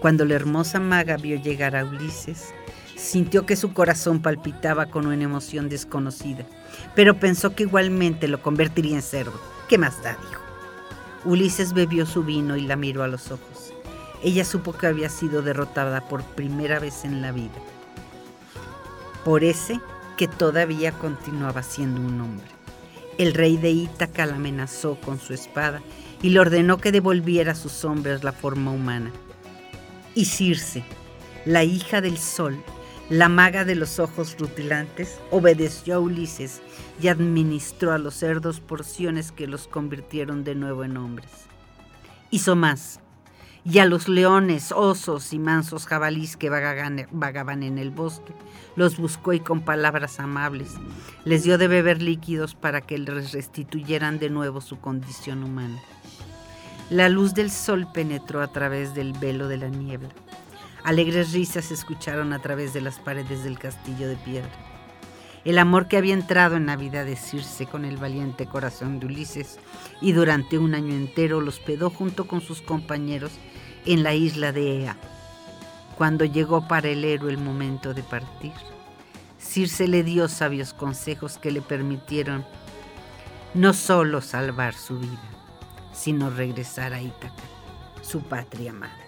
Cuando 0.00 0.24
la 0.24 0.34
hermosa 0.34 0.78
maga 0.78 1.16
vio 1.16 1.42
llegar 1.42 1.74
a 1.74 1.84
Ulises, 1.84 2.54
sintió 2.94 3.46
que 3.46 3.56
su 3.56 3.72
corazón 3.72 4.20
palpitaba 4.20 4.86
con 4.86 5.06
una 5.06 5.24
emoción 5.24 5.68
desconocida 5.68 6.46
pero 6.94 7.18
pensó 7.18 7.54
que 7.54 7.64
igualmente 7.64 8.28
lo 8.28 8.42
convertiría 8.42 8.96
en 8.96 9.02
cerdo. 9.02 9.40
¿Qué 9.68 9.78
más 9.78 10.02
da? 10.02 10.16
dijo. 10.16 10.42
Ulises 11.24 11.72
bebió 11.72 12.06
su 12.06 12.24
vino 12.24 12.56
y 12.56 12.62
la 12.62 12.76
miró 12.76 13.02
a 13.02 13.08
los 13.08 13.30
ojos. 13.30 13.72
Ella 14.22 14.44
supo 14.44 14.72
que 14.72 14.86
había 14.86 15.08
sido 15.08 15.42
derrotada 15.42 16.08
por 16.08 16.22
primera 16.22 16.78
vez 16.78 17.04
en 17.04 17.22
la 17.22 17.32
vida. 17.32 17.54
Por 19.24 19.44
ese 19.44 19.80
que 20.16 20.26
todavía 20.26 20.92
continuaba 20.92 21.62
siendo 21.62 22.00
un 22.00 22.20
hombre. 22.20 22.46
El 23.18 23.34
rey 23.34 23.56
de 23.56 23.70
Ítaca 23.70 24.26
la 24.26 24.36
amenazó 24.36 24.96
con 25.00 25.20
su 25.20 25.34
espada 25.34 25.82
y 26.22 26.30
le 26.30 26.40
ordenó 26.40 26.78
que 26.78 26.92
devolviera 26.92 27.52
a 27.52 27.56
sus 27.56 27.84
hombres 27.84 28.24
la 28.24 28.32
forma 28.32 28.70
humana. 28.70 29.12
Y 30.14 30.24
Circe, 30.24 30.84
la 31.44 31.62
hija 31.64 32.00
del 32.00 32.18
sol, 32.18 32.62
la 33.10 33.30
maga 33.30 33.64
de 33.64 33.74
los 33.74 33.98
ojos 34.00 34.36
rutilantes 34.38 35.18
obedeció 35.30 35.94
a 35.94 35.98
Ulises 35.98 36.60
y 37.00 37.08
administró 37.08 37.92
a 37.92 37.98
los 37.98 38.14
cerdos 38.14 38.60
porciones 38.60 39.32
que 39.32 39.46
los 39.46 39.66
convirtieron 39.66 40.44
de 40.44 40.54
nuevo 40.54 40.84
en 40.84 40.98
hombres. 40.98 41.30
Hizo 42.30 42.54
más, 42.54 43.00
y 43.64 43.78
a 43.78 43.86
los 43.86 44.08
leones, 44.08 44.72
osos 44.72 45.32
y 45.32 45.38
mansos 45.38 45.86
jabalís 45.86 46.36
que 46.36 46.50
vagaban 46.50 47.62
en 47.62 47.78
el 47.78 47.90
bosque, 47.90 48.34
los 48.76 48.98
buscó 48.98 49.32
y 49.32 49.40
con 49.40 49.62
palabras 49.62 50.20
amables 50.20 50.74
les 51.24 51.44
dio 51.44 51.56
de 51.56 51.68
beber 51.68 52.02
líquidos 52.02 52.54
para 52.54 52.82
que 52.82 52.98
les 52.98 53.32
restituyeran 53.32 54.18
de 54.18 54.28
nuevo 54.28 54.60
su 54.60 54.80
condición 54.80 55.44
humana. 55.44 55.78
La 56.90 57.08
luz 57.08 57.32
del 57.32 57.50
sol 57.50 57.88
penetró 57.92 58.42
a 58.42 58.52
través 58.52 58.94
del 58.94 59.14
velo 59.14 59.48
de 59.48 59.56
la 59.56 59.68
niebla 59.68 60.10
Alegres 60.84 61.32
risas 61.32 61.66
se 61.66 61.74
escucharon 61.74 62.32
a 62.32 62.40
través 62.40 62.72
de 62.72 62.80
las 62.80 62.98
paredes 62.98 63.44
del 63.44 63.58
castillo 63.58 64.08
de 64.08 64.16
piedra. 64.16 64.50
El 65.44 65.58
amor 65.58 65.88
que 65.88 65.96
había 65.96 66.14
entrado 66.14 66.56
en 66.56 66.66
la 66.66 66.76
vida 66.76 67.04
de 67.04 67.16
Circe 67.16 67.66
con 67.66 67.84
el 67.84 67.96
valiente 67.96 68.46
corazón 68.46 69.00
de 69.00 69.06
Ulises 69.06 69.58
y 70.00 70.12
durante 70.12 70.58
un 70.58 70.74
año 70.74 70.94
entero 70.94 71.40
los 71.40 71.58
pedó 71.58 71.90
junto 71.90 72.26
con 72.26 72.40
sus 72.40 72.60
compañeros 72.60 73.32
en 73.86 74.02
la 74.02 74.14
isla 74.14 74.52
de 74.52 74.82
Ea. 74.82 74.96
Cuando 75.96 76.24
llegó 76.24 76.68
para 76.68 76.88
el 76.88 77.04
héroe 77.04 77.30
el 77.30 77.38
momento 77.38 77.94
de 77.94 78.02
partir, 78.02 78.52
Circe 79.38 79.88
le 79.88 80.02
dio 80.02 80.28
sabios 80.28 80.74
consejos 80.74 81.38
que 81.38 81.50
le 81.50 81.62
permitieron 81.62 82.44
no 83.54 83.72
solo 83.72 84.20
salvar 84.20 84.74
su 84.74 84.98
vida, 84.98 85.30
sino 85.92 86.30
regresar 86.30 86.92
a 86.92 87.00
Ítaca, 87.00 87.42
su 88.02 88.20
patria 88.20 88.72
madre. 88.72 89.07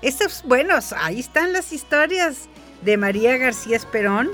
Estos, 0.00 0.44
buenos, 0.44 0.92
ahí 0.92 1.18
están 1.18 1.52
las 1.52 1.72
historias 1.72 2.48
de 2.82 2.96
María 2.96 3.36
García 3.36 3.76
Esperón. 3.76 4.30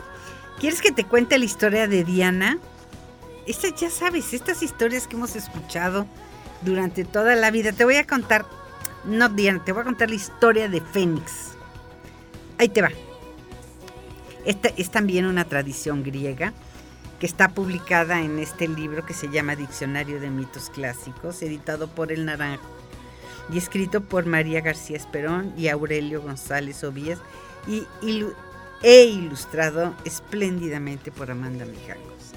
¿Quieres 0.61 0.83
que 0.83 0.92
te 0.92 1.05
cuente 1.05 1.38
la 1.38 1.46
historia 1.46 1.88
de 1.88 2.05
Diana? 2.05 2.59
Esta, 3.46 3.74
ya 3.74 3.88
sabes, 3.88 4.35
estas 4.35 4.62
historias 4.62 5.07
que 5.07 5.16
hemos 5.16 5.37
escuchado 5.37 6.07
durante 6.61 7.05
toda 7.07 7.35
la 7.35 7.50
vida. 7.50 7.72
Te 7.72 7.87
voy 7.87 7.96
a 7.96 8.07
contar, 8.07 8.44
no 9.07 9.31
Diana, 9.31 9.64
te 9.64 9.72
voy 9.72 9.81
a 9.81 9.85
contar 9.85 10.11
la 10.11 10.16
historia 10.16 10.68
de 10.68 10.83
Fénix. 10.83 11.53
Ahí 12.59 12.68
te 12.68 12.83
va. 12.83 12.90
Esta 14.44 14.68
es 14.77 14.90
también 14.90 15.24
una 15.24 15.46
tradición 15.46 16.03
griega 16.03 16.53
que 17.18 17.24
está 17.24 17.48
publicada 17.48 18.20
en 18.20 18.38
este 18.38 18.68
libro 18.68 19.07
que 19.07 19.14
se 19.14 19.31
llama 19.31 19.57
Diccionario 19.57 20.20
de 20.20 20.29
Mitos 20.29 20.68
Clásicos, 20.68 21.40
editado 21.40 21.88
por 21.88 22.12
El 22.12 22.27
Naranjo 22.27 22.84
y 23.52 23.59
escrito 23.59 24.00
por 24.00 24.26
María 24.26 24.61
García 24.61 24.96
Esperón 24.96 25.52
y 25.57 25.68
Aurelio 25.68 26.22
González 26.22 26.83
Ovías 26.85 27.18
y, 27.66 27.87
e 28.83 29.04
ilustrado 29.04 29.94
espléndidamente 30.04 31.11
por 31.11 31.30
Amanda 31.30 31.64
Mijangos. 31.64 32.33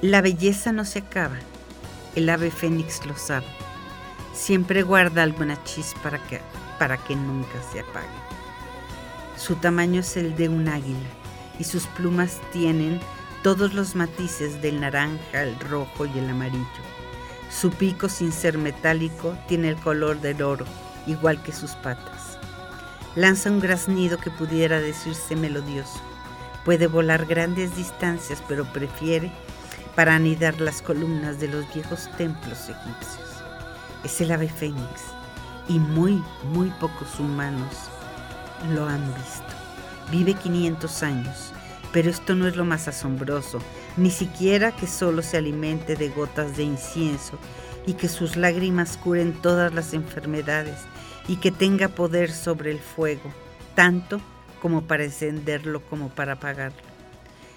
La 0.00 0.20
belleza 0.20 0.72
no 0.72 0.84
se 0.84 1.00
acaba, 1.00 1.38
el 2.16 2.28
ave 2.28 2.50
fénix 2.50 3.04
lo 3.06 3.16
sabe, 3.16 3.46
siempre 4.32 4.82
guarda 4.82 5.22
alguna 5.22 5.62
chispa 5.64 6.02
para 6.02 6.18
que, 6.26 6.40
para 6.78 6.98
que 6.98 7.14
nunca 7.14 7.62
se 7.72 7.80
apague. 7.80 8.06
Su 9.36 9.56
tamaño 9.56 10.00
es 10.00 10.16
el 10.16 10.36
de 10.36 10.48
un 10.48 10.68
águila 10.68 10.98
y 11.58 11.64
sus 11.64 11.86
plumas 11.86 12.40
tienen 12.52 13.00
todos 13.42 13.74
los 13.74 13.96
matices 13.96 14.62
del 14.62 14.80
naranja, 14.80 15.42
el 15.42 15.58
rojo 15.58 16.06
y 16.06 16.18
el 16.18 16.30
amarillo. 16.30 17.01
Su 17.52 17.70
pico, 17.70 18.08
sin 18.08 18.32
ser 18.32 18.56
metálico, 18.56 19.36
tiene 19.46 19.68
el 19.68 19.76
color 19.76 20.20
del 20.20 20.42
oro, 20.42 20.64
igual 21.06 21.42
que 21.42 21.52
sus 21.52 21.72
patas. 21.72 22.38
Lanza 23.14 23.50
un 23.50 23.60
graznido 23.60 24.16
que 24.16 24.30
pudiera 24.30 24.80
decirse 24.80 25.36
melodioso. 25.36 26.00
Puede 26.64 26.86
volar 26.86 27.26
grandes 27.26 27.76
distancias, 27.76 28.42
pero 28.48 28.64
prefiere 28.72 29.30
para 29.94 30.14
anidar 30.14 30.60
las 30.60 30.80
columnas 30.80 31.40
de 31.40 31.48
los 31.48 31.72
viejos 31.74 32.08
templos 32.16 32.70
egipcios. 32.70 33.28
Es 34.02 34.20
el 34.22 34.32
ave 34.32 34.48
fénix 34.48 35.02
y 35.68 35.78
muy, 35.78 36.22
muy 36.52 36.70
pocos 36.80 37.20
humanos 37.20 37.90
lo 38.70 38.86
han 38.86 39.04
visto. 39.14 39.42
Vive 40.10 40.34
500 40.34 41.02
años, 41.02 41.51
pero 41.92 42.10
esto 42.10 42.34
no 42.34 42.46
es 42.46 42.56
lo 42.56 42.64
más 42.64 42.88
asombroso, 42.88 43.58
ni 43.96 44.10
siquiera 44.10 44.72
que 44.72 44.86
solo 44.86 45.22
se 45.22 45.36
alimente 45.36 45.94
de 45.94 46.08
gotas 46.08 46.56
de 46.56 46.64
incienso 46.64 47.38
y 47.86 47.94
que 47.94 48.08
sus 48.08 48.36
lágrimas 48.36 48.96
curen 48.96 49.32
todas 49.32 49.74
las 49.74 49.92
enfermedades 49.92 50.78
y 51.28 51.36
que 51.36 51.50
tenga 51.50 51.88
poder 51.88 52.30
sobre 52.30 52.70
el 52.70 52.78
fuego, 52.78 53.32
tanto 53.74 54.20
como 54.60 54.82
para 54.82 55.04
encenderlo 55.04 55.80
como 55.82 56.08
para 56.08 56.34
apagarlo. 56.34 56.80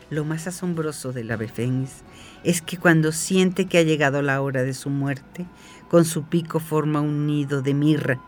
Lo 0.10 0.24
más 0.24 0.48
asombroso 0.48 1.14
del 1.14 1.32
ave 1.32 1.48
fénix 1.48 2.04
es 2.44 2.62
que 2.62 2.78
cuando 2.78 3.12
siente 3.12 3.66
que 3.66 3.80
ha 3.80 3.84
llegado 3.84 4.22
la 4.22 4.42
hora 4.42 4.64
de 4.64 4.74
su 4.74 4.90
muerte, 4.90 5.48
con 5.90 6.06
su 6.06 6.24
pico 6.24 6.60
forma 6.60 7.02
un 7.02 7.26
nido 7.26 7.62
de 7.62 7.74
mirra 7.74 8.20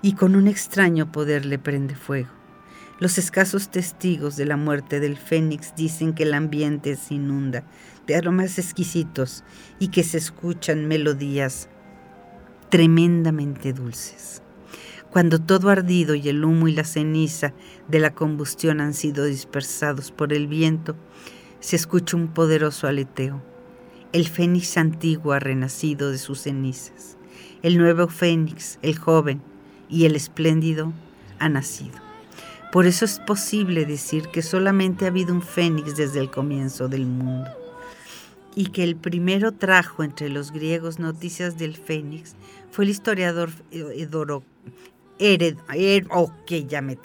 y 0.00 0.14
con 0.14 0.34
un 0.34 0.48
extraño 0.48 1.12
poder 1.12 1.44
le 1.44 1.58
prende 1.58 1.94
fuego. 1.94 2.39
Los 3.00 3.16
escasos 3.16 3.70
testigos 3.70 4.36
de 4.36 4.44
la 4.44 4.58
muerte 4.58 5.00
del 5.00 5.16
fénix 5.16 5.74
dicen 5.74 6.12
que 6.12 6.24
el 6.24 6.34
ambiente 6.34 6.96
se 6.96 7.14
inunda 7.14 7.64
de 8.06 8.14
aromas 8.14 8.58
exquisitos 8.58 9.42
y 9.78 9.88
que 9.88 10.04
se 10.04 10.18
escuchan 10.18 10.86
melodías 10.86 11.70
tremendamente 12.68 13.72
dulces. 13.72 14.42
Cuando 15.08 15.38
todo 15.38 15.70
ardido 15.70 16.14
y 16.14 16.28
el 16.28 16.44
humo 16.44 16.68
y 16.68 16.72
la 16.72 16.84
ceniza 16.84 17.54
de 17.88 18.00
la 18.00 18.12
combustión 18.12 18.82
han 18.82 18.92
sido 18.92 19.24
dispersados 19.24 20.12
por 20.12 20.34
el 20.34 20.46
viento, 20.46 20.94
se 21.58 21.76
escucha 21.76 22.18
un 22.18 22.28
poderoso 22.28 22.86
aleteo. 22.86 23.42
El 24.12 24.28
fénix 24.28 24.76
antiguo 24.76 25.32
ha 25.32 25.40
renacido 25.40 26.10
de 26.10 26.18
sus 26.18 26.42
cenizas. 26.42 27.16
El 27.62 27.78
nuevo 27.78 28.08
fénix, 28.08 28.78
el 28.82 28.98
joven 28.98 29.40
y 29.88 30.04
el 30.04 30.16
espléndido, 30.16 30.92
ha 31.38 31.48
nacido. 31.48 32.09
Por 32.72 32.86
eso 32.86 33.04
es 33.04 33.18
posible 33.18 33.84
decir 33.84 34.28
que 34.28 34.42
solamente 34.42 35.04
ha 35.04 35.08
habido 35.08 35.34
un 35.34 35.42
fénix 35.42 35.96
desde 35.96 36.20
el 36.20 36.30
comienzo 36.30 36.88
del 36.88 37.04
mundo 37.04 37.50
y 38.54 38.66
que 38.66 38.84
el 38.84 38.96
primero 38.96 39.52
trajo 39.52 40.04
entre 40.04 40.28
los 40.28 40.52
griegos 40.52 40.98
noticias 40.98 41.58
del 41.58 41.76
fénix 41.76 42.34
fue 42.70 42.84
el 42.84 42.90
historiador 42.90 43.50
Edoro, 43.72 44.44
Hered, 45.18 45.56
oh, 46.10 46.32
ya 46.46 46.80
me 46.80 46.96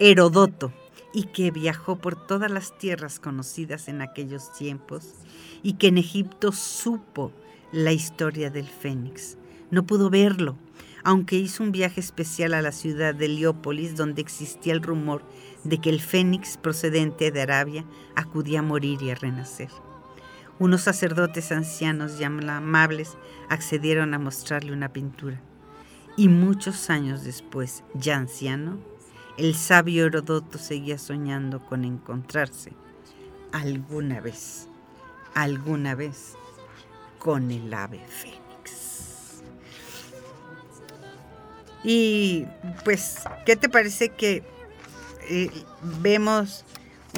Herodoto, 0.00 0.72
y 1.12 1.24
que 1.24 1.50
viajó 1.50 1.96
por 1.96 2.26
todas 2.26 2.50
las 2.50 2.76
tierras 2.78 3.20
conocidas 3.20 3.88
en 3.88 4.00
aquellos 4.00 4.52
tiempos 4.52 5.14
y 5.62 5.74
que 5.74 5.88
en 5.88 5.98
Egipto 5.98 6.52
supo 6.52 7.32
la 7.72 7.92
historia 7.92 8.50
del 8.50 8.66
fénix. 8.66 9.36
No 9.70 9.84
pudo 9.84 10.08
verlo, 10.08 10.56
aunque 11.04 11.36
hizo 11.36 11.62
un 11.62 11.72
viaje 11.72 12.00
especial 12.00 12.54
a 12.54 12.62
la 12.62 12.72
ciudad 12.72 13.14
de 13.14 13.26
Heliópolis, 13.26 13.96
donde 13.96 14.22
existía 14.22 14.72
el 14.72 14.82
rumor 14.82 15.22
de 15.64 15.78
que 15.78 15.90
el 15.90 16.00
fénix 16.00 16.56
procedente 16.56 17.30
de 17.30 17.42
Arabia 17.42 17.84
acudía 18.14 18.60
a 18.60 18.62
morir 18.62 19.02
y 19.02 19.10
a 19.10 19.14
renacer. 19.14 19.68
Unos 20.58 20.82
sacerdotes 20.82 21.52
ancianos 21.52 22.20
y 22.20 22.24
amables 22.24 23.16
accedieron 23.48 24.12
a 24.14 24.18
mostrarle 24.18 24.72
una 24.72 24.92
pintura. 24.92 25.40
Y 26.16 26.28
muchos 26.28 26.90
años 26.90 27.22
después, 27.22 27.84
ya 27.94 28.16
anciano, 28.16 28.78
el 29.36 29.54
sabio 29.54 30.06
Herodoto 30.06 30.58
seguía 30.58 30.98
soñando 30.98 31.64
con 31.64 31.84
encontrarse 31.84 32.72
alguna 33.52 34.20
vez, 34.20 34.68
alguna 35.34 35.94
vez, 35.94 36.34
con 37.20 37.52
el 37.52 37.72
ave 37.72 38.00
fénix. 38.08 38.37
Y 41.90 42.44
pues, 42.84 43.20
¿qué 43.46 43.56
te 43.56 43.70
parece 43.70 44.10
que 44.10 44.42
eh, 45.30 45.50
vemos 46.02 46.66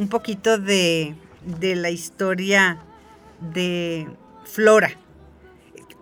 un 0.00 0.06
poquito 0.06 0.58
de, 0.58 1.16
la 1.60 1.90
historia 1.90 2.80
de 3.40 4.06
Flora? 4.44 4.92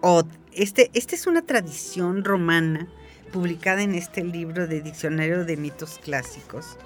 O 0.02 0.22
este, 0.52 0.90
esta 0.92 1.14
es 1.14 1.26
una 1.26 1.40
tradición 1.40 2.24
romana 2.24 2.86
publicada 3.32 3.80
en 3.80 3.94
este 3.94 4.22
libro 4.22 4.66
de 4.66 4.82
Diccionario 4.82 5.46
de 5.46 5.56
Mitos 5.56 5.98
Clásicos. 5.98 6.76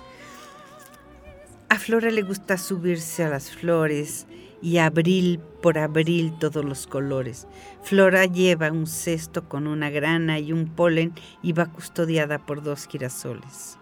A 1.68 1.81
Flora 1.81 2.12
le 2.12 2.23
gusta 2.23 2.59
subirse 2.59 3.25
a 3.25 3.29
las 3.29 3.51
flores 3.51 4.27
y 4.62 4.79
abril 4.79 5.40
por 5.61 5.77
abril 5.77 6.33
todos 6.38 6.64
los 6.64 6.87
colores. 6.87 7.48
Flora 7.83 8.27
lleva 8.27 8.70
un 8.70 8.87
cesto 8.87 9.48
con 9.48 9.66
una 9.66 9.90
grana 9.90 10.38
y 10.38 10.53
un 10.53 10.66
polen 10.66 11.12
y 11.42 11.53
va 11.53 11.66
custodiada 11.66 12.38
por 12.38 12.62
dos 12.62 12.87
girasoles. 12.87 13.77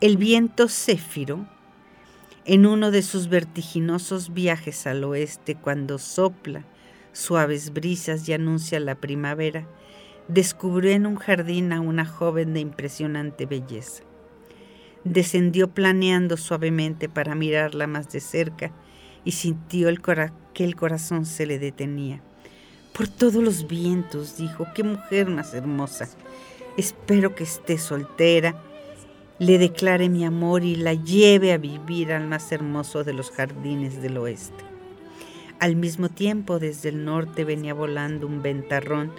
El 0.00 0.16
viento 0.16 0.68
céfiro, 0.68 1.46
en 2.44 2.66
uno 2.66 2.90
de 2.90 3.02
sus 3.02 3.28
vertiginosos 3.28 4.34
viajes 4.34 4.86
al 4.86 5.04
oeste, 5.04 5.54
cuando 5.54 5.98
sopla 5.98 6.64
suaves 7.12 7.72
brisas 7.72 8.28
y 8.28 8.34
anuncia 8.34 8.78
la 8.78 8.96
primavera, 8.96 9.66
descubrió 10.28 10.90
en 10.90 11.06
un 11.06 11.16
jardín 11.16 11.72
a 11.72 11.80
una 11.80 12.04
joven 12.04 12.52
de 12.52 12.60
impresionante 12.60 13.46
belleza. 13.46 14.02
Descendió 15.04 15.68
planeando 15.68 16.36
suavemente 16.36 17.08
para 17.08 17.34
mirarla 17.34 17.86
más 17.86 18.10
de 18.10 18.20
cerca 18.20 18.72
y 19.26 19.32
sintió 19.32 19.90
el 19.90 20.00
que 20.54 20.64
el 20.64 20.76
corazón 20.76 21.26
se 21.26 21.44
le 21.44 21.58
detenía. 21.58 22.22
Por 22.94 23.08
todos 23.08 23.42
los 23.42 23.66
vientos, 23.66 24.38
dijo, 24.38 24.66
qué 24.74 24.84
mujer 24.84 25.28
más 25.28 25.52
hermosa. 25.52 26.08
Espero 26.78 27.34
que 27.34 27.44
esté 27.44 27.76
soltera, 27.76 28.62
le 29.38 29.58
declare 29.58 30.08
mi 30.08 30.24
amor 30.24 30.64
y 30.64 30.76
la 30.76 30.94
lleve 30.94 31.52
a 31.52 31.58
vivir 31.58 32.12
al 32.12 32.26
más 32.26 32.52
hermoso 32.52 33.04
de 33.04 33.12
los 33.12 33.30
jardines 33.32 34.00
del 34.00 34.16
oeste. 34.16 34.64
Al 35.58 35.74
mismo 35.74 36.08
tiempo, 36.08 36.58
desde 36.58 36.90
el 36.90 37.04
norte 37.04 37.44
venía 37.44 37.74
volando 37.74 38.26
un 38.26 38.42
ventarrón 38.42 39.10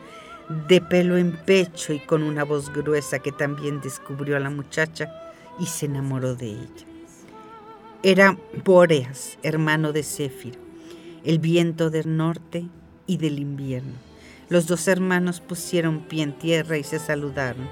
de 0.69 0.79
pelo 0.79 1.17
en 1.17 1.33
pecho 1.45 1.91
y 1.91 1.99
con 1.99 2.23
una 2.23 2.45
voz 2.45 2.71
gruesa 2.73 3.19
que 3.19 3.33
también 3.33 3.81
descubrió 3.81 4.37
a 4.37 4.39
la 4.39 4.49
muchacha 4.49 5.11
y 5.59 5.65
se 5.65 5.87
enamoró 5.87 6.35
de 6.35 6.51
ella. 6.51 6.96
Era 8.03 8.37
Bóreas, 8.63 9.39
hermano 9.41 9.91
de 9.91 10.03
Céfiro, 10.03 10.59
el 11.23 11.39
viento 11.39 11.89
del 11.89 12.15
norte 12.15 12.67
y 13.07 13.17
del 13.17 13.39
invierno. 13.39 13.93
Los 14.49 14.67
dos 14.67 14.87
hermanos 14.87 15.41
pusieron 15.41 16.01
pie 16.01 16.21
en 16.21 16.37
tierra 16.37 16.77
y 16.77 16.83
se 16.83 16.99
saludaron. 16.99 17.67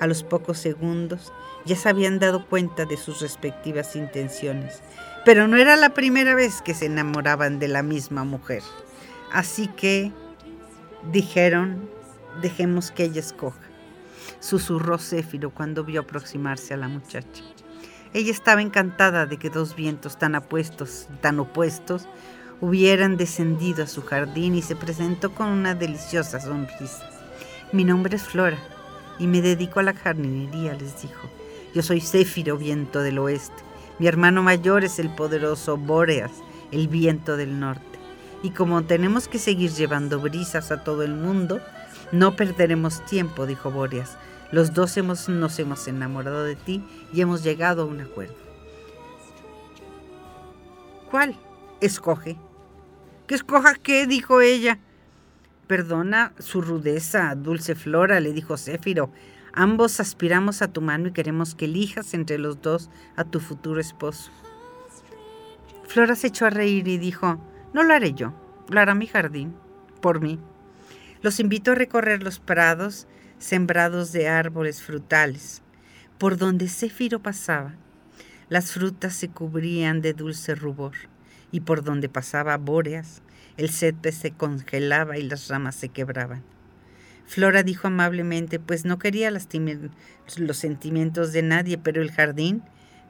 A 0.00 0.06
los 0.06 0.22
pocos 0.22 0.58
segundos 0.58 1.32
ya 1.64 1.76
se 1.76 1.88
habían 1.88 2.18
dado 2.18 2.46
cuenta 2.46 2.84
de 2.84 2.98
sus 2.98 3.22
respectivas 3.22 3.96
intenciones, 3.96 4.82
pero 5.24 5.48
no 5.48 5.56
era 5.56 5.76
la 5.76 5.94
primera 5.94 6.34
vez 6.34 6.60
que 6.60 6.74
se 6.74 6.86
enamoraban 6.86 7.58
de 7.58 7.68
la 7.68 7.82
misma 7.82 8.24
mujer. 8.24 8.62
Así 9.32 9.68
que 9.68 10.12
dijeron, 11.10 11.88
dejemos 12.42 12.90
que 12.90 13.04
ella 13.04 13.20
escoja, 13.20 13.62
susurró 14.40 14.98
Céfiro 14.98 15.48
cuando 15.48 15.84
vio 15.84 16.02
aproximarse 16.02 16.74
a 16.74 16.76
la 16.76 16.88
muchacha. 16.88 17.42
Ella 18.14 18.30
estaba 18.30 18.62
encantada 18.62 19.26
de 19.26 19.38
que 19.38 19.50
dos 19.50 19.74
vientos 19.74 20.16
tan 20.16 20.36
apuestos, 20.36 21.08
tan 21.20 21.40
opuestos, 21.40 22.06
hubieran 22.60 23.16
descendido 23.16 23.82
a 23.82 23.88
su 23.88 24.02
jardín 24.02 24.54
y 24.54 24.62
se 24.62 24.76
presentó 24.76 25.34
con 25.34 25.48
una 25.48 25.74
deliciosa 25.74 26.38
sonrisa. 26.38 27.10
Mi 27.72 27.82
nombre 27.82 28.14
es 28.14 28.22
Flora 28.22 28.58
y 29.18 29.26
me 29.26 29.42
dedico 29.42 29.80
a 29.80 29.82
la 29.82 29.94
jardinería, 29.94 30.74
les 30.74 31.02
dijo. 31.02 31.28
Yo 31.74 31.82
soy 31.82 32.00
Céfiro, 32.00 32.56
viento 32.56 33.00
del 33.00 33.18
oeste. 33.18 33.64
Mi 33.98 34.06
hermano 34.06 34.44
mayor 34.44 34.84
es 34.84 35.00
el 35.00 35.10
poderoso 35.10 35.76
Bóreas, 35.76 36.30
el 36.70 36.86
viento 36.86 37.36
del 37.36 37.58
norte. 37.58 37.98
Y 38.44 38.50
como 38.50 38.84
tenemos 38.84 39.26
que 39.26 39.40
seguir 39.40 39.72
llevando 39.72 40.20
brisas 40.20 40.70
a 40.70 40.84
todo 40.84 41.02
el 41.02 41.16
mundo, 41.16 41.60
no 42.12 42.36
perderemos 42.36 43.04
tiempo, 43.06 43.44
dijo 43.44 43.72
Bóreas. 43.72 44.16
Los 44.52 44.72
dos 44.72 44.96
hemos, 44.96 45.28
nos 45.28 45.58
hemos 45.58 45.86
enamorado 45.88 46.44
de 46.44 46.56
ti 46.56 46.84
y 47.12 47.20
hemos 47.20 47.42
llegado 47.42 47.82
a 47.82 47.86
un 47.86 48.00
acuerdo. 48.00 48.36
¿Cuál? 51.10 51.36
Escoge. 51.80 52.36
¿Que 53.26 53.34
escoja 53.34 53.74
qué? 53.74 54.06
dijo 54.06 54.40
ella. 54.40 54.78
Perdona 55.66 56.32
su 56.38 56.60
rudeza, 56.60 57.34
dulce 57.34 57.74
Flora, 57.74 58.20
le 58.20 58.32
dijo 58.32 58.56
Céfiro. 58.56 59.10
Ambos 59.52 60.00
aspiramos 60.00 60.62
a 60.62 60.72
tu 60.72 60.80
mano 60.80 61.08
y 61.08 61.12
queremos 61.12 61.54
que 61.54 61.66
elijas 61.66 62.12
entre 62.12 62.38
los 62.38 62.60
dos 62.60 62.90
a 63.16 63.24
tu 63.24 63.40
futuro 63.40 63.80
esposo. 63.80 64.30
Flora 65.86 66.16
se 66.16 66.26
echó 66.26 66.46
a 66.46 66.50
reír 66.50 66.88
y 66.88 66.98
dijo, 66.98 67.38
no 67.72 67.84
lo 67.84 67.94
haré 67.94 68.14
yo, 68.14 68.34
lo 68.68 68.80
hará 68.80 68.94
mi 68.94 69.06
jardín, 69.06 69.54
por 70.00 70.20
mí. 70.20 70.40
Los 71.22 71.38
invito 71.38 71.70
a 71.70 71.76
recorrer 71.76 72.22
los 72.22 72.40
prados 72.40 73.06
sembrados 73.38 74.12
de 74.12 74.28
árboles 74.28 74.82
frutales. 74.82 75.62
Por 76.18 76.36
donde 76.36 76.68
Céfiro 76.68 77.20
pasaba, 77.20 77.74
las 78.48 78.72
frutas 78.72 79.14
se 79.14 79.28
cubrían 79.28 80.00
de 80.00 80.12
dulce 80.12 80.54
rubor, 80.54 80.92
y 81.50 81.60
por 81.60 81.82
donde 81.82 82.08
pasaba 82.08 82.56
Bóreas, 82.56 83.22
el 83.56 83.70
césped 83.70 84.12
se 84.12 84.32
congelaba 84.32 85.18
y 85.18 85.22
las 85.22 85.48
ramas 85.48 85.74
se 85.74 85.88
quebraban. 85.88 86.42
Flora 87.26 87.62
dijo 87.62 87.86
amablemente, 87.86 88.58
pues 88.60 88.84
no 88.84 88.98
quería 88.98 89.30
lastimar 89.30 89.90
los 90.36 90.56
sentimientos 90.56 91.32
de 91.32 91.42
nadie, 91.42 91.78
pero 91.78 92.02
el 92.02 92.10
jardín 92.10 92.62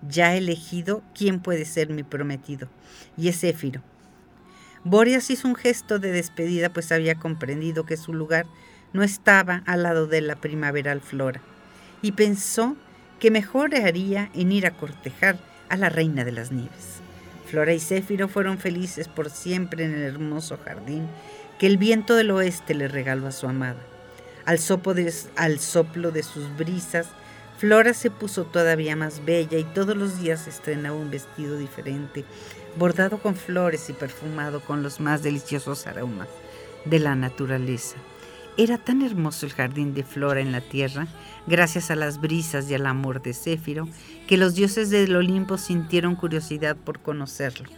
ya 0.09 0.37
elegido 0.37 1.03
quién 1.15 1.41
puede 1.41 1.65
ser 1.65 1.91
mi 1.91 2.03
prometido, 2.03 2.69
y 3.17 3.29
es 3.29 3.43
Éfiro. 3.43 3.83
Boreas 4.85 5.31
hizo 5.31 5.49
un 5.49 5.55
gesto 5.55 5.99
de 5.99 6.13
despedida, 6.13 6.71
pues 6.71 6.93
había 6.93 7.15
comprendido 7.15 7.87
que 7.87 7.97
su 7.97 8.13
lugar 8.13 8.47
no 8.95 9.03
estaba 9.03 9.63
al 9.67 9.83
lado 9.83 10.07
de 10.07 10.23
la 10.23 10.37
primaveral 10.37 11.03
Flora, 11.03 11.43
y 12.01 12.13
pensó 12.13 12.77
que 13.21 13.31
mejor 13.31 13.75
haría 13.75 14.31
en 14.35 14.53
ir 14.53 14.67
a 14.67 14.77
cortejar 14.77 15.37
a 15.69 15.77
la 15.77 15.91
reina 15.91 16.25
de 16.25 16.33
las 16.33 16.53
nieves. 16.53 17.01
Flora 17.47 17.75
y 17.75 17.81
Céfiro 17.81 18.29
fueron 18.29 18.59
felices 18.59 19.09
por 19.09 19.31
siempre 19.31 19.85
en 19.85 19.95
el 19.95 20.03
hermoso 20.03 20.59
jardín 20.65 21.07
que 21.59 21.67
el 21.67 21.77
viento 21.77 22.15
del 22.15 22.31
oeste 22.31 22.75
le 22.75 22.89
regaló 22.89 23.27
a 23.27 23.33
su 23.33 23.47
amada. 23.47 23.81
Al, 24.45 24.59
al 25.37 25.59
soplo 25.59 26.11
de 26.11 26.23
sus 26.23 26.57
brisas, 26.57 27.09
Flora 27.59 27.95
se 27.95 28.11
puso 28.11 28.45
todavía 28.45 28.97
más 28.97 29.25
bella 29.25 29.59
y 29.59 29.65
todos 29.65 29.97
los 29.97 30.21
días 30.21 30.47
estrenaba 30.47 30.97
un 30.97 31.11
vestido 31.11 31.57
diferente, 31.57 32.25
bordado 32.77 33.19
con 33.19 33.37
flores 33.37 33.89
y 33.89 33.93
perfumado 33.93 34.61
con 34.61 34.83
los 34.83 35.01
más 35.01 35.23
deliciosos 35.23 35.87
aromas 35.87 36.29
de 36.85 36.99
la 36.99 37.15
naturaleza. 37.15 37.97
Era 38.57 38.79
tan 38.79 39.03
hermoso 39.03 39.47
el 39.47 39.53
jardín 39.53 39.95
de 39.95 40.05
Flora 40.05 40.41
en 40.41 40.53
la 40.53 40.61
tierra, 40.61 41.09
gracias 41.49 41.91
a 41.91 41.97
las 41.97 42.21
brisas 42.21 42.71
y 42.71 42.75
al 42.75 42.87
amor 42.87 43.21
de 43.21 43.35
Céfiro, 43.35 43.89
que 44.29 44.37
los 44.37 44.55
dioses 44.55 44.91
del 44.91 45.17
Olimpo 45.17 45.59
sintieron 45.59 46.15
curiosidad 46.15 46.77
por 46.77 47.01
conocerlo. 47.01 47.69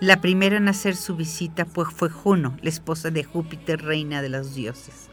La 0.00 0.20
primera 0.20 0.56
en 0.56 0.66
hacer 0.66 0.96
su 0.96 1.14
visita 1.14 1.64
pues, 1.66 1.88
fue 1.94 2.10
Juno, 2.10 2.56
la 2.62 2.68
esposa 2.68 3.12
de 3.12 3.22
Júpiter, 3.22 3.80
reina 3.80 4.22
de 4.22 4.28
los 4.28 4.56
dioses. 4.56 5.08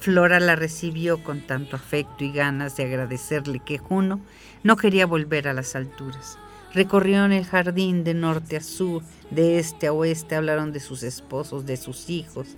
Flora 0.00 0.40
la 0.40 0.56
recibió 0.56 1.22
con 1.22 1.46
tanto 1.46 1.76
afecto 1.76 2.24
y 2.24 2.32
ganas 2.32 2.76
de 2.76 2.86
agradecerle 2.86 3.60
que 3.60 3.78
Juno 3.78 4.20
no 4.64 4.76
quería 4.76 5.06
volver 5.06 5.46
a 5.46 5.54
las 5.54 5.76
alturas. 5.76 6.36
Recorrieron 6.74 7.30
el 7.30 7.44
jardín 7.44 8.02
de 8.02 8.14
norte 8.14 8.56
a 8.56 8.60
sur, 8.60 9.02
de 9.30 9.60
este 9.60 9.86
a 9.86 9.92
oeste, 9.92 10.34
hablaron 10.34 10.72
de 10.72 10.80
sus 10.80 11.04
esposos, 11.04 11.64
de 11.64 11.76
sus 11.76 12.10
hijos, 12.10 12.56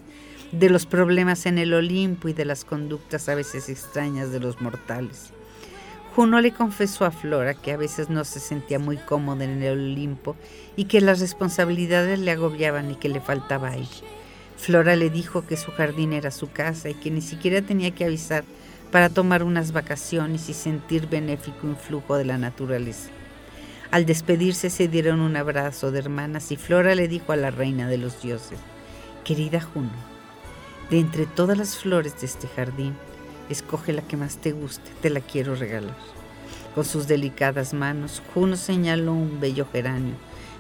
de 0.52 0.68
los 0.68 0.84
problemas 0.84 1.46
en 1.46 1.56
el 1.56 1.72
Olimpo 1.72 2.28
y 2.28 2.34
de 2.34 2.44
las 2.44 2.64
conductas 2.64 3.28
a 3.30 3.34
veces 3.34 3.70
extrañas 3.70 4.30
de 4.30 4.40
los 4.40 4.60
mortales. 4.60 5.30
Juno 6.14 6.42
le 6.42 6.52
confesó 6.52 7.06
a 7.06 7.10
Flora 7.10 7.54
que 7.54 7.72
a 7.72 7.78
veces 7.78 8.10
no 8.10 8.24
se 8.24 8.38
sentía 8.38 8.78
muy 8.78 8.98
cómoda 8.98 9.44
en 9.44 9.62
el 9.62 9.72
Olimpo 9.72 10.36
y 10.76 10.84
que 10.84 11.00
las 11.00 11.20
responsabilidades 11.20 12.18
le 12.18 12.30
agobiaban 12.30 12.90
y 12.90 12.96
que 12.96 13.08
le 13.08 13.20
faltaba 13.20 13.70
aire. 13.70 13.88
Flora 14.58 14.94
le 14.94 15.08
dijo 15.08 15.46
que 15.46 15.56
su 15.56 15.72
jardín 15.72 16.12
era 16.12 16.30
su 16.30 16.50
casa 16.50 16.90
y 16.90 16.94
que 16.94 17.10
ni 17.10 17.22
siquiera 17.22 17.62
tenía 17.62 17.92
que 17.92 18.04
avisar 18.04 18.44
para 18.90 19.08
tomar 19.08 19.42
unas 19.42 19.72
vacaciones 19.72 20.50
y 20.50 20.54
sentir 20.54 21.08
benéfico 21.08 21.66
influjo 21.66 22.18
de 22.18 22.26
la 22.26 22.36
naturaleza. 22.36 23.08
Al 23.90 24.04
despedirse 24.04 24.68
se 24.68 24.88
dieron 24.88 25.20
un 25.20 25.34
abrazo 25.36 25.90
de 25.90 26.00
hermanas 26.00 26.52
y 26.52 26.56
Flora 26.56 26.94
le 26.94 27.08
dijo 27.08 27.32
a 27.32 27.36
la 27.36 27.50
reina 27.50 27.88
de 27.88 27.96
los 27.96 28.20
dioses, 28.20 28.58
Querida 29.24 29.62
Juno, 29.62 30.11
de 30.92 31.00
entre 31.00 31.26
todas 31.26 31.58
las 31.58 31.76
flores 31.78 32.20
de 32.20 32.26
este 32.26 32.46
jardín, 32.46 32.94
escoge 33.48 33.92
la 33.92 34.02
que 34.02 34.16
más 34.16 34.36
te 34.36 34.52
guste, 34.52 34.92
te 35.00 35.10
la 35.10 35.20
quiero 35.20 35.56
regalar. 35.56 35.96
Con 36.76 36.84
sus 36.84 37.08
delicadas 37.08 37.74
manos, 37.74 38.22
Juno 38.32 38.56
señaló 38.56 39.12
un 39.12 39.40
bello 39.40 39.66
geranio 39.72 40.14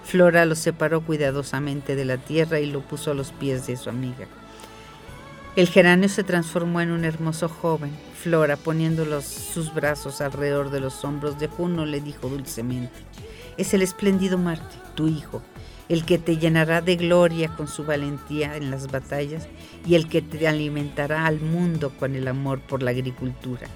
Flora 0.04 0.44
lo 0.44 0.54
separó 0.54 1.00
cuidadosamente 1.00 1.96
de 1.96 2.04
la 2.04 2.18
tierra 2.18 2.60
y 2.60 2.66
lo 2.66 2.80
puso 2.80 3.12
a 3.12 3.14
los 3.14 3.30
pies 3.32 3.66
de 3.66 3.76
su 3.76 3.88
amiga. 3.88 4.26
El 5.54 5.68
geranio 5.68 6.08
se 6.08 6.24
transformó 6.24 6.80
en 6.80 6.90
un 6.90 7.04
hermoso 7.04 7.48
joven. 7.48 7.92
Flora, 8.20 8.56
poniendo 8.56 9.20
sus 9.20 9.72
brazos 9.74 10.20
alrededor 10.20 10.70
de 10.70 10.80
los 10.80 11.04
hombros 11.04 11.38
de 11.38 11.48
Juno, 11.48 11.84
le 11.84 12.00
dijo 12.00 12.28
dulcemente, 12.28 12.98
es 13.56 13.74
el 13.74 13.82
espléndido 13.82 14.38
Marte, 14.38 14.76
tu 14.94 15.08
hijo, 15.08 15.42
el 15.88 16.04
que 16.04 16.18
te 16.18 16.36
llenará 16.36 16.80
de 16.80 16.96
gloria 16.96 17.48
con 17.56 17.68
su 17.68 17.84
valentía 17.84 18.56
en 18.56 18.70
las 18.70 18.90
batallas 18.90 19.48
y 19.86 19.94
el 19.94 20.08
que 20.08 20.22
te 20.22 20.46
alimentará 20.48 21.26
al 21.26 21.40
mundo 21.40 21.92
con 21.98 22.14
el 22.14 22.28
amor 22.28 22.60
por 22.60 22.82
la 22.82 22.90
agricultura. 22.90 23.66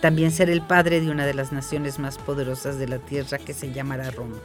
También 0.00 0.30
será 0.30 0.52
el 0.52 0.62
padre 0.62 1.00
de 1.00 1.10
una 1.10 1.26
de 1.26 1.34
las 1.34 1.52
naciones 1.52 1.98
más 1.98 2.16
poderosas 2.18 2.78
de 2.78 2.88
la 2.88 2.98
tierra 2.98 3.38
que 3.38 3.52
se 3.52 3.72
llamará 3.72 4.10
Roma. 4.10 4.36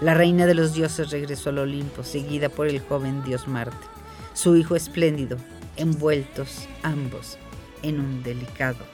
La 0.00 0.14
reina 0.14 0.46
de 0.46 0.54
los 0.54 0.74
dioses 0.74 1.10
regresó 1.10 1.50
al 1.50 1.58
Olimpo, 1.58 2.04
seguida 2.04 2.48
por 2.48 2.68
el 2.68 2.80
joven 2.80 3.24
dios 3.24 3.48
Marte, 3.48 3.86
su 4.34 4.56
hijo 4.56 4.76
espléndido, 4.76 5.38
envueltos 5.76 6.68
ambos 6.82 7.38
en 7.82 7.98
un 8.00 8.22
delicado 8.22 8.84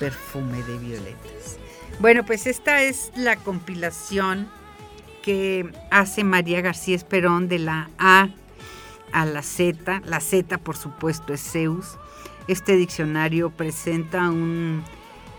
perfume 0.00 0.62
de 0.62 0.78
violetas. 0.78 1.58
Bueno, 2.00 2.24
pues 2.24 2.46
esta 2.46 2.82
es 2.82 3.12
la 3.16 3.36
compilación 3.36 4.48
que 5.26 5.68
hace 5.90 6.22
María 6.22 6.60
García 6.60 6.94
Esperón 6.94 7.48
de 7.48 7.58
la 7.58 7.90
A 7.98 8.28
a 9.10 9.26
la 9.26 9.42
Z. 9.42 10.02
La 10.04 10.20
Z, 10.20 10.56
por 10.58 10.76
supuesto, 10.76 11.34
es 11.34 11.42
Zeus. 11.42 11.98
Este 12.46 12.76
diccionario 12.76 13.50
presenta 13.50 14.30
un, 14.30 14.84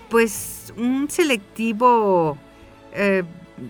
pues, 0.09 0.73
un 0.75 1.09
selectivo 1.09 2.37
eh, 2.91 3.23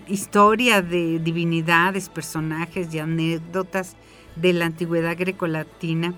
historia 0.08 0.82
de 0.82 1.20
divinidades, 1.20 2.08
personajes 2.08 2.92
y 2.92 2.98
anécdotas 2.98 3.94
de 4.34 4.54
la 4.54 4.66
antigüedad 4.66 5.16
grecolatina 5.16 6.14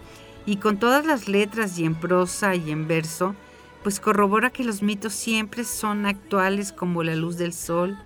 y 0.46 0.56
con 0.56 0.78
todas 0.78 1.04
las 1.04 1.28
letras 1.28 1.78
y 1.78 1.84
en 1.84 1.94
prosa 1.94 2.54
y 2.54 2.70
en 2.70 2.88
verso, 2.88 3.34
pues 3.82 4.00
corrobora 4.00 4.48
que 4.48 4.64
los 4.64 4.82
mitos 4.82 5.12
siempre 5.12 5.64
son 5.64 6.06
actuales 6.06 6.72
como 6.72 7.02
la 7.02 7.16
luz 7.16 7.36
del 7.36 7.52
sol, 7.52 7.98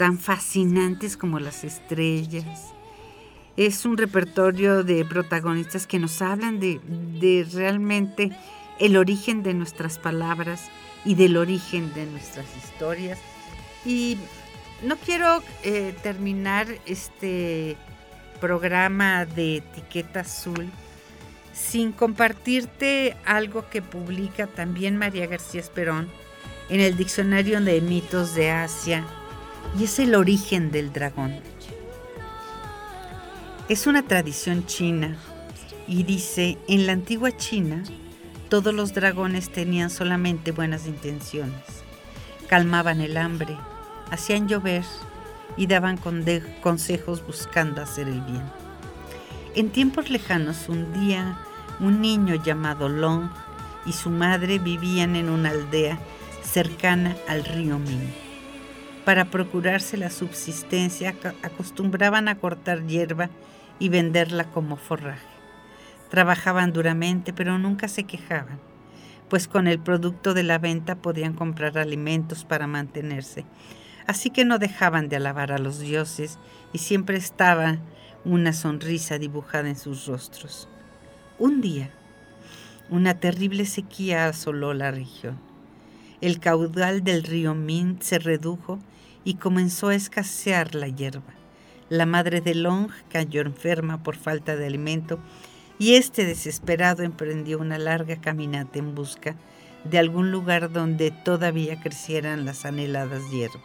tan 0.00 0.16
fascinantes 0.16 1.18
como 1.18 1.40
las 1.40 1.62
estrellas. 1.62 2.72
Es 3.58 3.84
un 3.84 3.98
repertorio 3.98 4.82
de 4.82 5.04
protagonistas 5.04 5.86
que 5.86 5.98
nos 5.98 6.22
hablan 6.22 6.58
de, 6.58 6.80
de 7.20 7.46
realmente 7.52 8.30
el 8.78 8.96
origen 8.96 9.42
de 9.42 9.52
nuestras 9.52 9.98
palabras 9.98 10.70
y 11.04 11.16
del 11.16 11.36
origen 11.36 11.92
de 11.92 12.06
nuestras 12.06 12.46
historias. 12.56 13.18
Y 13.84 14.16
no 14.82 14.96
quiero 14.96 15.42
eh, 15.64 15.94
terminar 16.02 16.66
este 16.86 17.76
programa 18.40 19.26
de 19.26 19.56
etiqueta 19.56 20.20
azul 20.20 20.70
sin 21.52 21.92
compartirte 21.92 23.18
algo 23.26 23.68
que 23.68 23.82
publica 23.82 24.46
también 24.46 24.96
María 24.96 25.26
García 25.26 25.60
Esperón 25.60 26.08
en 26.70 26.80
el 26.80 26.96
Diccionario 26.96 27.60
de 27.60 27.82
Mitos 27.82 28.34
de 28.34 28.50
Asia, 28.50 29.04
y 29.78 29.84
es 29.84 29.98
el 29.98 30.14
origen 30.14 30.70
del 30.70 30.92
dragón. 30.92 31.40
Es 33.68 33.86
una 33.86 34.02
tradición 34.02 34.66
china 34.66 35.16
y 35.86 36.02
dice, 36.02 36.58
en 36.68 36.86
la 36.86 36.92
antigua 36.92 37.36
China, 37.36 37.84
todos 38.48 38.74
los 38.74 38.94
dragones 38.94 39.50
tenían 39.50 39.90
solamente 39.90 40.50
buenas 40.50 40.86
intenciones, 40.86 41.62
calmaban 42.48 43.00
el 43.00 43.16
hambre, 43.16 43.56
hacían 44.10 44.48
llover 44.48 44.84
y 45.56 45.68
daban 45.68 45.98
consejos 46.62 47.24
buscando 47.24 47.80
hacer 47.80 48.08
el 48.08 48.20
bien. 48.22 48.42
En 49.54 49.70
tiempos 49.70 50.10
lejanos, 50.10 50.68
un 50.68 50.92
día, 50.92 51.38
un 51.78 52.00
niño 52.00 52.34
llamado 52.36 52.88
Long 52.88 53.30
y 53.86 53.92
su 53.92 54.10
madre 54.10 54.58
vivían 54.58 55.16
en 55.16 55.28
una 55.28 55.50
aldea 55.50 55.98
cercana 56.42 57.16
al 57.28 57.44
río 57.44 57.78
Min. 57.78 58.29
Para 59.04 59.30
procurarse 59.30 59.96
la 59.96 60.10
subsistencia, 60.10 61.14
acostumbraban 61.42 62.28
a 62.28 62.36
cortar 62.36 62.86
hierba 62.86 63.30
y 63.78 63.88
venderla 63.88 64.44
como 64.44 64.76
forraje. 64.76 65.26
Trabajaban 66.10 66.72
duramente, 66.72 67.32
pero 67.32 67.58
nunca 67.58 67.88
se 67.88 68.04
quejaban, 68.04 68.60
pues 69.28 69.48
con 69.48 69.66
el 69.66 69.78
producto 69.78 70.34
de 70.34 70.42
la 70.42 70.58
venta 70.58 70.96
podían 70.96 71.32
comprar 71.32 71.78
alimentos 71.78 72.44
para 72.44 72.66
mantenerse. 72.66 73.46
Así 74.06 74.30
que 74.30 74.44
no 74.44 74.58
dejaban 74.58 75.08
de 75.08 75.16
alabar 75.16 75.52
a 75.52 75.58
los 75.58 75.78
dioses 75.78 76.38
y 76.72 76.78
siempre 76.78 77.16
estaba 77.16 77.78
una 78.24 78.52
sonrisa 78.52 79.18
dibujada 79.18 79.68
en 79.68 79.76
sus 79.76 80.06
rostros. 80.06 80.68
Un 81.38 81.60
día, 81.60 81.90
una 82.90 83.18
terrible 83.18 83.64
sequía 83.64 84.26
asoló 84.26 84.74
la 84.74 84.90
región. 84.90 85.38
El 86.20 86.38
caudal 86.38 87.02
del 87.02 87.22
río 87.22 87.54
Min 87.54 88.02
se 88.02 88.18
redujo 88.18 88.78
y 89.24 89.34
comenzó 89.34 89.88
a 89.88 89.94
escasear 89.94 90.74
la 90.74 90.88
hierba. 90.88 91.34
La 91.88 92.06
madre 92.06 92.40
de 92.40 92.54
Long 92.54 92.88
cayó 93.08 93.42
enferma 93.42 94.02
por 94.02 94.16
falta 94.16 94.56
de 94.56 94.66
alimento 94.66 95.18
y 95.78 95.94
este 95.94 96.24
desesperado 96.24 97.02
emprendió 97.02 97.58
una 97.58 97.78
larga 97.78 98.20
caminata 98.20 98.78
en 98.78 98.94
busca 98.94 99.34
de 99.84 99.98
algún 99.98 100.30
lugar 100.30 100.70
donde 100.72 101.10
todavía 101.10 101.80
crecieran 101.80 102.44
las 102.44 102.64
anheladas 102.64 103.22
hierbas. 103.30 103.62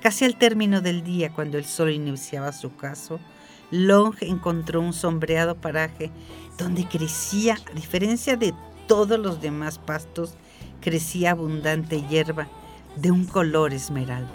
Casi 0.00 0.24
al 0.24 0.36
término 0.36 0.80
del 0.80 1.04
día, 1.04 1.32
cuando 1.32 1.56
el 1.56 1.64
sol 1.64 1.90
iniciaba 1.90 2.52
su 2.52 2.74
caso, 2.76 3.20
Long 3.70 4.14
encontró 4.20 4.80
un 4.80 4.92
sombreado 4.92 5.54
paraje 5.54 6.10
donde 6.58 6.86
crecía, 6.86 7.58
a 7.70 7.74
diferencia 7.74 8.36
de 8.36 8.54
todos 8.86 9.18
los 9.18 9.40
demás 9.40 9.78
pastos, 9.78 10.34
crecía 10.80 11.30
abundante 11.30 12.02
hierba 12.02 12.48
de 12.96 13.10
un 13.10 13.24
color 13.24 13.72
esmeralda. 13.72 14.32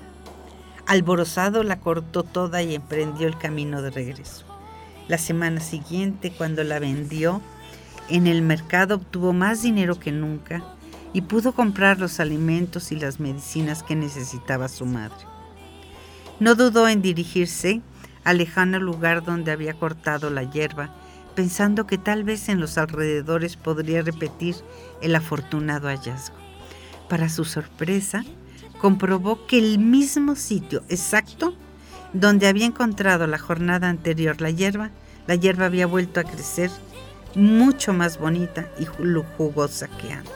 Alborozado 0.86 1.64
la 1.64 1.80
cortó 1.80 2.24
toda 2.24 2.62
y 2.64 2.76
emprendió 2.76 3.28
el 3.28 3.38
camino 3.38 3.82
de 3.82 3.92
regreso. 3.92 4.46
La 5.08 5.18
semana 5.18 5.60
siguiente, 5.60 6.32
cuando 6.32 6.64
la 6.64 6.80
vendió, 6.80 7.42
en 8.10 8.28
el 8.28 8.42
mercado 8.42 8.96
obtuvo 8.96 9.34
más 9.34 9.62
dinero 9.62 10.00
que 10.00 10.12
nunca 10.12 10.64
y 11.14 11.22
pudo 11.22 11.54
comprar 11.54 12.00
los 12.00 12.20
alimentos 12.20 12.92
y 12.92 12.96
las 12.96 13.20
medicinas 13.20 13.84
que 13.84 13.96
necesitaba 13.96 14.68
su 14.68 14.86
madre. 14.86 15.26
No 16.40 16.56
dudó 16.56 16.88
en 16.88 17.02
dirigirse 17.02 17.82
al 18.24 18.38
lejano 18.38 18.80
lugar 18.80 19.24
donde 19.24 19.52
había 19.52 19.74
cortado 19.74 20.30
la 20.30 20.44
hierba, 20.44 20.90
pensando 21.36 21.88
que 21.88 21.98
tal 21.98 22.24
vez 22.24 22.50
en 22.50 22.60
los 22.60 22.78
alrededores 22.78 23.56
podría 23.56 24.02
repetir 24.02 24.56
el 25.02 25.16
afortunado 25.16 25.88
hallazgo. 25.88 26.36
Para 27.08 27.30
su 27.30 27.46
sorpresa, 27.46 28.24
comprobó 28.80 29.46
que 29.46 29.60
el 29.60 29.78
mismo 29.78 30.36
sitio 30.36 30.84
exacto 30.90 31.54
donde 32.14 32.48
había 32.48 32.66
encontrado 32.66 33.28
la 33.28 33.38
jornada 33.38 33.90
anterior 33.90 34.42
la 34.42 34.50
hierba, 34.50 34.90
la 35.28 35.36
hierba 35.36 35.66
había 35.66 35.86
vuelto 35.86 36.20
a 36.20 36.24
crecer 36.24 36.72
mucho 37.36 37.94
más 37.94 38.18
bonita 38.18 38.68
y 38.80 38.86
jugosa 38.86 39.88
que 39.88 40.12
antes. 40.12 40.34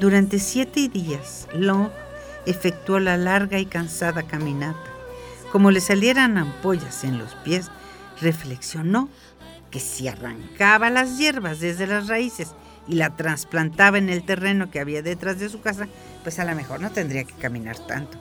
Durante 0.00 0.38
siete 0.38 0.88
días, 0.88 1.46
Long 1.54 1.90
efectuó 2.46 2.98
la 2.98 3.16
larga 3.16 3.58
y 3.58 3.66
cansada 3.66 4.22
caminata. 4.24 4.78
Como 5.52 5.70
le 5.70 5.80
salieran 5.80 6.38
ampollas 6.38 7.04
en 7.04 7.18
los 7.18 7.34
pies, 7.36 7.70
reflexionó 8.20 9.08
que 9.70 9.78
si 9.78 10.08
arrancaba 10.08 10.90
las 10.90 11.18
hierbas 11.18 11.60
desde 11.60 11.86
las 11.86 12.08
raíces 12.08 12.54
y 12.88 12.94
la 12.94 13.14
trasplantaba 13.16 13.98
en 13.98 14.08
el 14.08 14.24
terreno 14.24 14.70
que 14.70 14.80
había 14.80 15.02
detrás 15.02 15.38
de 15.38 15.48
su 15.48 15.60
casa, 15.60 15.86
pues 16.22 16.38
a 16.38 16.44
lo 16.44 16.54
mejor 16.54 16.80
no 16.80 16.90
tendría 16.90 17.24
que 17.24 17.34
caminar 17.34 17.78
tanto. 17.78 18.18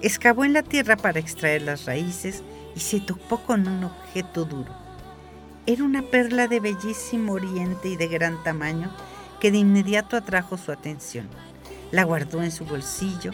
Excavó 0.00 0.44
en 0.44 0.52
la 0.52 0.62
tierra 0.62 0.96
para 0.96 1.18
extraer 1.18 1.62
las 1.62 1.84
raíces 1.86 2.42
y 2.76 2.80
se 2.80 3.00
topó 3.00 3.38
con 3.38 3.66
un 3.66 3.84
objeto 3.84 4.44
duro. 4.44 4.72
Era 5.66 5.84
una 5.84 6.02
perla 6.02 6.46
de 6.46 6.60
bellísimo 6.60 7.34
oriente 7.34 7.88
y 7.88 7.96
de 7.96 8.08
gran 8.08 8.42
tamaño 8.42 8.90
que 9.40 9.50
de 9.50 9.58
inmediato 9.58 10.16
atrajo 10.16 10.56
su 10.56 10.72
atención. 10.72 11.28
La 11.90 12.04
guardó 12.04 12.42
en 12.42 12.52
su 12.52 12.64
bolsillo 12.64 13.32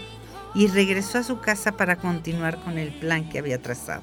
y 0.55 0.69
regresó 0.69 1.19
a 1.19 1.23
su 1.23 1.41
casa 1.41 1.73
para 1.73 1.97
continuar 1.97 2.63
con 2.63 2.79
el 2.79 2.93
plan 2.93 3.29
que 3.29 3.39
había 3.39 3.61
trazado. 3.61 4.03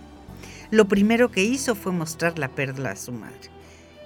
Lo 0.69 0.87
primero 0.87 1.31
que 1.31 1.43
hizo 1.43 1.75
fue 1.75 1.91
mostrar 1.91 2.37
la 2.39 2.49
perla 2.49 2.91
a 2.91 2.95
su 2.95 3.11
madre. 3.11 3.49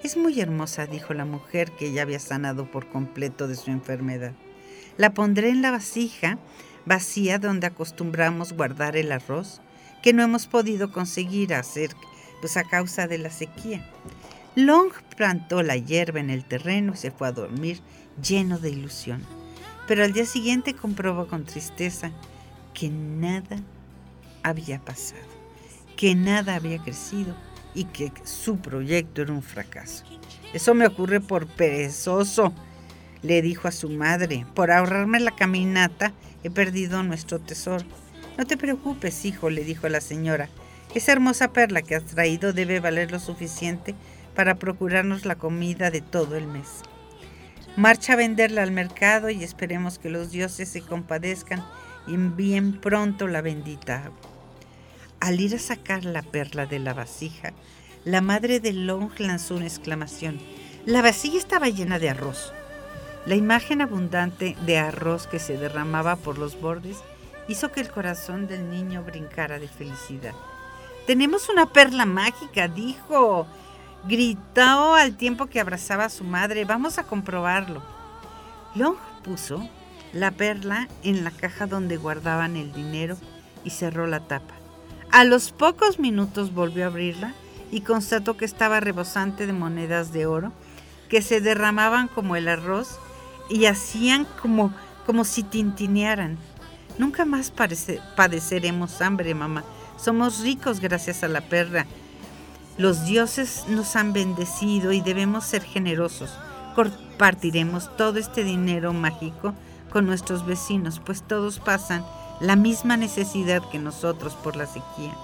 Es 0.02 0.16
muy 0.16 0.40
hermosa, 0.40 0.86
dijo 0.86 1.14
la 1.14 1.24
mujer 1.24 1.72
que 1.72 1.92
ya 1.92 2.02
había 2.02 2.20
sanado 2.20 2.70
por 2.70 2.88
completo 2.88 3.48
de 3.48 3.56
su 3.56 3.70
enfermedad. 3.70 4.32
La 4.96 5.12
pondré 5.12 5.50
en 5.50 5.62
la 5.62 5.70
vasija 5.70 6.38
vacía 6.86 7.38
donde 7.38 7.66
acostumbramos 7.66 8.52
guardar 8.52 8.96
el 8.96 9.12
arroz, 9.12 9.60
que 10.02 10.12
no 10.12 10.22
hemos 10.22 10.46
podido 10.46 10.92
conseguir 10.92 11.52
hacer 11.52 11.90
pues 12.40 12.56
a 12.56 12.64
causa 12.64 13.06
de 13.06 13.18
la 13.18 13.30
sequía. 13.30 13.84
Long 14.54 14.90
plantó 15.16 15.62
la 15.62 15.76
hierba 15.76 16.20
en 16.20 16.30
el 16.30 16.44
terreno 16.44 16.92
y 16.94 16.96
se 16.96 17.10
fue 17.10 17.28
a 17.28 17.32
dormir 17.32 17.80
lleno 18.22 18.58
de 18.58 18.70
ilusión. 18.70 19.22
Pero 19.86 20.04
al 20.04 20.12
día 20.12 20.26
siguiente 20.26 20.74
comprobó 20.74 21.26
con 21.26 21.44
tristeza 21.44 22.10
que 22.72 22.88
nada 22.88 23.58
había 24.42 24.78
pasado, 24.78 25.22
que 25.96 26.14
nada 26.14 26.54
había 26.54 26.78
crecido 26.78 27.34
y 27.74 27.84
que 27.84 28.12
su 28.24 28.58
proyecto 28.58 29.22
era 29.22 29.32
un 29.32 29.42
fracaso. 29.42 30.04
Eso 30.52 30.74
me 30.74 30.86
ocurre 30.86 31.20
por 31.20 31.46
perezoso, 31.46 32.52
le 33.26 33.42
dijo 33.42 33.68
a 33.68 33.72
su 33.72 33.90
madre. 33.90 34.46
Por 34.54 34.70
ahorrarme 34.70 35.20
la 35.20 35.34
caminata 35.34 36.12
he 36.44 36.50
perdido 36.50 37.02
nuestro 37.02 37.38
tesoro. 37.38 37.84
No 38.38 38.46
te 38.46 38.56
preocupes, 38.56 39.24
hijo, 39.24 39.50
le 39.50 39.64
dijo 39.64 39.88
la 39.88 40.00
señora. 40.00 40.48
Esa 40.94 41.12
hermosa 41.12 41.52
perla 41.52 41.82
que 41.82 41.96
has 41.96 42.04
traído 42.04 42.52
debe 42.52 42.80
valer 42.80 43.10
lo 43.10 43.18
suficiente 43.18 43.94
para 44.34 44.56
procurarnos 44.56 45.24
la 45.24 45.36
comida 45.36 45.90
de 45.90 46.00
todo 46.00 46.36
el 46.36 46.46
mes. 46.46 46.82
Marcha 47.76 48.14
a 48.14 48.16
venderla 48.16 48.62
al 48.62 48.70
mercado 48.70 49.28
y 49.28 49.42
esperemos 49.42 49.98
que 49.98 50.08
los 50.08 50.30
dioses 50.30 50.68
se 50.68 50.80
compadezcan 50.80 51.64
y 52.06 52.14
envíen 52.14 52.80
pronto 52.80 53.26
la 53.26 53.42
bendita. 53.42 54.10
Al 55.20 55.40
ir 55.40 55.54
a 55.54 55.58
sacar 55.58 56.04
la 56.04 56.22
perla 56.22 56.66
de 56.66 56.78
la 56.78 56.94
vasija, 56.94 57.52
la 58.04 58.20
madre 58.20 58.60
de 58.60 58.72
Long 58.72 59.10
lanzó 59.18 59.56
una 59.56 59.66
exclamación. 59.66 60.38
La 60.84 61.02
vasija 61.02 61.36
estaba 61.36 61.68
llena 61.68 61.98
de 61.98 62.10
arroz. 62.10 62.52
La 63.26 63.34
imagen 63.34 63.82
abundante 63.82 64.56
de 64.64 64.78
arroz 64.78 65.26
que 65.26 65.40
se 65.40 65.58
derramaba 65.58 66.14
por 66.14 66.38
los 66.38 66.60
bordes 66.60 66.98
hizo 67.48 67.72
que 67.72 67.80
el 67.80 67.90
corazón 67.90 68.46
del 68.46 68.70
niño 68.70 69.02
brincara 69.02 69.58
de 69.58 69.66
felicidad. 69.66 70.32
Tenemos 71.08 71.48
una 71.48 71.66
perla 71.66 72.06
mágica, 72.06 72.68
dijo. 72.68 73.48
Gritó 74.08 74.94
al 74.94 75.16
tiempo 75.16 75.46
que 75.46 75.58
abrazaba 75.58 76.04
a 76.04 76.08
su 76.08 76.22
madre. 76.22 76.64
Vamos 76.64 76.98
a 76.98 77.02
comprobarlo. 77.02 77.82
Long 78.76 78.96
puso 79.24 79.68
la 80.12 80.30
perla 80.30 80.86
en 81.02 81.24
la 81.24 81.32
caja 81.32 81.66
donde 81.66 81.96
guardaban 81.96 82.54
el 82.54 82.72
dinero 82.72 83.16
y 83.64 83.70
cerró 83.70 84.06
la 84.06 84.20
tapa. 84.20 84.54
A 85.10 85.24
los 85.24 85.50
pocos 85.50 85.98
minutos 85.98 86.54
volvió 86.54 86.84
a 86.84 86.88
abrirla 86.88 87.34
y 87.72 87.80
constató 87.80 88.36
que 88.36 88.44
estaba 88.44 88.78
rebosante 88.78 89.48
de 89.48 89.52
monedas 89.52 90.12
de 90.12 90.26
oro 90.26 90.52
que 91.08 91.22
se 91.22 91.40
derramaban 91.40 92.06
como 92.06 92.36
el 92.36 92.48
arroz 92.48 93.00
y 93.48 93.66
hacían 93.66 94.26
como, 94.40 94.72
como 95.04 95.24
si 95.24 95.42
tintinearan. 95.42 96.38
Nunca 96.98 97.24
más 97.24 97.52
padeceremos 98.16 99.00
hambre, 99.02 99.34
mamá. 99.34 99.64
Somos 99.98 100.40
ricos 100.40 100.80
gracias 100.80 101.22
a 101.22 101.28
la 101.28 101.42
perra. 101.42 101.86
Los 102.78 103.06
dioses 103.06 103.64
nos 103.68 103.96
han 103.96 104.12
bendecido 104.12 104.92
y 104.92 105.00
debemos 105.00 105.44
ser 105.44 105.62
generosos. 105.62 106.30
Compartiremos 106.74 107.94
todo 107.96 108.18
este 108.18 108.44
dinero 108.44 108.92
mágico 108.92 109.54
con 109.90 110.06
nuestros 110.06 110.44
vecinos, 110.44 111.00
pues 111.04 111.22
todos 111.22 111.58
pasan 111.58 112.04
la 112.40 112.56
misma 112.56 112.98
necesidad 112.98 113.62
que 113.70 113.78
nosotros 113.78 114.34
por 114.34 114.56
la 114.56 114.66
sequía. 114.66 115.14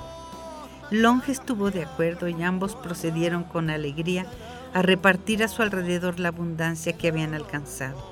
Long 0.91 1.23
estuvo 1.29 1.71
de 1.71 1.85
acuerdo 1.85 2.29
y 2.29 2.43
ambos 2.43 2.75
procedieron 2.77 3.45
con 3.45 3.71
alegría 3.71 4.27
a 4.75 4.83
repartir 4.83 5.43
a 5.43 5.49
su 5.49 5.63
alrededor 5.63 6.21
la 6.21 6.29
abundancia 6.29 6.97
que 6.97 7.09
habían 7.09 7.35
alcanzado. 7.35 8.12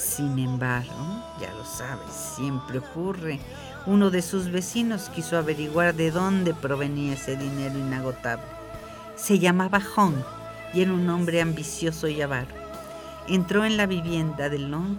Sin 0.00 0.38
embargo, 0.38 1.22
ya 1.38 1.52
lo 1.52 1.64
sabes, 1.64 2.10
siempre 2.34 2.78
ocurre, 2.78 3.38
uno 3.84 4.10
de 4.10 4.22
sus 4.22 4.50
vecinos 4.50 5.10
quiso 5.14 5.36
averiguar 5.36 5.94
de 5.94 6.10
dónde 6.10 6.54
provenía 6.54 7.12
ese 7.12 7.36
dinero 7.36 7.78
inagotable. 7.78 8.46
Se 9.16 9.38
llamaba 9.38 9.78
Hong 9.78 10.14
y 10.72 10.80
era 10.80 10.94
un 10.94 11.06
hombre 11.10 11.42
ambicioso 11.42 12.08
y 12.08 12.22
avaro. 12.22 12.48
Entró 13.28 13.66
en 13.66 13.76
la 13.76 13.84
vivienda 13.84 14.48
de 14.48 14.58
Long 14.58 14.96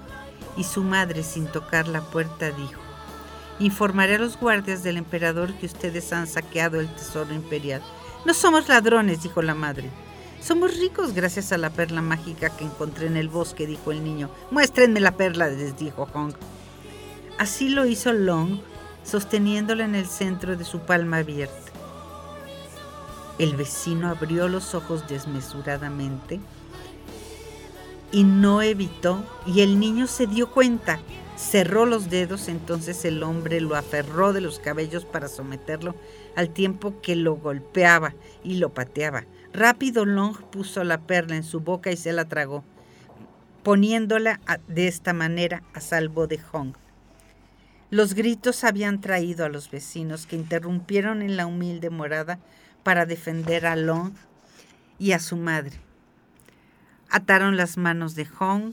y 0.55 0.65
su 0.65 0.83
madre, 0.83 1.23
sin 1.23 1.47
tocar 1.47 1.87
la 1.87 2.01
puerta, 2.01 2.51
dijo, 2.51 2.79
Informaré 3.57 4.15
a 4.15 4.19
los 4.19 4.37
guardias 4.39 4.83
del 4.83 4.97
emperador 4.97 5.51
que 5.55 5.65
ustedes 5.65 6.13
han 6.13 6.27
saqueado 6.27 6.79
el 6.79 6.87
tesoro 6.93 7.33
imperial. 7.33 7.81
No 8.23 8.35
somos 8.35 8.69
ladrones, 8.69 9.23
dijo 9.23 9.41
la 9.41 9.55
madre. 9.55 9.89
Somos 10.41 10.75
ricos 10.79 11.13
gracias 11.13 11.51
a 11.51 11.59
la 11.59 11.69
perla 11.69 12.01
mágica 12.01 12.49
que 12.49 12.65
encontré 12.65 13.05
en 13.05 13.15
el 13.15 13.29
bosque, 13.29 13.67
dijo 13.67 13.91
el 13.91 14.03
niño. 14.03 14.31
Muéstrenme 14.49 14.99
la 14.99 15.15
perla, 15.15 15.47
les 15.47 15.77
dijo 15.77 16.07
Hong. 16.07 16.33
Así 17.37 17.69
lo 17.69 17.85
hizo 17.85 18.11
Long, 18.11 18.59
sosteniéndola 19.03 19.85
en 19.85 19.93
el 19.93 20.07
centro 20.07 20.57
de 20.57 20.65
su 20.65 20.79
palma 20.79 21.17
abierta. 21.17 21.71
El 23.37 23.55
vecino 23.55 24.09
abrió 24.09 24.47
los 24.47 24.73
ojos 24.73 25.07
desmesuradamente 25.07 26.39
y 28.11 28.23
no 28.23 28.63
evitó, 28.63 29.23
y 29.45 29.61
el 29.61 29.79
niño 29.79 30.07
se 30.07 30.25
dio 30.25 30.51
cuenta. 30.51 30.99
Cerró 31.37 31.85
los 31.85 32.09
dedos, 32.09 32.47
entonces 32.47 33.05
el 33.05 33.21
hombre 33.21 33.61
lo 33.61 33.75
aferró 33.75 34.33
de 34.33 34.41
los 34.41 34.57
cabellos 34.57 35.05
para 35.05 35.27
someterlo 35.27 35.93
al 36.35 36.49
tiempo 36.49 36.95
que 37.01 37.15
lo 37.15 37.35
golpeaba 37.35 38.15
y 38.43 38.55
lo 38.55 38.69
pateaba. 38.69 39.23
Rápido 39.53 40.05
Long 40.05 40.37
puso 40.49 40.83
la 40.83 41.01
perla 41.01 41.35
en 41.35 41.43
su 41.43 41.59
boca 41.59 41.91
y 41.91 41.97
se 41.97 42.13
la 42.13 42.25
tragó, 42.25 42.63
poniéndola 43.63 44.39
de 44.67 44.87
esta 44.87 45.11
manera 45.13 45.61
a 45.73 45.81
salvo 45.81 46.27
de 46.27 46.39
Hong. 46.39 46.73
Los 47.89 48.13
gritos 48.13 48.63
habían 48.63 49.01
traído 49.01 49.43
a 49.43 49.49
los 49.49 49.69
vecinos 49.69 50.25
que 50.25 50.37
interrumpieron 50.37 51.21
en 51.21 51.35
la 51.35 51.45
humilde 51.45 51.89
morada 51.89 52.39
para 52.83 53.05
defender 53.05 53.65
a 53.65 53.75
Long 53.75 54.13
y 54.97 55.11
a 55.11 55.19
su 55.19 55.35
madre. 55.35 55.77
Ataron 57.09 57.57
las 57.57 57.75
manos 57.75 58.15
de 58.15 58.25
Hong 58.25 58.71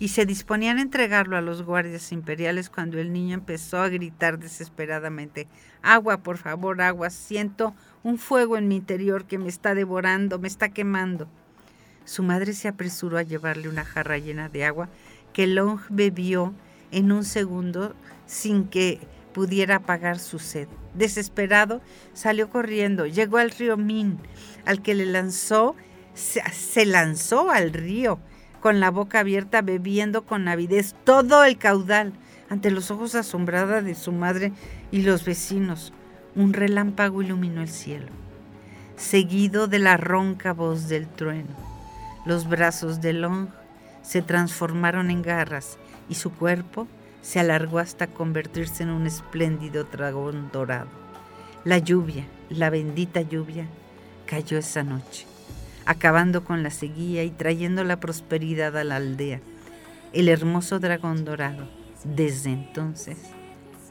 y 0.00 0.08
se 0.08 0.24
disponían 0.24 0.78
a 0.78 0.82
entregarlo 0.82 1.36
a 1.36 1.42
los 1.42 1.62
guardias 1.62 2.10
imperiales 2.10 2.70
cuando 2.70 2.98
el 2.98 3.12
niño 3.12 3.34
empezó 3.34 3.78
a 3.78 3.90
gritar 3.90 4.38
desesperadamente, 4.38 5.46
Agua, 5.82 6.18
por 6.18 6.38
favor, 6.38 6.80
agua, 6.82 7.10
siento 7.10 7.74
un 8.02 8.18
fuego 8.18 8.56
en 8.56 8.66
mi 8.66 8.76
interior 8.76 9.26
que 9.26 9.38
me 9.38 9.48
está 9.48 9.74
devorando, 9.74 10.38
me 10.38 10.48
está 10.48 10.70
quemando. 10.70 11.28
Su 12.04 12.22
madre 12.22 12.54
se 12.54 12.68
apresuró 12.68 13.18
a 13.18 13.22
llevarle 13.22 13.68
una 13.68 13.84
jarra 13.84 14.18
llena 14.18 14.48
de 14.48 14.64
agua 14.64 14.88
que 15.32 15.46
Long 15.46 15.80
bebió 15.90 16.54
en 16.90 17.12
un 17.12 17.24
segundo 17.24 17.94
sin 18.26 18.64
que 18.64 19.00
pudiera 19.32 19.76
apagar 19.76 20.18
su 20.18 20.38
sed. 20.38 20.66
Desesperado, 20.94 21.82
salió 22.14 22.50
corriendo, 22.50 23.06
llegó 23.06 23.36
al 23.36 23.50
río 23.50 23.76
Min, 23.76 24.18
al 24.64 24.82
que 24.82 24.94
le 24.94 25.06
lanzó, 25.06 25.76
se, 26.14 26.42
se 26.52 26.84
lanzó 26.84 27.50
al 27.50 27.72
río 27.72 28.18
con 28.60 28.78
la 28.78 28.90
boca 28.90 29.20
abierta, 29.20 29.62
bebiendo 29.62 30.22
con 30.22 30.46
avidez 30.46 30.94
todo 31.04 31.44
el 31.44 31.58
caudal, 31.58 32.12
ante 32.48 32.70
los 32.70 32.90
ojos 32.90 33.14
asombrada 33.14 33.80
de 33.80 33.94
su 33.94 34.12
madre 34.12 34.52
y 34.90 35.02
los 35.02 35.24
vecinos. 35.24 35.92
Un 36.34 36.52
relámpago 36.52 37.22
iluminó 37.22 37.62
el 37.62 37.68
cielo, 37.68 38.08
seguido 38.96 39.66
de 39.66 39.78
la 39.78 39.96
ronca 39.96 40.52
voz 40.52 40.88
del 40.88 41.08
trueno. 41.08 41.56
Los 42.26 42.48
brazos 42.48 43.00
de 43.00 43.12
Long 43.12 43.48
se 44.02 44.22
transformaron 44.22 45.10
en 45.10 45.22
garras 45.22 45.78
y 46.08 46.14
su 46.14 46.32
cuerpo 46.32 46.86
se 47.22 47.40
alargó 47.40 47.78
hasta 47.78 48.06
convertirse 48.06 48.82
en 48.82 48.90
un 48.90 49.06
espléndido 49.06 49.84
dragón 49.84 50.50
dorado. 50.52 50.88
La 51.64 51.78
lluvia, 51.78 52.26
la 52.48 52.70
bendita 52.70 53.20
lluvia, 53.20 53.66
cayó 54.26 54.58
esa 54.58 54.82
noche 54.82 55.29
acabando 55.90 56.44
con 56.44 56.62
la 56.62 56.70
sequía 56.70 57.24
y 57.24 57.30
trayendo 57.30 57.82
la 57.82 57.98
prosperidad 57.98 58.76
a 58.76 58.84
la 58.84 58.94
aldea. 58.94 59.40
El 60.12 60.28
hermoso 60.28 60.78
dragón 60.78 61.24
dorado, 61.24 61.68
desde 62.04 62.50
entonces, 62.50 63.18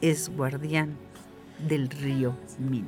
es 0.00 0.30
guardián 0.30 0.96
del 1.58 1.90
río 1.90 2.34
Min. 2.58 2.86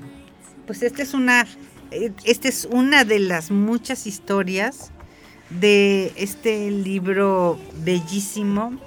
Pues 0.67 0.83
esta 0.83 1.03
es 1.03 1.13
una, 1.13 1.47
eh, 1.91 2.11
esta 2.25 2.49
es 2.49 2.67
una 2.71 3.05
de 3.05 3.19
las 3.19 3.51
muchas 3.51 4.07
historias 4.07 4.93
de 5.51 6.11
este 6.17 6.71
libro 6.71 7.59
bellísimo 7.85 8.79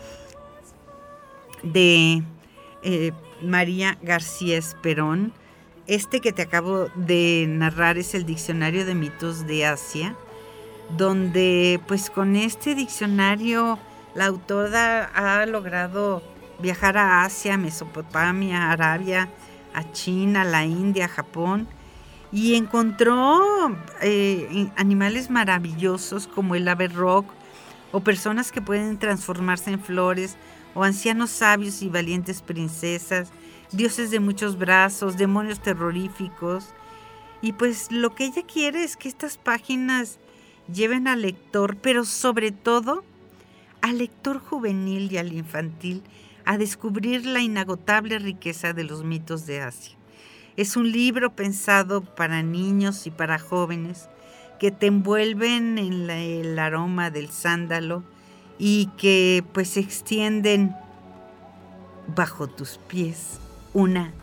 de 1.61 2.23
eh, 2.81 3.11
María 3.43 3.99
García 4.01 4.57
Esperón 4.57 5.33
este 5.87 6.19
que 6.19 6.31
te 6.31 6.41
acabo 6.41 6.87
de 6.95 7.45
narrar 7.47 7.97
es 7.97 8.15
el 8.15 8.25
Diccionario 8.25 8.85
de 8.85 8.95
Mitos 8.95 9.45
de 9.45 9.65
Asia, 9.65 10.15
donde 10.97 11.79
pues 11.87 12.09
con 12.09 12.35
este 12.35 12.75
diccionario 12.75 13.77
la 14.15 14.25
autora 14.25 15.05
ha 15.13 15.45
logrado 15.45 16.23
viajar 16.59 16.97
a 16.97 17.23
Asia, 17.23 17.57
Mesopotamia, 17.57 18.71
Arabia, 18.71 19.29
a 19.73 19.91
China, 19.91 20.43
la 20.43 20.65
India, 20.65 21.07
Japón, 21.07 21.67
y 22.31 22.55
encontró 22.55 23.41
eh, 24.01 24.69
animales 24.75 25.29
maravillosos 25.29 26.27
como 26.27 26.55
el 26.55 26.67
ave 26.67 26.87
rock 26.87 27.27
o 27.91 27.99
personas 27.99 28.51
que 28.51 28.61
pueden 28.61 28.97
transformarse 28.97 29.71
en 29.71 29.79
flores 29.79 30.35
o 30.73 30.83
ancianos 30.83 31.29
sabios 31.29 31.81
y 31.81 31.89
valientes 31.89 32.41
princesas 32.41 33.31
dioses 33.75 34.11
de 34.11 34.19
muchos 34.19 34.57
brazos, 34.57 35.17
demonios 35.17 35.59
terroríficos. 35.59 36.69
Y 37.41 37.53
pues 37.53 37.91
lo 37.91 38.15
que 38.15 38.25
ella 38.25 38.43
quiere 38.43 38.83
es 38.83 38.97
que 38.97 39.09
estas 39.09 39.37
páginas 39.37 40.19
lleven 40.71 41.07
al 41.07 41.21
lector, 41.21 41.77
pero 41.77 42.05
sobre 42.05 42.51
todo 42.51 43.03
al 43.81 43.99
lector 43.99 44.39
juvenil 44.39 45.11
y 45.11 45.17
al 45.17 45.33
infantil, 45.33 46.01
a 46.45 46.57
descubrir 46.57 47.25
la 47.25 47.41
inagotable 47.41 48.17
riqueza 48.19 48.73
de 48.73 48.83
los 48.83 49.03
mitos 49.03 49.45
de 49.45 49.61
Asia. 49.61 49.95
Es 50.57 50.77
un 50.77 50.91
libro 50.91 51.35
pensado 51.35 52.01
para 52.01 52.41
niños 52.41 53.05
y 53.07 53.11
para 53.11 53.37
jóvenes 53.37 54.09
que 54.59 54.71
te 54.71 54.87
envuelven 54.87 55.77
en 55.77 56.09
el 56.09 56.57
aroma 56.57 57.11
del 57.11 57.29
sándalo 57.29 58.03
y 58.57 58.87
que 58.97 59.43
pues 59.53 59.75
extienden 59.75 60.73
bajo 62.15 62.47
tus 62.47 62.77
pies 62.87 63.39
una 63.75 64.13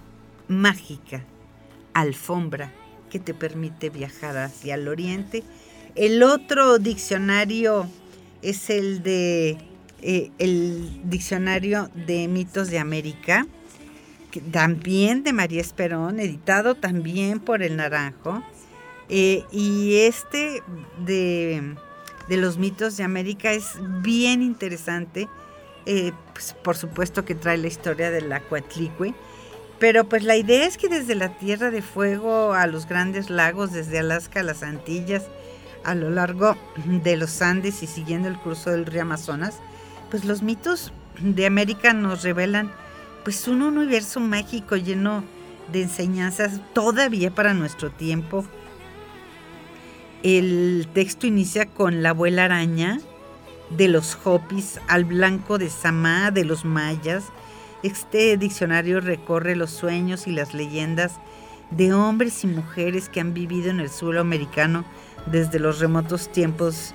mágica 0.48 1.22
alfombra 1.92 2.72
que 3.10 3.18
te 3.18 3.34
permite 3.34 3.90
viajar 3.90 4.38
hacia 4.38 4.76
el 4.76 4.88
oriente. 4.88 5.44
El 5.94 6.22
otro 6.22 6.78
diccionario 6.78 7.86
es 8.40 8.70
el 8.70 9.02
de 9.02 9.58
eh, 10.00 10.30
el 10.38 11.02
diccionario 11.04 11.90
de 11.94 12.28
mitos 12.28 12.70
de 12.70 12.78
América, 12.78 13.46
también 14.50 15.22
de 15.22 15.34
María 15.34 15.60
Esperón, 15.60 16.18
editado 16.18 16.74
también 16.74 17.38
por 17.38 17.62
el 17.62 17.76
Naranjo. 17.76 18.42
Eh, 19.10 19.44
y 19.52 19.96
este 19.96 20.62
de, 21.04 21.76
los 22.30 22.56
mitos 22.56 22.96
de 22.96 23.04
América 23.04 23.52
es 23.52 23.74
bien 24.00 24.40
interesante. 24.40 25.28
Eh, 25.84 26.12
pues, 26.32 26.56
por 26.64 26.76
supuesto 26.76 27.26
que 27.26 27.34
trae 27.34 27.58
la 27.58 27.66
historia 27.66 28.10
de 28.10 28.22
la 28.22 28.40
pero 29.82 30.04
pues 30.04 30.22
la 30.22 30.36
idea 30.36 30.64
es 30.64 30.78
que 30.78 30.88
desde 30.88 31.16
la 31.16 31.30
Tierra 31.30 31.72
de 31.72 31.82
Fuego 31.82 32.52
a 32.52 32.68
los 32.68 32.86
grandes 32.86 33.30
lagos, 33.30 33.72
desde 33.72 33.98
Alaska 33.98 34.38
a 34.38 34.44
las 34.44 34.62
Antillas, 34.62 35.24
a 35.82 35.96
lo 35.96 36.08
largo 36.08 36.56
de 36.86 37.16
los 37.16 37.42
Andes 37.42 37.82
y 37.82 37.88
siguiendo 37.88 38.28
el 38.28 38.38
curso 38.38 38.70
del 38.70 38.86
río 38.86 39.02
Amazonas, 39.02 39.56
pues 40.08 40.24
los 40.24 40.40
mitos 40.40 40.92
de 41.18 41.46
América 41.46 41.94
nos 41.94 42.22
revelan 42.22 42.70
pues 43.24 43.48
un 43.48 43.60
universo 43.60 44.20
mágico 44.20 44.76
lleno 44.76 45.24
de 45.72 45.82
enseñanzas 45.82 46.60
todavía 46.74 47.32
para 47.32 47.52
nuestro 47.52 47.90
tiempo. 47.90 48.44
El 50.22 50.86
texto 50.94 51.26
inicia 51.26 51.66
con 51.66 52.04
la 52.04 52.10
abuela 52.10 52.44
araña 52.44 53.00
de 53.70 53.88
los 53.88 54.16
Hopis 54.22 54.78
al 54.86 55.04
blanco 55.04 55.58
de 55.58 55.70
Samá 55.70 56.30
de 56.30 56.44
los 56.44 56.64
mayas, 56.64 57.24
este 57.82 58.36
diccionario 58.36 59.00
recorre 59.00 59.56
los 59.56 59.70
sueños 59.70 60.26
y 60.26 60.32
las 60.32 60.54
leyendas 60.54 61.18
de 61.70 61.92
hombres 61.92 62.44
y 62.44 62.46
mujeres 62.46 63.08
que 63.08 63.20
han 63.20 63.34
vivido 63.34 63.70
en 63.70 63.80
el 63.80 63.90
suelo 63.90 64.20
americano 64.20 64.84
desde 65.26 65.58
los 65.58 65.80
remotos 65.80 66.30
tiempos, 66.30 66.94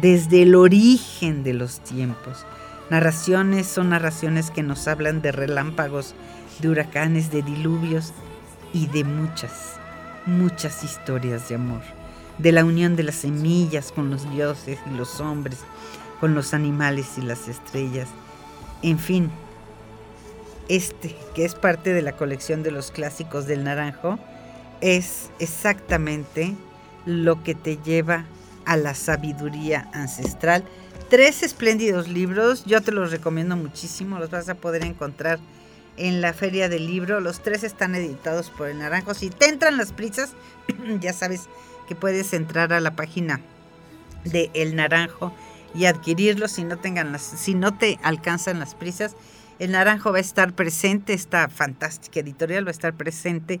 desde 0.00 0.42
el 0.42 0.54
origen 0.54 1.42
de 1.42 1.54
los 1.54 1.80
tiempos. 1.80 2.44
Narraciones 2.90 3.66
son 3.66 3.90
narraciones 3.90 4.50
que 4.50 4.62
nos 4.62 4.88
hablan 4.88 5.22
de 5.22 5.32
relámpagos, 5.32 6.14
de 6.60 6.68
huracanes, 6.68 7.30
de 7.30 7.42
diluvios 7.42 8.12
y 8.72 8.86
de 8.86 9.04
muchas, 9.04 9.76
muchas 10.26 10.84
historias 10.84 11.48
de 11.48 11.56
amor, 11.56 11.82
de 12.38 12.52
la 12.52 12.64
unión 12.64 12.96
de 12.96 13.02
las 13.02 13.16
semillas 13.16 13.92
con 13.92 14.10
los 14.10 14.30
dioses 14.30 14.78
y 14.90 14.96
los 14.96 15.20
hombres, 15.20 15.58
con 16.20 16.34
los 16.34 16.54
animales 16.54 17.18
y 17.18 17.22
las 17.22 17.48
estrellas. 17.48 18.08
En 18.82 18.98
fin, 18.98 19.30
este, 20.68 21.16
que 21.34 21.44
es 21.44 21.54
parte 21.54 21.94
de 21.94 22.02
la 22.02 22.12
colección 22.12 22.62
de 22.62 22.70
los 22.70 22.90
clásicos 22.90 23.46
del 23.46 23.64
naranjo, 23.64 24.18
es 24.80 25.30
exactamente 25.38 26.54
lo 27.06 27.42
que 27.42 27.54
te 27.54 27.78
lleva 27.78 28.26
a 28.64 28.76
la 28.76 28.94
sabiduría 28.94 29.88
ancestral. 29.92 30.64
Tres 31.08 31.42
espléndidos 31.42 32.08
libros, 32.08 32.64
yo 32.66 32.82
te 32.82 32.92
los 32.92 33.10
recomiendo 33.10 33.56
muchísimo, 33.56 34.18
los 34.18 34.30
vas 34.30 34.48
a 34.48 34.54
poder 34.54 34.84
encontrar 34.84 35.38
en 35.98 36.20
la 36.20 36.32
feria 36.32 36.68
del 36.68 36.86
libro. 36.86 37.20
Los 37.20 37.40
tres 37.42 37.64
están 37.64 37.94
editados 37.94 38.50
por 38.50 38.68
el 38.68 38.78
Naranjo. 38.78 39.14
Si 39.14 39.30
te 39.30 39.48
entran 39.48 39.76
las 39.76 39.92
prisas, 39.92 40.32
ya 41.00 41.12
sabes 41.12 41.48
que 41.86 41.94
puedes 41.94 42.32
entrar 42.32 42.72
a 42.72 42.80
la 42.80 42.96
página 42.96 43.40
de 44.24 44.50
El 44.54 44.76
Naranjo 44.76 45.34
y 45.74 45.86
adquirirlos 45.86 46.52
si 46.52 46.64
no 46.64 46.78
tengan 46.78 47.12
las, 47.12 47.22
si 47.22 47.54
no 47.54 47.76
te 47.76 47.98
alcanzan 48.02 48.58
las 48.58 48.74
prisas. 48.74 49.16
El 49.58 49.72
Naranjo 49.72 50.12
va 50.12 50.18
a 50.18 50.20
estar 50.20 50.52
presente, 50.54 51.12
esta 51.14 51.48
fantástica 51.48 52.20
editorial 52.20 52.64
va 52.64 52.70
a 52.70 52.72
estar 52.72 52.94
presente 52.94 53.60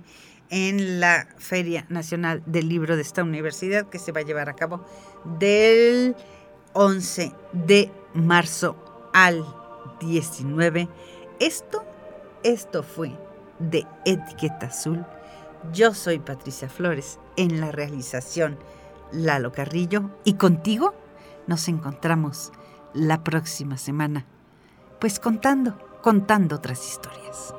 en 0.50 1.00
la 1.00 1.28
Feria 1.38 1.86
Nacional 1.88 2.42
del 2.46 2.68
Libro 2.68 2.96
de 2.96 3.02
esta 3.02 3.22
universidad 3.22 3.88
que 3.88 3.98
se 3.98 4.12
va 4.12 4.20
a 4.20 4.24
llevar 4.24 4.48
a 4.48 4.54
cabo 4.54 4.84
del 5.38 6.16
11 6.72 7.32
de 7.52 7.90
marzo 8.14 8.76
al 9.12 9.44
19. 10.00 10.88
Esto, 11.40 11.84
esto 12.42 12.82
fue 12.82 13.12
de 13.58 13.84
Etiqueta 14.04 14.66
Azul. 14.66 15.04
Yo 15.72 15.94
soy 15.94 16.20
Patricia 16.20 16.68
Flores 16.68 17.18
en 17.36 17.60
la 17.60 17.72
realización 17.72 18.56
Lalo 19.10 19.52
Carrillo 19.52 20.10
y 20.24 20.34
contigo 20.34 20.94
nos 21.46 21.66
encontramos 21.68 22.52
la 22.94 23.24
próxima 23.24 23.76
semana, 23.76 24.26
pues 25.00 25.18
contando, 25.18 25.87
contando 26.02 26.56
otras 26.56 26.86
historias. 26.86 27.54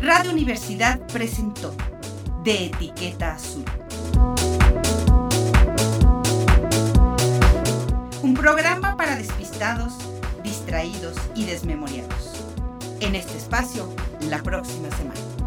Radio 0.00 0.32
Universidad 0.32 0.98
presentó 1.12 1.74
De 2.42 2.66
Etiqueta 2.66 3.32
Azul. 3.34 3.64
Un 8.22 8.34
programa 8.34 8.96
para 8.96 9.16
despistados, 9.16 9.92
distraídos 10.42 11.16
y 11.34 11.44
desmemoriados. 11.44 12.27
En 13.00 13.14
este 13.14 13.38
espacio, 13.38 13.88
la 14.28 14.42
próxima 14.42 14.90
semana. 14.96 15.37